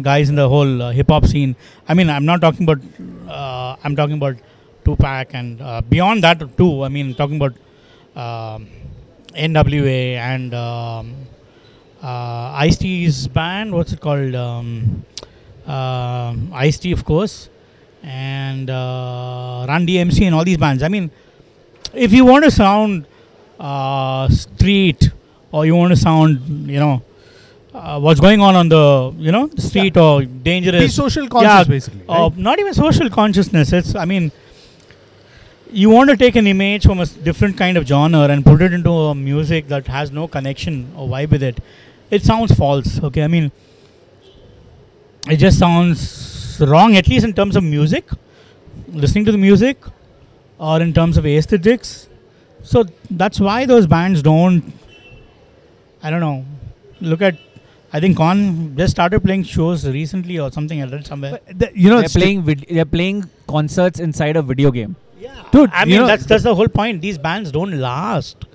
guys 0.00 0.28
in 0.28 0.34
the 0.34 0.48
whole 0.48 0.82
uh, 0.82 0.92
hip 0.92 1.08
hop 1.08 1.26
scene. 1.26 1.56
I 1.88 1.94
mean, 1.94 2.10
I'm 2.10 2.24
not 2.24 2.40
talking 2.40 2.68
about, 2.68 2.80
uh, 3.28 3.76
I'm 3.82 3.96
talking 3.96 4.16
about 4.16 4.36
Tupac, 4.84 5.34
and 5.34 5.60
uh, 5.60 5.80
beyond 5.80 6.22
that 6.22 6.56
too. 6.56 6.84
I 6.84 6.88
mean, 6.88 7.14
talking 7.14 7.36
about 7.36 7.54
um, 8.14 8.68
NWA 9.34 10.16
and 10.16 10.54
um, 10.54 11.14
uh, 12.02 12.52
Ice 12.54 12.76
T's 12.76 13.26
band. 13.26 13.72
What's 13.72 13.92
it 13.92 14.00
called? 14.00 14.34
Um, 14.34 15.04
uh, 15.66 16.34
Ice 16.52 16.78
T, 16.78 16.92
of 16.92 17.04
course, 17.04 17.48
and 18.02 18.70
uh, 18.70 19.66
Run 19.68 19.86
DMC 19.86 20.22
and 20.26 20.34
all 20.34 20.44
these 20.44 20.58
bands. 20.58 20.82
I 20.82 20.88
mean, 20.88 21.10
if 21.94 22.12
you 22.12 22.24
want 22.24 22.44
to 22.44 22.50
sound 22.50 23.06
uh, 23.58 24.28
street 24.28 25.10
or 25.52 25.66
you 25.66 25.74
want 25.74 25.92
to 25.92 25.96
sound, 25.96 26.68
you 26.68 26.78
know, 26.78 27.02
uh, 27.74 28.00
what's 28.00 28.20
going 28.20 28.40
on 28.40 28.54
on 28.54 28.68
the, 28.68 29.14
you 29.18 29.30
know, 29.32 29.46
the 29.48 29.60
street 29.60 29.96
or 29.96 30.24
dangerous 30.24 30.82
Be 30.82 30.88
social 30.88 31.28
conscious, 31.28 31.50
Yeah, 31.50 31.64
basically. 31.64 32.02
Right? 32.08 32.36
not 32.36 32.58
even 32.58 32.72
social 32.72 33.10
consciousness. 33.10 33.72
It's, 33.72 33.94
I 33.94 34.04
mean, 34.04 34.32
you 35.70 35.90
want 35.90 36.08
to 36.10 36.16
take 36.16 36.36
an 36.36 36.46
image 36.46 36.84
from 36.84 37.00
a 37.00 37.06
different 37.06 37.56
kind 37.58 37.76
of 37.76 37.86
genre 37.86 38.20
and 38.28 38.44
put 38.44 38.62
it 38.62 38.72
into 38.72 38.90
a 38.90 39.14
music 39.14 39.68
that 39.68 39.86
has 39.88 40.10
no 40.10 40.26
connection 40.28 40.90
or 40.96 41.08
vibe 41.08 41.30
with 41.30 41.42
it. 41.42 41.58
It 42.10 42.22
sounds 42.22 42.54
false. 42.54 43.02
Okay, 43.02 43.22
I 43.22 43.26
mean, 43.26 43.50
it 45.28 45.36
just 45.36 45.58
sounds 45.58 46.58
wrong, 46.60 46.96
at 46.96 47.08
least 47.08 47.24
in 47.24 47.32
terms 47.32 47.56
of 47.56 47.64
music, 47.64 48.08
listening 48.88 49.24
to 49.26 49.32
the 49.32 49.38
music, 49.38 49.78
or 50.58 50.80
in 50.80 50.92
terms 50.92 51.16
of 51.16 51.26
aesthetics. 51.26 52.08
So 52.62 52.84
that's 53.10 53.38
why 53.40 53.66
those 53.66 53.86
bands 53.86 54.22
don't. 54.22 54.72
I 56.02 56.10
don't 56.10 56.20
know. 56.20 56.44
Look 57.00 57.22
at. 57.22 57.36
I 57.92 58.00
think 58.00 58.16
Korn 58.16 58.76
just 58.76 58.90
started 58.92 59.22
playing 59.22 59.44
shows 59.44 59.86
recently 59.88 60.38
or 60.38 60.50
something. 60.52 60.82
I 60.82 60.86
read 60.86 61.06
somewhere. 61.06 61.40
The- 61.48 61.70
you 61.74 61.88
know, 61.88 62.00
they're 62.00 62.08
playing 62.08 62.42
vid- 62.42 62.66
they're 62.68 62.84
playing 62.84 63.24
concerts 63.46 64.00
inside 64.00 64.36
a 64.36 64.42
video 64.42 64.70
game. 64.70 64.96
Yeah, 65.18 65.42
Dude, 65.52 65.70
I 65.72 65.84
mean 65.84 65.96
know- 66.00 66.06
that's 66.06 66.26
that's 66.26 66.42
the 66.42 66.54
whole 66.54 66.68
point. 66.68 67.00
These 67.00 67.18
bands 67.18 67.50
don't 67.52 67.78
last. 67.80 68.45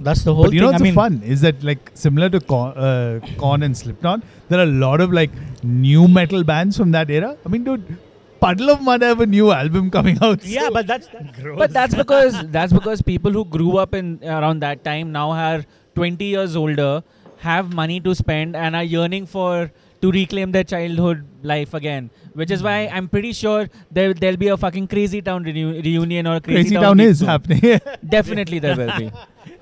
That's 0.00 0.22
the 0.24 0.34
whole 0.34 0.44
But 0.44 0.52
you 0.52 0.60
know 0.60 0.66
thing. 0.68 0.72
what's 0.74 0.82
I 0.82 0.84
mean, 0.84 0.94
fun 0.94 1.22
is 1.24 1.40
that 1.42 1.62
like 1.62 1.90
similar 1.94 2.28
to 2.30 2.40
Korn, 2.40 2.76
uh, 2.76 3.20
Korn 3.38 3.62
and 3.62 3.76
Slipknot, 3.76 4.22
there 4.48 4.58
are 4.58 4.64
a 4.64 4.66
lot 4.86 5.00
of 5.00 5.12
like 5.12 5.30
nu 5.62 6.06
metal 6.08 6.44
bands 6.44 6.76
from 6.76 6.90
that 6.92 7.10
era. 7.10 7.36
I 7.44 7.48
mean, 7.48 7.64
dude, 7.64 7.96
Puddle 8.40 8.70
of 8.70 8.82
Mudd 8.82 9.02
have 9.02 9.20
a 9.20 9.26
new 9.26 9.50
album 9.52 9.90
coming 9.90 10.18
out. 10.22 10.44
yeah, 10.44 10.68
but 10.70 10.86
that's 10.86 11.08
But 11.56 11.72
that's 11.72 11.94
because 11.94 12.36
that's 12.50 12.72
because 12.72 13.00
people 13.02 13.30
who 13.32 13.44
grew 13.46 13.78
up 13.78 13.94
in 13.94 14.20
around 14.22 14.60
that 14.60 14.84
time 14.84 15.12
now 15.12 15.30
are 15.30 15.64
20 15.94 16.24
years 16.24 16.56
older, 16.56 17.02
have 17.38 17.72
money 17.72 17.98
to 18.00 18.14
spend, 18.14 18.54
and 18.54 18.76
are 18.76 18.84
yearning 18.84 19.24
for 19.26 19.70
to 20.02 20.10
reclaim 20.12 20.52
their 20.52 20.64
childhood 20.64 21.24
life 21.42 21.72
again. 21.72 22.10
Which 22.34 22.50
is 22.50 22.62
why 22.62 22.74
I'm 22.92 23.08
pretty 23.08 23.32
sure 23.32 23.66
there 23.90 24.12
there'll 24.12 24.36
be 24.36 24.48
a 24.48 24.58
fucking 24.58 24.88
Crazy 24.88 25.22
Town 25.22 25.42
reu- 25.44 25.82
reunion 25.82 26.26
or 26.26 26.36
a 26.36 26.40
Crazy, 26.42 26.62
Crazy 26.64 26.76
Town 26.76 26.98
gig 26.98 27.06
is 27.14 27.18
soon. 27.20 27.28
happening. 27.28 27.80
Definitely 28.16 28.58
there 28.58 28.76
will 28.76 28.92
be. 28.98 29.10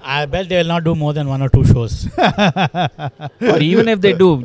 I 0.04 0.26
bet 0.26 0.48
they 0.48 0.56
will 0.58 0.66
not 0.66 0.84
do 0.84 0.94
more 0.94 1.12
than 1.12 1.28
one 1.28 1.40
or 1.42 1.48
two 1.48 1.64
shows. 1.64 2.06
or 2.18 3.58
even 3.60 3.88
if 3.88 4.00
they 4.00 4.12
do, 4.12 4.36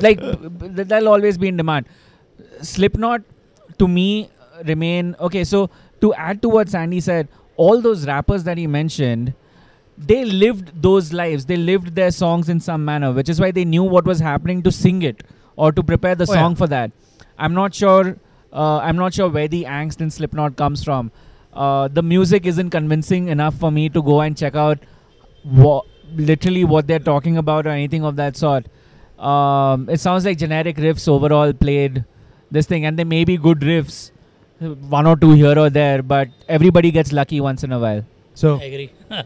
like 0.00 0.20
that'll 0.20 1.08
always 1.08 1.36
be 1.38 1.48
in 1.48 1.56
demand. 1.56 1.86
Slipknot, 2.62 3.22
to 3.78 3.88
me, 3.88 4.28
remain 4.64 5.16
okay. 5.20 5.44
So 5.44 5.70
to 6.00 6.14
add 6.14 6.40
to 6.42 6.48
what 6.48 6.68
Sandy 6.68 7.00
said, 7.00 7.28
all 7.56 7.80
those 7.80 8.06
rappers 8.06 8.44
that 8.44 8.58
he 8.58 8.66
mentioned, 8.66 9.34
they 9.96 10.24
lived 10.24 10.80
those 10.80 11.12
lives. 11.12 11.46
They 11.46 11.56
lived 11.56 11.94
their 11.94 12.10
songs 12.12 12.48
in 12.48 12.60
some 12.60 12.84
manner, 12.84 13.12
which 13.12 13.28
is 13.28 13.40
why 13.40 13.50
they 13.50 13.64
knew 13.64 13.82
what 13.82 14.04
was 14.04 14.20
happening 14.20 14.62
to 14.62 14.70
sing 14.72 15.02
it 15.02 15.24
or 15.56 15.72
to 15.72 15.82
prepare 15.82 16.14
the 16.14 16.26
Oh, 16.28 16.32
yeah. 16.32 16.40
song 16.42 16.54
for 16.54 16.66
that. 16.68 16.92
I'm 17.38 17.54
not 17.54 17.74
sure. 17.74 18.16
Uh, 18.52 18.78
I'm 18.78 18.96
not 18.96 19.14
sure 19.14 19.28
where 19.28 19.48
the 19.48 19.64
angst 19.64 20.00
in 20.00 20.10
Slipknot 20.10 20.56
comes 20.56 20.82
from. 20.84 21.10
Uh, 21.52 21.88
the 21.88 22.02
music 22.02 22.46
isn't 22.46 22.70
convincing 22.70 23.28
enough 23.28 23.54
for 23.56 23.70
me 23.72 23.88
to 23.88 24.02
go 24.02 24.20
and 24.20 24.36
check 24.36 24.54
out 24.54 24.78
wha- 25.50 25.82
literally 26.16 26.64
what 26.64 26.86
they're 26.86 26.98
talking 26.98 27.36
about 27.38 27.66
or 27.66 27.70
anything 27.70 28.04
of 28.04 28.16
that 28.16 28.36
sort. 28.36 28.66
Um, 29.18 29.88
it 29.88 29.98
sounds 30.00 30.24
like 30.24 30.38
generic 30.38 30.76
riffs 30.76 31.08
overall 31.08 31.52
played 31.52 32.04
this 32.50 32.66
thing, 32.66 32.84
and 32.86 32.98
they 32.98 33.04
may 33.04 33.24
be 33.24 33.36
good 33.36 33.60
riffs, 33.60 34.10
one 34.60 35.06
or 35.06 35.16
two 35.16 35.32
here 35.32 35.58
or 35.58 35.68
there, 35.70 36.02
but 36.02 36.28
everybody 36.48 36.90
gets 36.90 37.12
lucky 37.12 37.40
once 37.40 37.64
in 37.64 37.72
a 37.72 37.78
while. 37.78 38.04
so, 38.34 38.58
I 38.60 38.64
agree. 38.64 38.92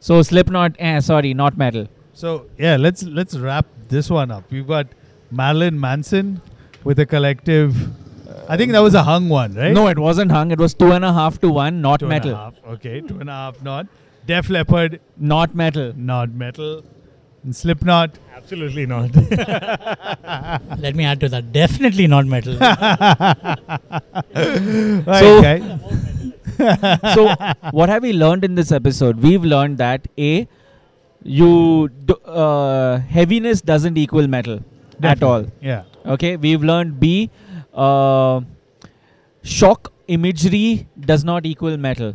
So 0.00 0.20
Slipknot, 0.20 0.76
eh, 0.78 1.00
sorry, 1.00 1.32
not 1.34 1.56
metal. 1.56 1.86
so 2.12 2.46
yeah, 2.58 2.76
let's 2.76 3.02
let's 3.04 3.36
wrap 3.38 3.66
this 3.88 4.10
one 4.10 4.30
up. 4.30 4.44
We've 4.50 4.66
got 4.66 4.86
Marilyn 5.30 5.80
Manson 5.80 6.42
with 6.84 6.98
a 6.98 7.06
collective. 7.06 7.74
I 8.48 8.58
think 8.58 8.72
that 8.72 8.80
was 8.80 8.92
a 8.94 9.02
hung 9.02 9.30
one, 9.30 9.54
right? 9.54 9.72
No, 9.72 9.86
it 9.88 9.98
wasn't 9.98 10.30
hung. 10.30 10.50
It 10.50 10.58
was 10.58 10.74
two 10.74 10.92
and 10.92 11.04
a 11.06 11.12
half 11.12 11.40
to 11.40 11.48
one, 11.48 11.80
not 11.80 12.00
Two 12.00 12.06
and 12.06 12.12
a 12.12 12.16
metal. 12.16 12.34
half. 12.36 12.54
Okay, 12.74 13.00
two 13.00 13.18
and 13.18 13.30
a 13.30 13.32
half 13.32 13.62
not. 13.62 13.86
Def 14.26 14.48
Leppard, 14.50 15.00
Not 15.18 15.54
metal. 15.54 15.92
not 15.96 16.30
metal. 16.30 16.84
And 17.42 17.54
Slipknot. 17.54 18.18
Absolutely 18.34 18.86
not. 18.86 19.14
Let 20.78 20.94
me 20.96 21.04
add 21.04 21.20
to 21.20 21.28
that. 21.28 21.52
Definitely 21.52 22.06
not 22.06 22.26
metal. 22.26 22.56
Right, 22.58 23.58
So- 25.20 25.42
guys. 25.42 25.62
so 27.14 27.34
what 27.72 27.88
have 27.88 28.02
we 28.02 28.12
learned 28.12 28.44
in 28.44 28.54
this 28.54 28.70
episode? 28.70 29.20
We've 29.20 29.42
learned 29.44 29.78
that 29.78 30.06
a 30.16 30.46
you 31.22 31.88
do, 32.04 32.14
uh, 32.14 32.98
heaviness 32.98 33.60
doesn't 33.60 33.98
equal 33.98 34.28
metal 34.28 34.60
at 35.02 35.22
all. 35.22 35.46
Yeah. 35.60 35.82
Okay, 36.06 36.36
we've 36.36 36.62
learned 36.62 37.00
B. 37.00 37.30
Uh, 37.72 38.42
shock 39.42 39.92
imagery 40.06 40.86
does 41.00 41.24
not 41.24 41.44
equal 41.44 41.76
metal. 41.76 42.14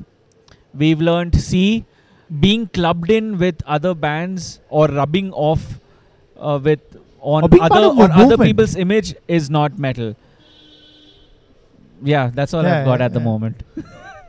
We've 0.73 1.01
learned 1.01 1.35
C. 1.35 1.85
Being 2.39 2.67
clubbed 2.67 3.09
in 3.09 3.37
with 3.37 3.61
other 3.65 3.93
bands 3.95 4.59
or 4.69 4.87
rubbing 4.87 5.31
off 5.33 5.79
uh, 6.37 6.59
with 6.63 6.79
on 7.21 7.43
Or 7.43 7.49
other 7.61 7.79
of 7.87 7.97
a 7.97 8.01
or 8.03 8.11
other 8.11 8.37
people's 8.37 8.75
image 8.75 9.15
is 9.27 9.49
not 9.49 9.77
metal. 9.79 10.15
Yeah, 12.01 12.31
that's 12.33 12.53
all 12.53 12.63
Yeah, 12.63 12.79
I've 12.79 12.85
got 12.85 12.99
yeah, 12.99 13.05
at 13.05 13.13
the 13.13 13.19
yeah. 13.19 13.25
moment. 13.25 13.63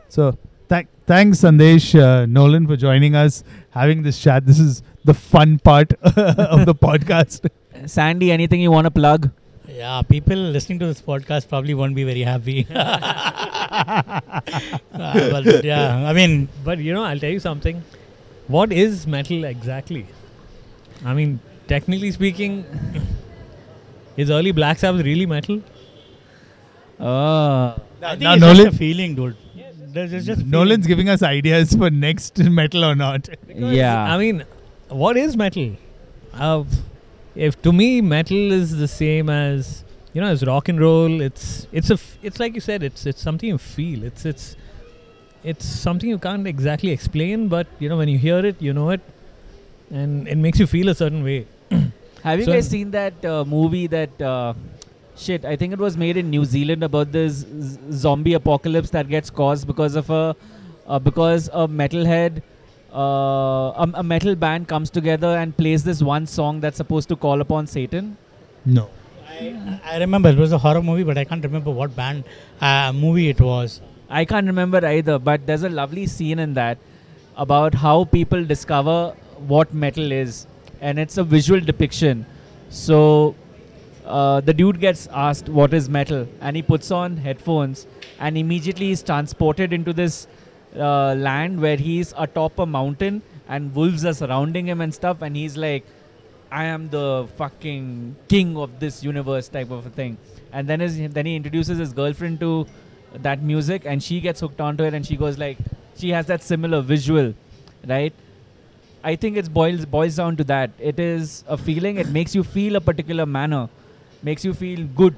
So 0.09 0.37
th- 0.67 0.87
thanks, 1.07 1.37
Sandesh 1.39 1.97
uh, 1.97 2.25
Nolan, 2.25 2.67
for 2.67 2.75
joining 2.75 3.15
us, 3.15 3.45
having 3.69 4.01
this 4.03 4.19
chat. 4.21 4.45
This 4.45 4.59
is 4.59 4.83
the 5.05 5.13
fun 5.13 5.57
part 5.59 5.93
of 6.03 6.65
the 6.65 6.75
podcast. 6.87 7.49
Sandy, 7.85 8.29
anything 8.29 8.59
you 8.59 8.71
want 8.71 8.85
to 8.87 8.91
plug? 8.91 9.29
yeah, 9.69 10.01
people 10.01 10.35
listening 10.35 10.79
to 10.79 10.85
this 10.85 11.01
podcast 11.01 11.47
probably 11.47 11.73
won't 11.73 11.95
be 11.95 12.03
very 12.03 12.23
happy. 12.23 12.67
Uh, 13.71 15.31
but 15.31 15.63
yeah, 15.63 16.07
I 16.07 16.13
mean, 16.13 16.49
but 16.63 16.79
you 16.79 16.93
know, 16.93 17.03
I'll 17.03 17.19
tell 17.19 17.31
you 17.31 17.39
something. 17.39 17.83
What 18.47 18.71
is 18.71 19.07
metal 19.07 19.43
exactly? 19.45 20.05
I 21.05 21.13
mean, 21.13 21.39
technically 21.67 22.11
speaking, 22.11 22.65
is 24.17 24.29
early 24.29 24.51
Black 24.51 24.77
Sabbath 24.79 25.05
really 25.05 25.25
metal? 25.25 25.61
Uh, 26.99 27.75
I 28.01 28.09
think 28.11 28.21
now 28.21 28.33
it's 28.33 28.43
just 28.43 28.67
a 28.67 28.71
feeling, 28.77 29.15
dude. 29.15 29.35
There's, 29.93 30.11
there's 30.11 30.25
just 30.25 30.41
a 30.41 30.45
Nolan's 30.45 30.87
giving 30.87 31.09
us 31.09 31.21
ideas 31.21 31.75
for 31.75 31.89
next 31.89 32.37
metal 32.59 32.85
or 32.85 32.95
not. 32.95 33.27
yeah. 33.47 34.13
I 34.13 34.17
mean, 34.17 34.43
what 34.89 35.17
is 35.17 35.35
metal? 35.35 35.75
Uh, 36.33 36.63
if 37.35 37.61
to 37.61 37.73
me, 37.73 38.01
metal 38.01 38.51
is 38.51 38.77
the 38.77 38.87
same 38.87 39.29
as 39.29 39.83
you 40.13 40.21
know, 40.21 40.31
it's 40.31 40.43
rock 40.45 40.69
and 40.69 40.79
roll. 40.79 41.21
It's 41.21 41.67
it's 41.71 41.89
a 41.89 41.93
f- 41.93 42.17
it's 42.21 42.39
like 42.39 42.55
you 42.55 42.61
said. 42.61 42.83
It's 42.83 43.05
it's 43.05 43.21
something 43.21 43.49
you 43.49 43.57
feel. 43.57 44.03
It's 44.03 44.25
it's 44.25 44.55
it's 45.43 45.65
something 45.65 46.09
you 46.09 46.17
can't 46.19 46.45
exactly 46.47 46.91
explain, 46.91 47.47
but 47.47 47.67
you 47.79 47.89
know, 47.89 47.97
when 47.97 48.09
you 48.09 48.17
hear 48.17 48.45
it, 48.45 48.61
you 48.61 48.73
know 48.73 48.89
it, 48.91 49.01
and 49.89 50.27
it 50.27 50.37
makes 50.37 50.59
you 50.59 50.67
feel 50.67 50.89
a 50.89 50.95
certain 50.95 51.23
way. 51.23 51.45
Have 52.23 52.39
you 52.39 52.45
So- 52.45 52.51
guys 52.53 52.67
seen 52.69 52.91
that 52.91 53.25
uh, 53.25 53.43
movie 53.45 53.87
that 53.87 54.21
uh, 54.21 54.53
shit? 55.15 55.45
I 55.45 55.55
think 55.55 55.73
it 55.73 55.79
was 55.79 55.97
made 55.97 56.17
in 56.17 56.29
New 56.29 56.45
Zealand 56.45 56.83
about 56.83 57.11
this 57.11 57.33
z- 57.69 57.79
zombie 57.91 58.33
apocalypse 58.35 58.89
that 58.91 59.07
gets 59.09 59.29
caused 59.29 59.65
because 59.65 59.95
of 59.95 60.09
a 60.09 60.35
uh, 60.87 60.99
because 60.99 61.49
a 61.53 61.67
metalhead, 61.67 62.41
uh, 62.93 63.85
a, 63.85 63.91
a 63.95 64.03
metal 64.03 64.35
band 64.35 64.67
comes 64.67 64.89
together 64.89 65.37
and 65.37 65.55
plays 65.57 65.83
this 65.83 66.01
one 66.03 66.27
song 66.27 66.59
that's 66.59 66.77
supposed 66.77 67.07
to 67.09 67.15
call 67.15 67.39
upon 67.41 67.65
Satan. 67.65 68.17
No. 68.65 68.89
I, 69.41 69.97
remember 69.99 70.29
it 70.29 70.37
was 70.37 70.51
a 70.51 70.57
horror 70.57 70.81
movie, 70.81 71.03
but 71.03 71.17
I 71.17 71.23
can't 71.23 71.43
remember 71.43 71.71
what 71.71 71.95
band 71.95 72.23
uh, 72.59 72.91
movie 72.93 73.29
it 73.29 73.39
was. 73.39 73.81
I 74.09 74.25
can't 74.25 74.45
remember 74.45 74.85
either, 74.85 75.17
but 75.17 75.47
there's 75.47 75.63
a 75.63 75.69
lovely 75.69 76.05
scene 76.07 76.39
in 76.39 76.53
that 76.55 76.77
about 77.37 77.73
how 77.73 78.05
people 78.05 78.43
discover 78.45 79.15
what 79.47 79.73
metal 79.73 80.11
is, 80.11 80.47
and 80.79 80.99
it's 80.99 81.17
a 81.17 81.23
visual 81.23 81.59
depiction. 81.59 82.25
So 82.69 83.35
uh, 84.05 84.41
the 84.41 84.53
dude 84.53 84.79
gets 84.79 85.07
asked 85.11 85.49
what 85.49 85.73
is 85.73 85.89
metal, 85.89 86.27
and 86.41 86.55
he 86.55 86.61
puts 86.61 86.91
on 86.91 87.17
headphones, 87.17 87.87
and 88.19 88.37
immediately 88.37 88.91
is 88.91 89.01
transported 89.01 89.73
into 89.73 89.93
this 89.93 90.27
uh, 90.75 91.15
land 91.15 91.59
where 91.59 91.77
he's 91.77 92.13
atop 92.17 92.59
a 92.59 92.65
mountain, 92.65 93.21
and 93.47 93.73
wolves 93.73 94.05
are 94.05 94.13
surrounding 94.13 94.67
him 94.67 94.81
and 94.81 94.93
stuff, 94.93 95.21
and 95.21 95.35
he's 95.35 95.57
like, 95.57 95.85
"I 96.51 96.65
am 96.65 96.89
the 96.89 97.27
fucking 97.37 98.15
king 98.27 98.57
of 98.57 98.79
this 98.79 99.03
universe," 99.03 99.49
type 99.49 99.71
of 99.71 99.85
a 99.85 99.89
thing. 99.89 100.17
And 100.53 100.67
then 100.67 100.79
his, 100.79 100.97
then 101.09 101.25
he 101.25 101.35
introduces 101.35 101.77
his 101.77 101.93
girlfriend 101.93 102.39
to 102.41 102.67
that 103.13 103.41
music 103.41 103.83
and 103.85 104.01
she 104.01 104.19
gets 104.21 104.39
hooked 104.39 104.61
onto 104.61 104.83
it 104.83 104.93
and 104.93 105.05
she 105.05 105.17
goes 105.17 105.37
like 105.37 105.57
she 105.95 106.09
has 106.09 106.25
that 106.27 106.41
similar 106.41 106.81
visual, 106.81 107.33
right? 107.87 108.13
I 109.03 109.15
think 109.15 109.37
it 109.37 109.51
boils 109.53 109.85
boils 109.85 110.15
down 110.15 110.37
to 110.37 110.43
that. 110.45 110.71
It 110.79 110.99
is 110.99 111.43
a 111.47 111.57
feeling. 111.57 111.97
It 111.97 112.09
makes 112.09 112.35
you 112.35 112.43
feel 112.43 112.75
a 112.75 112.81
particular 112.81 113.25
manner, 113.25 113.67
makes 114.21 114.45
you 114.45 114.53
feel 114.53 114.85
good, 114.95 115.15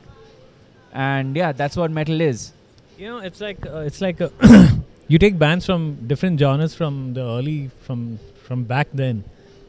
and 0.93 1.35
yeah, 1.35 1.51
that's 1.51 1.75
what 1.75 1.91
metal 1.91 2.21
is. 2.21 2.53
You 2.97 3.07
know, 3.09 3.17
it's 3.19 3.41
like 3.41 3.65
uh, 3.65 3.79
it's 3.79 4.01
like 4.01 4.19
you 5.07 5.19
take 5.19 5.37
bands 5.37 5.65
from 5.65 6.07
different 6.07 6.39
genres 6.39 6.75
from 6.75 7.13
the 7.13 7.21
early 7.21 7.69
from 7.81 8.19
from 8.43 8.63
back 8.63 8.87
then. 8.93 9.23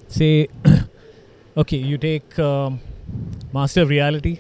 Say, 0.08 0.48
okay, 1.56 1.76
you 1.76 1.98
take 1.98 2.38
um, 2.38 2.80
Master 3.52 3.82
of 3.82 3.88
Reality, 3.88 4.38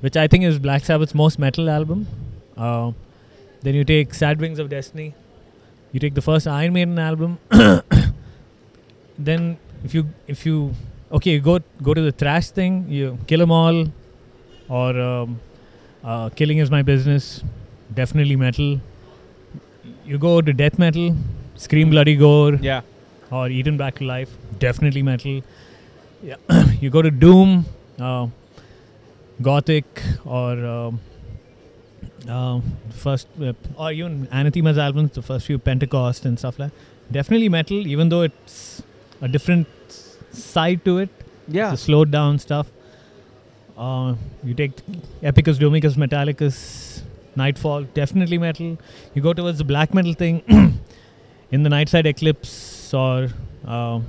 which 0.00 0.16
I 0.16 0.26
think 0.26 0.44
is 0.44 0.58
Black 0.58 0.84
Sabbath's 0.84 1.14
most 1.14 1.38
metal 1.38 1.70
album. 1.70 2.06
Uh, 2.56 2.92
then 3.62 3.74
you 3.74 3.84
take 3.84 4.14
Sad 4.14 4.40
Wings 4.40 4.58
of 4.58 4.68
Destiny. 4.68 5.14
You 5.92 6.00
take 6.00 6.14
the 6.14 6.22
first 6.22 6.46
Iron 6.46 6.72
Maiden 6.72 6.98
album. 6.98 7.38
then 9.18 9.56
if 9.84 9.94
you 9.94 10.08
if 10.26 10.44
you 10.44 10.74
okay, 11.12 11.32
you 11.32 11.40
go 11.40 11.60
go 11.82 11.94
to 11.94 12.00
the 12.00 12.12
thrash 12.12 12.50
thing. 12.50 12.86
You 12.88 13.18
kill 13.26 13.42
'em 13.42 13.50
all, 13.50 13.86
or 14.68 15.00
um, 15.00 15.40
uh, 16.04 16.28
Killing 16.30 16.58
is 16.58 16.70
My 16.70 16.82
Business, 16.82 17.42
definitely 17.94 18.36
metal. 18.36 18.80
You 20.04 20.18
go 20.18 20.40
to 20.40 20.52
death 20.52 20.78
metal, 20.78 21.16
Scream 21.56 21.90
Bloody 21.90 22.16
Gore, 22.16 22.54
Yeah, 22.56 22.82
or 23.30 23.48
Eaten 23.48 23.76
Back 23.76 23.96
to 23.96 24.04
Life, 24.04 24.36
definitely 24.58 25.02
metal. 25.02 25.42
Yeah. 26.22 26.36
you 26.80 26.90
go 26.90 27.02
to 27.02 27.10
Doom, 27.10 27.66
uh, 27.98 28.28
Gothic, 29.42 30.02
or 30.24 30.52
um, 30.64 31.00
uh, 32.28 32.60
first, 32.90 33.28
uh, 33.40 33.52
or 33.76 33.92
even 33.92 34.28
Anathema's 34.32 34.78
albums, 34.78 35.12
the 35.12 35.22
first 35.22 35.46
few 35.46 35.58
Pentecost 35.58 36.24
and 36.24 36.38
stuff 36.38 36.58
like 36.58 36.72
Definitely 37.10 37.48
metal, 37.48 37.86
even 37.86 38.08
though 38.08 38.22
it's 38.22 38.82
a 39.22 39.28
different 39.28 39.68
side 40.32 40.84
to 40.84 40.98
it 40.98 41.08
yeah, 41.48 41.70
the 41.70 41.76
slowed 41.76 42.10
down 42.10 42.38
stuff. 42.38 42.66
Uh, 43.76 44.14
you 44.42 44.54
take 44.54 44.72
Epicus, 45.22 45.58
Doomicus, 45.58 45.94
Metallicus, 45.94 47.02
Nightfall, 47.36 47.84
definitely 47.94 48.38
metal. 48.38 48.78
You 49.14 49.22
go 49.22 49.32
towards 49.32 49.58
the 49.58 49.64
black 49.64 49.92
metal 49.92 50.14
thing 50.14 50.42
in 51.50 51.62
the 51.62 51.68
Nightside 51.68 52.06
Eclipse 52.06 52.92
or 52.94 53.28
uh, 53.66 54.00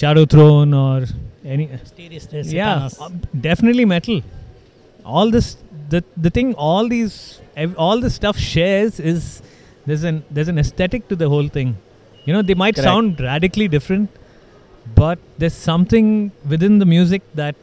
Shadow 0.00 0.24
Throne 0.34 0.74
or 0.74 1.04
any. 1.44 1.68
Yeah, 2.42 2.88
uh, 3.00 3.08
definitely 3.48 3.84
metal. 3.84 4.22
All 5.04 5.30
this, 5.30 5.56
the 5.88 6.02
the 6.16 6.30
thing, 6.30 6.54
all 6.54 6.88
these, 6.88 7.40
ev- 7.64 7.76
all 7.78 8.00
the 8.06 8.10
stuff 8.10 8.36
shares 8.38 8.98
is 9.12 9.42
there's 9.86 10.04
an 10.12 10.24
there's 10.30 10.48
an 10.54 10.58
aesthetic 10.64 11.08
to 11.08 11.16
the 11.24 11.28
whole 11.34 11.48
thing. 11.58 11.76
You 12.24 12.32
know, 12.34 12.42
they 12.42 12.54
might 12.54 12.74
Correct. 12.74 12.88
sound 12.88 13.20
radically 13.20 13.68
different, 13.68 14.10
but 15.02 15.18
there's 15.38 15.54
something 15.54 16.32
within 16.54 16.78
the 16.80 16.86
music 16.94 17.22
that 17.34 17.54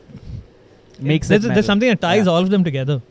makes 1.00 1.28
there's, 1.28 1.44
it. 1.44 1.48
there's 1.50 1.58
metal. 1.58 1.64
something 1.72 1.90
that 1.90 2.02
ties 2.02 2.26
Yeah. 2.26 2.32
all 2.32 2.42
of 2.48 2.50
them 2.50 2.64
together, 2.64 3.02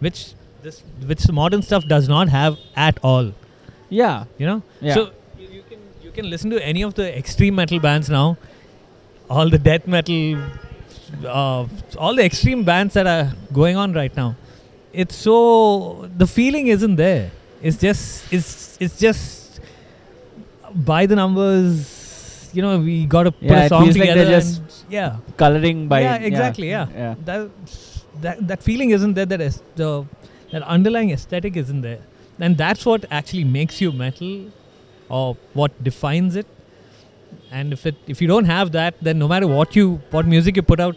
which 0.00 0.32
this 0.62 0.82
which 1.10 1.28
modern 1.40 1.62
stuff 1.70 1.86
does 1.86 2.08
not 2.08 2.28
have 2.38 2.56
at 2.76 2.98
all. 3.02 3.32
Yeah, 3.90 4.24
You 4.38 4.46
know, 4.46 4.62
yeah. 4.80 4.94
so 4.94 5.00
you, 5.38 5.48
you 5.58 5.62
can 5.70 5.78
you 6.02 6.10
can 6.10 6.30
listen 6.30 6.50
to 6.50 6.64
any 6.72 6.82
of 6.88 6.94
the 6.94 7.06
extreme 7.22 7.54
metal 7.56 7.78
bands 7.86 8.08
now, 8.08 8.38
all 9.34 9.48
the 9.54 9.58
death 9.68 9.86
metal, 9.86 10.24
uh, 11.26 11.66
all 12.04 12.14
the 12.20 12.24
extreme 12.30 12.62
bands 12.70 12.94
that 12.98 13.06
are 13.14 13.26
going 13.60 13.76
on 13.76 13.92
right 14.00 14.14
now. 14.22 14.30
It's 14.92 15.16
so 15.16 15.36
the 16.22 16.26
feeling 16.38 16.66
isn't 16.76 16.96
there. 16.96 17.30
It's 17.62 17.78
just 17.86 18.32
it's 18.36 18.50
it's 18.84 18.98
just 18.98 19.60
by 20.92 21.06
the 21.06 21.16
numbers. 21.16 22.50
You 22.54 22.62
know, 22.64 22.78
we 22.78 23.06
got 23.06 23.22
to 23.28 23.32
put 23.32 23.42
Yeah, 23.50 23.62
a 23.62 23.66
it 23.66 23.68
song 23.70 23.84
feels 23.84 23.96
like 23.96 24.08
together. 24.08 24.24
they're 24.30 24.40
just 24.40 24.84
yeah, 24.90 25.16
coloring 25.42 25.88
by 25.88 26.00
yeah, 26.02 26.16
exactly. 26.30 26.68
Yeah, 26.68 26.86
yeah. 27.02 27.14
that 27.24 27.50
that 28.24 28.46
that 28.48 28.62
feeling 28.62 28.90
isn't 28.90 29.14
there. 29.14 29.28
That 29.34 29.40
is 29.40 29.62
the 29.76 29.90
that 30.50 30.62
underlying 30.76 31.10
aesthetic 31.16 31.56
isn't 31.62 31.80
there, 31.80 32.02
and 32.38 32.58
that's 32.64 32.84
what 32.84 33.06
actually 33.20 33.44
makes 33.44 33.80
you 33.80 33.90
metal, 33.92 34.34
or 35.08 35.36
what 35.54 35.72
defines 35.90 36.36
it. 36.42 36.46
And 37.60 37.72
if 37.76 37.86
it 37.90 37.96
if 38.14 38.20
you 38.22 38.28
don't 38.28 38.46
have 38.46 38.72
that, 38.72 38.94
then 39.08 39.18
no 39.22 39.28
matter 39.28 39.46
what 39.46 39.76
you 39.76 39.86
what 40.10 40.26
music 40.34 40.56
you 40.56 40.62
put 40.62 40.80
out, 40.80 40.96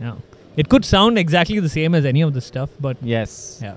yeah, 0.00 0.14
it 0.56 0.68
could 0.74 0.84
sound 0.84 1.18
exactly 1.22 1.58
the 1.68 1.68
same 1.76 1.94
as 2.00 2.04
any 2.10 2.22
of 2.26 2.34
the 2.34 2.40
stuff, 2.50 2.70
but 2.88 2.96
Yes. 3.14 3.34
yeah, 3.62 3.74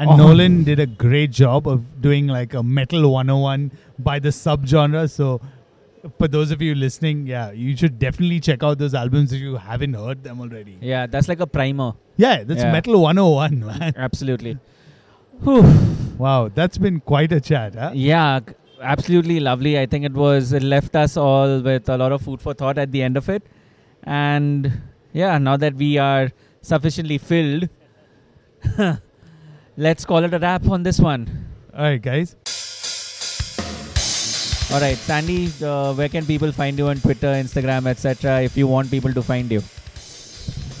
And 0.00 0.10
Oh. 0.10 0.16
Nolan 0.16 0.56
did 0.64 0.78
a 0.80 0.86
great 0.86 1.30
job 1.32 1.66
of 1.68 1.84
doing 2.08 2.26
like 2.28 2.54
a 2.54 2.62
metal 2.62 3.06
101 3.12 3.70
by 3.98 4.18
the 4.26 4.28
subgenre. 4.28 5.10
So, 5.10 5.40
for 6.18 6.28
those 6.28 6.52
of 6.56 6.62
you 6.62 6.74
listening, 6.82 7.26
yeah, 7.26 7.50
you 7.50 7.76
should 7.76 7.98
definitely 7.98 8.38
check 8.48 8.62
out 8.62 8.78
those 8.78 8.94
albums 8.94 9.32
if 9.32 9.40
you 9.40 9.56
haven't 9.56 9.94
heard 9.94 10.22
them 10.28 10.40
already. 10.40 10.76
Yeah, 10.80 11.06
that's 11.06 11.28
like 11.28 11.40
a 11.40 11.46
primer. 11.58 11.88
Yeah, 12.16 12.44
that's 12.44 12.62
Yeah. 12.62 12.72
metal 12.72 13.00
101, 13.02 13.58
man. 13.70 13.92
Absolutely. 13.96 14.56
Whew. 15.42 15.64
Wow, 16.18 16.48
that's 16.54 16.78
been 16.78 17.00
quite 17.00 17.32
a 17.32 17.40
chat, 17.40 17.74
huh? 17.74 17.90
Yeah, 17.94 18.40
c- 18.46 18.54
absolutely 18.82 19.40
lovely. 19.40 19.78
I 19.78 19.86
think 19.86 20.04
it 20.04 20.12
was 20.12 20.52
it 20.52 20.62
left 20.62 20.96
us 20.96 21.16
all 21.16 21.60
with 21.60 21.88
a 21.88 21.96
lot 21.96 22.12
of 22.12 22.22
food 22.22 22.40
for 22.40 22.54
thought 22.54 22.78
at 22.78 22.92
the 22.92 23.02
end 23.02 23.16
of 23.16 23.28
it. 23.28 23.42
And 24.04 24.72
yeah, 25.12 25.38
now 25.38 25.56
that 25.56 25.74
we 25.74 25.98
are 25.98 26.30
sufficiently 26.62 27.18
filled, 27.18 27.68
let's 29.76 30.04
call 30.04 30.24
it 30.24 30.34
a 30.34 30.38
wrap 30.38 30.66
on 30.68 30.82
this 30.82 30.98
one. 30.98 31.46
All 31.74 31.82
right, 31.82 32.02
guys. 32.02 32.36
All 34.70 34.80
right, 34.80 34.96
Sandy, 34.98 35.50
uh, 35.62 35.94
where 35.94 36.10
can 36.10 36.26
people 36.26 36.52
find 36.52 36.76
you 36.76 36.88
on 36.88 36.98
Twitter, 36.98 37.28
Instagram, 37.28 37.86
etc. 37.86 38.42
if 38.42 38.54
you 38.54 38.66
want 38.66 38.90
people 38.90 39.12
to 39.14 39.22
find 39.22 39.50
you? 39.50 39.62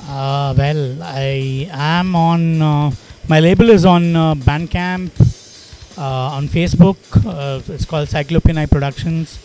Uh, 0.06 0.54
well, 0.56 1.02
I 1.02 1.68
am 1.70 2.14
on. 2.14 2.60
Uh, 2.60 2.90
my 3.28 3.40
label 3.40 3.70
is 3.70 3.84
on 3.86 4.14
uh, 4.14 4.34
Bandcamp, 4.34 5.10
on 6.02 6.48
Facebook. 6.48 6.96
Uh, 7.26 7.60
it's 7.72 7.84
called 7.84 8.08
Cyclopean 8.08 8.58
Eye 8.58 8.66
Productions. 8.66 9.38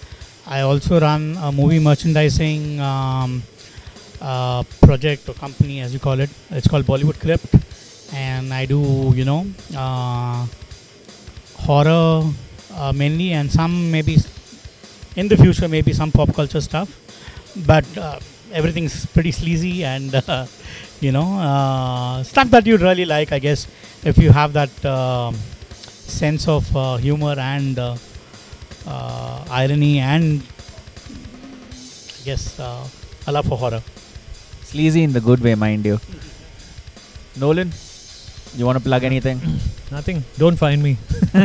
I 0.45 0.61
also 0.61 0.99
run 0.99 1.37
a 1.41 1.51
movie 1.51 1.79
merchandising 1.79 2.79
um, 2.79 3.43
uh, 4.21 4.63
project 4.81 5.29
or 5.29 5.33
company, 5.33 5.79
as 5.81 5.93
you 5.93 5.99
call 5.99 6.19
it. 6.19 6.29
It's 6.51 6.67
called 6.67 6.85
Bollywood 6.85 7.19
Crypt, 7.19 7.55
and 8.13 8.53
I 8.53 8.65
do, 8.65 9.13
you 9.15 9.25
know, 9.25 9.45
uh, 9.75 10.45
horror 11.57 12.29
uh, 12.75 12.93
mainly, 12.93 13.31
and 13.33 13.51
some 13.51 13.91
maybe 13.91 14.17
in 15.15 15.27
the 15.27 15.37
future 15.37 15.67
maybe 15.67 15.93
some 15.93 16.11
pop 16.11 16.33
culture 16.33 16.61
stuff. 16.61 16.89
But 17.65 17.85
uh, 17.97 18.19
everything's 18.51 19.05
pretty 19.07 19.31
sleazy 19.31 19.83
and 19.83 20.15
uh, 20.27 20.45
you 20.99 21.11
know 21.11 21.39
uh, 21.39 22.23
stuff 22.23 22.49
that 22.49 22.65
you 22.65 22.77
really 22.77 23.05
like 23.05 23.31
i 23.31 23.39
guess 23.39 23.67
if 24.05 24.17
you 24.17 24.31
have 24.31 24.53
that 24.53 24.69
sense 26.07 26.47
of 26.47 26.75
uh, 26.75 26.97
humor 26.97 27.35
and 27.37 27.79
uh, 27.79 27.95
uh, 28.87 29.45
irony 29.49 29.99
and 29.99 30.41
i 32.19 32.23
guess 32.25 32.59
uh, 32.59 32.87
a 33.27 33.31
love 33.31 33.45
for 33.45 33.57
horror 33.57 33.81
Sleazy 34.73 35.03
in 35.03 35.13
the 35.13 35.21
good 35.21 35.39
way, 35.39 35.53
mind 35.53 35.85
you. 35.85 35.99
Nolan, 37.39 37.71
you 38.55 38.65
want 38.65 38.75
to 38.79 38.83
plug 38.83 39.03
anything? 39.03 39.39
nothing. 39.91 40.23
Don't 40.39 40.55
find 40.57 40.81
me. 40.81 40.97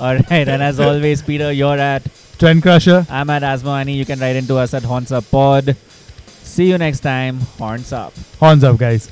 All 0.00 0.14
right, 0.14 0.48
and 0.48 0.62
as 0.62 0.80
always, 0.80 1.20
Peter, 1.20 1.52
you're 1.52 1.76
at 1.76 2.02
Trend 2.38 2.62
Crusher. 2.62 3.04
I'm 3.10 3.28
at 3.28 3.42
Asmoani. 3.42 3.94
You 3.94 4.06
can 4.06 4.18
write 4.18 4.36
into 4.36 4.56
us 4.56 4.72
at 4.72 4.84
Horns 4.84 5.12
Up 5.12 5.30
Pod. 5.30 5.76
See 6.42 6.70
you 6.70 6.78
next 6.78 7.00
time. 7.00 7.40
Horns 7.58 7.92
up. 7.92 8.14
Horns 8.40 8.64
up, 8.64 8.78
guys. 8.78 9.10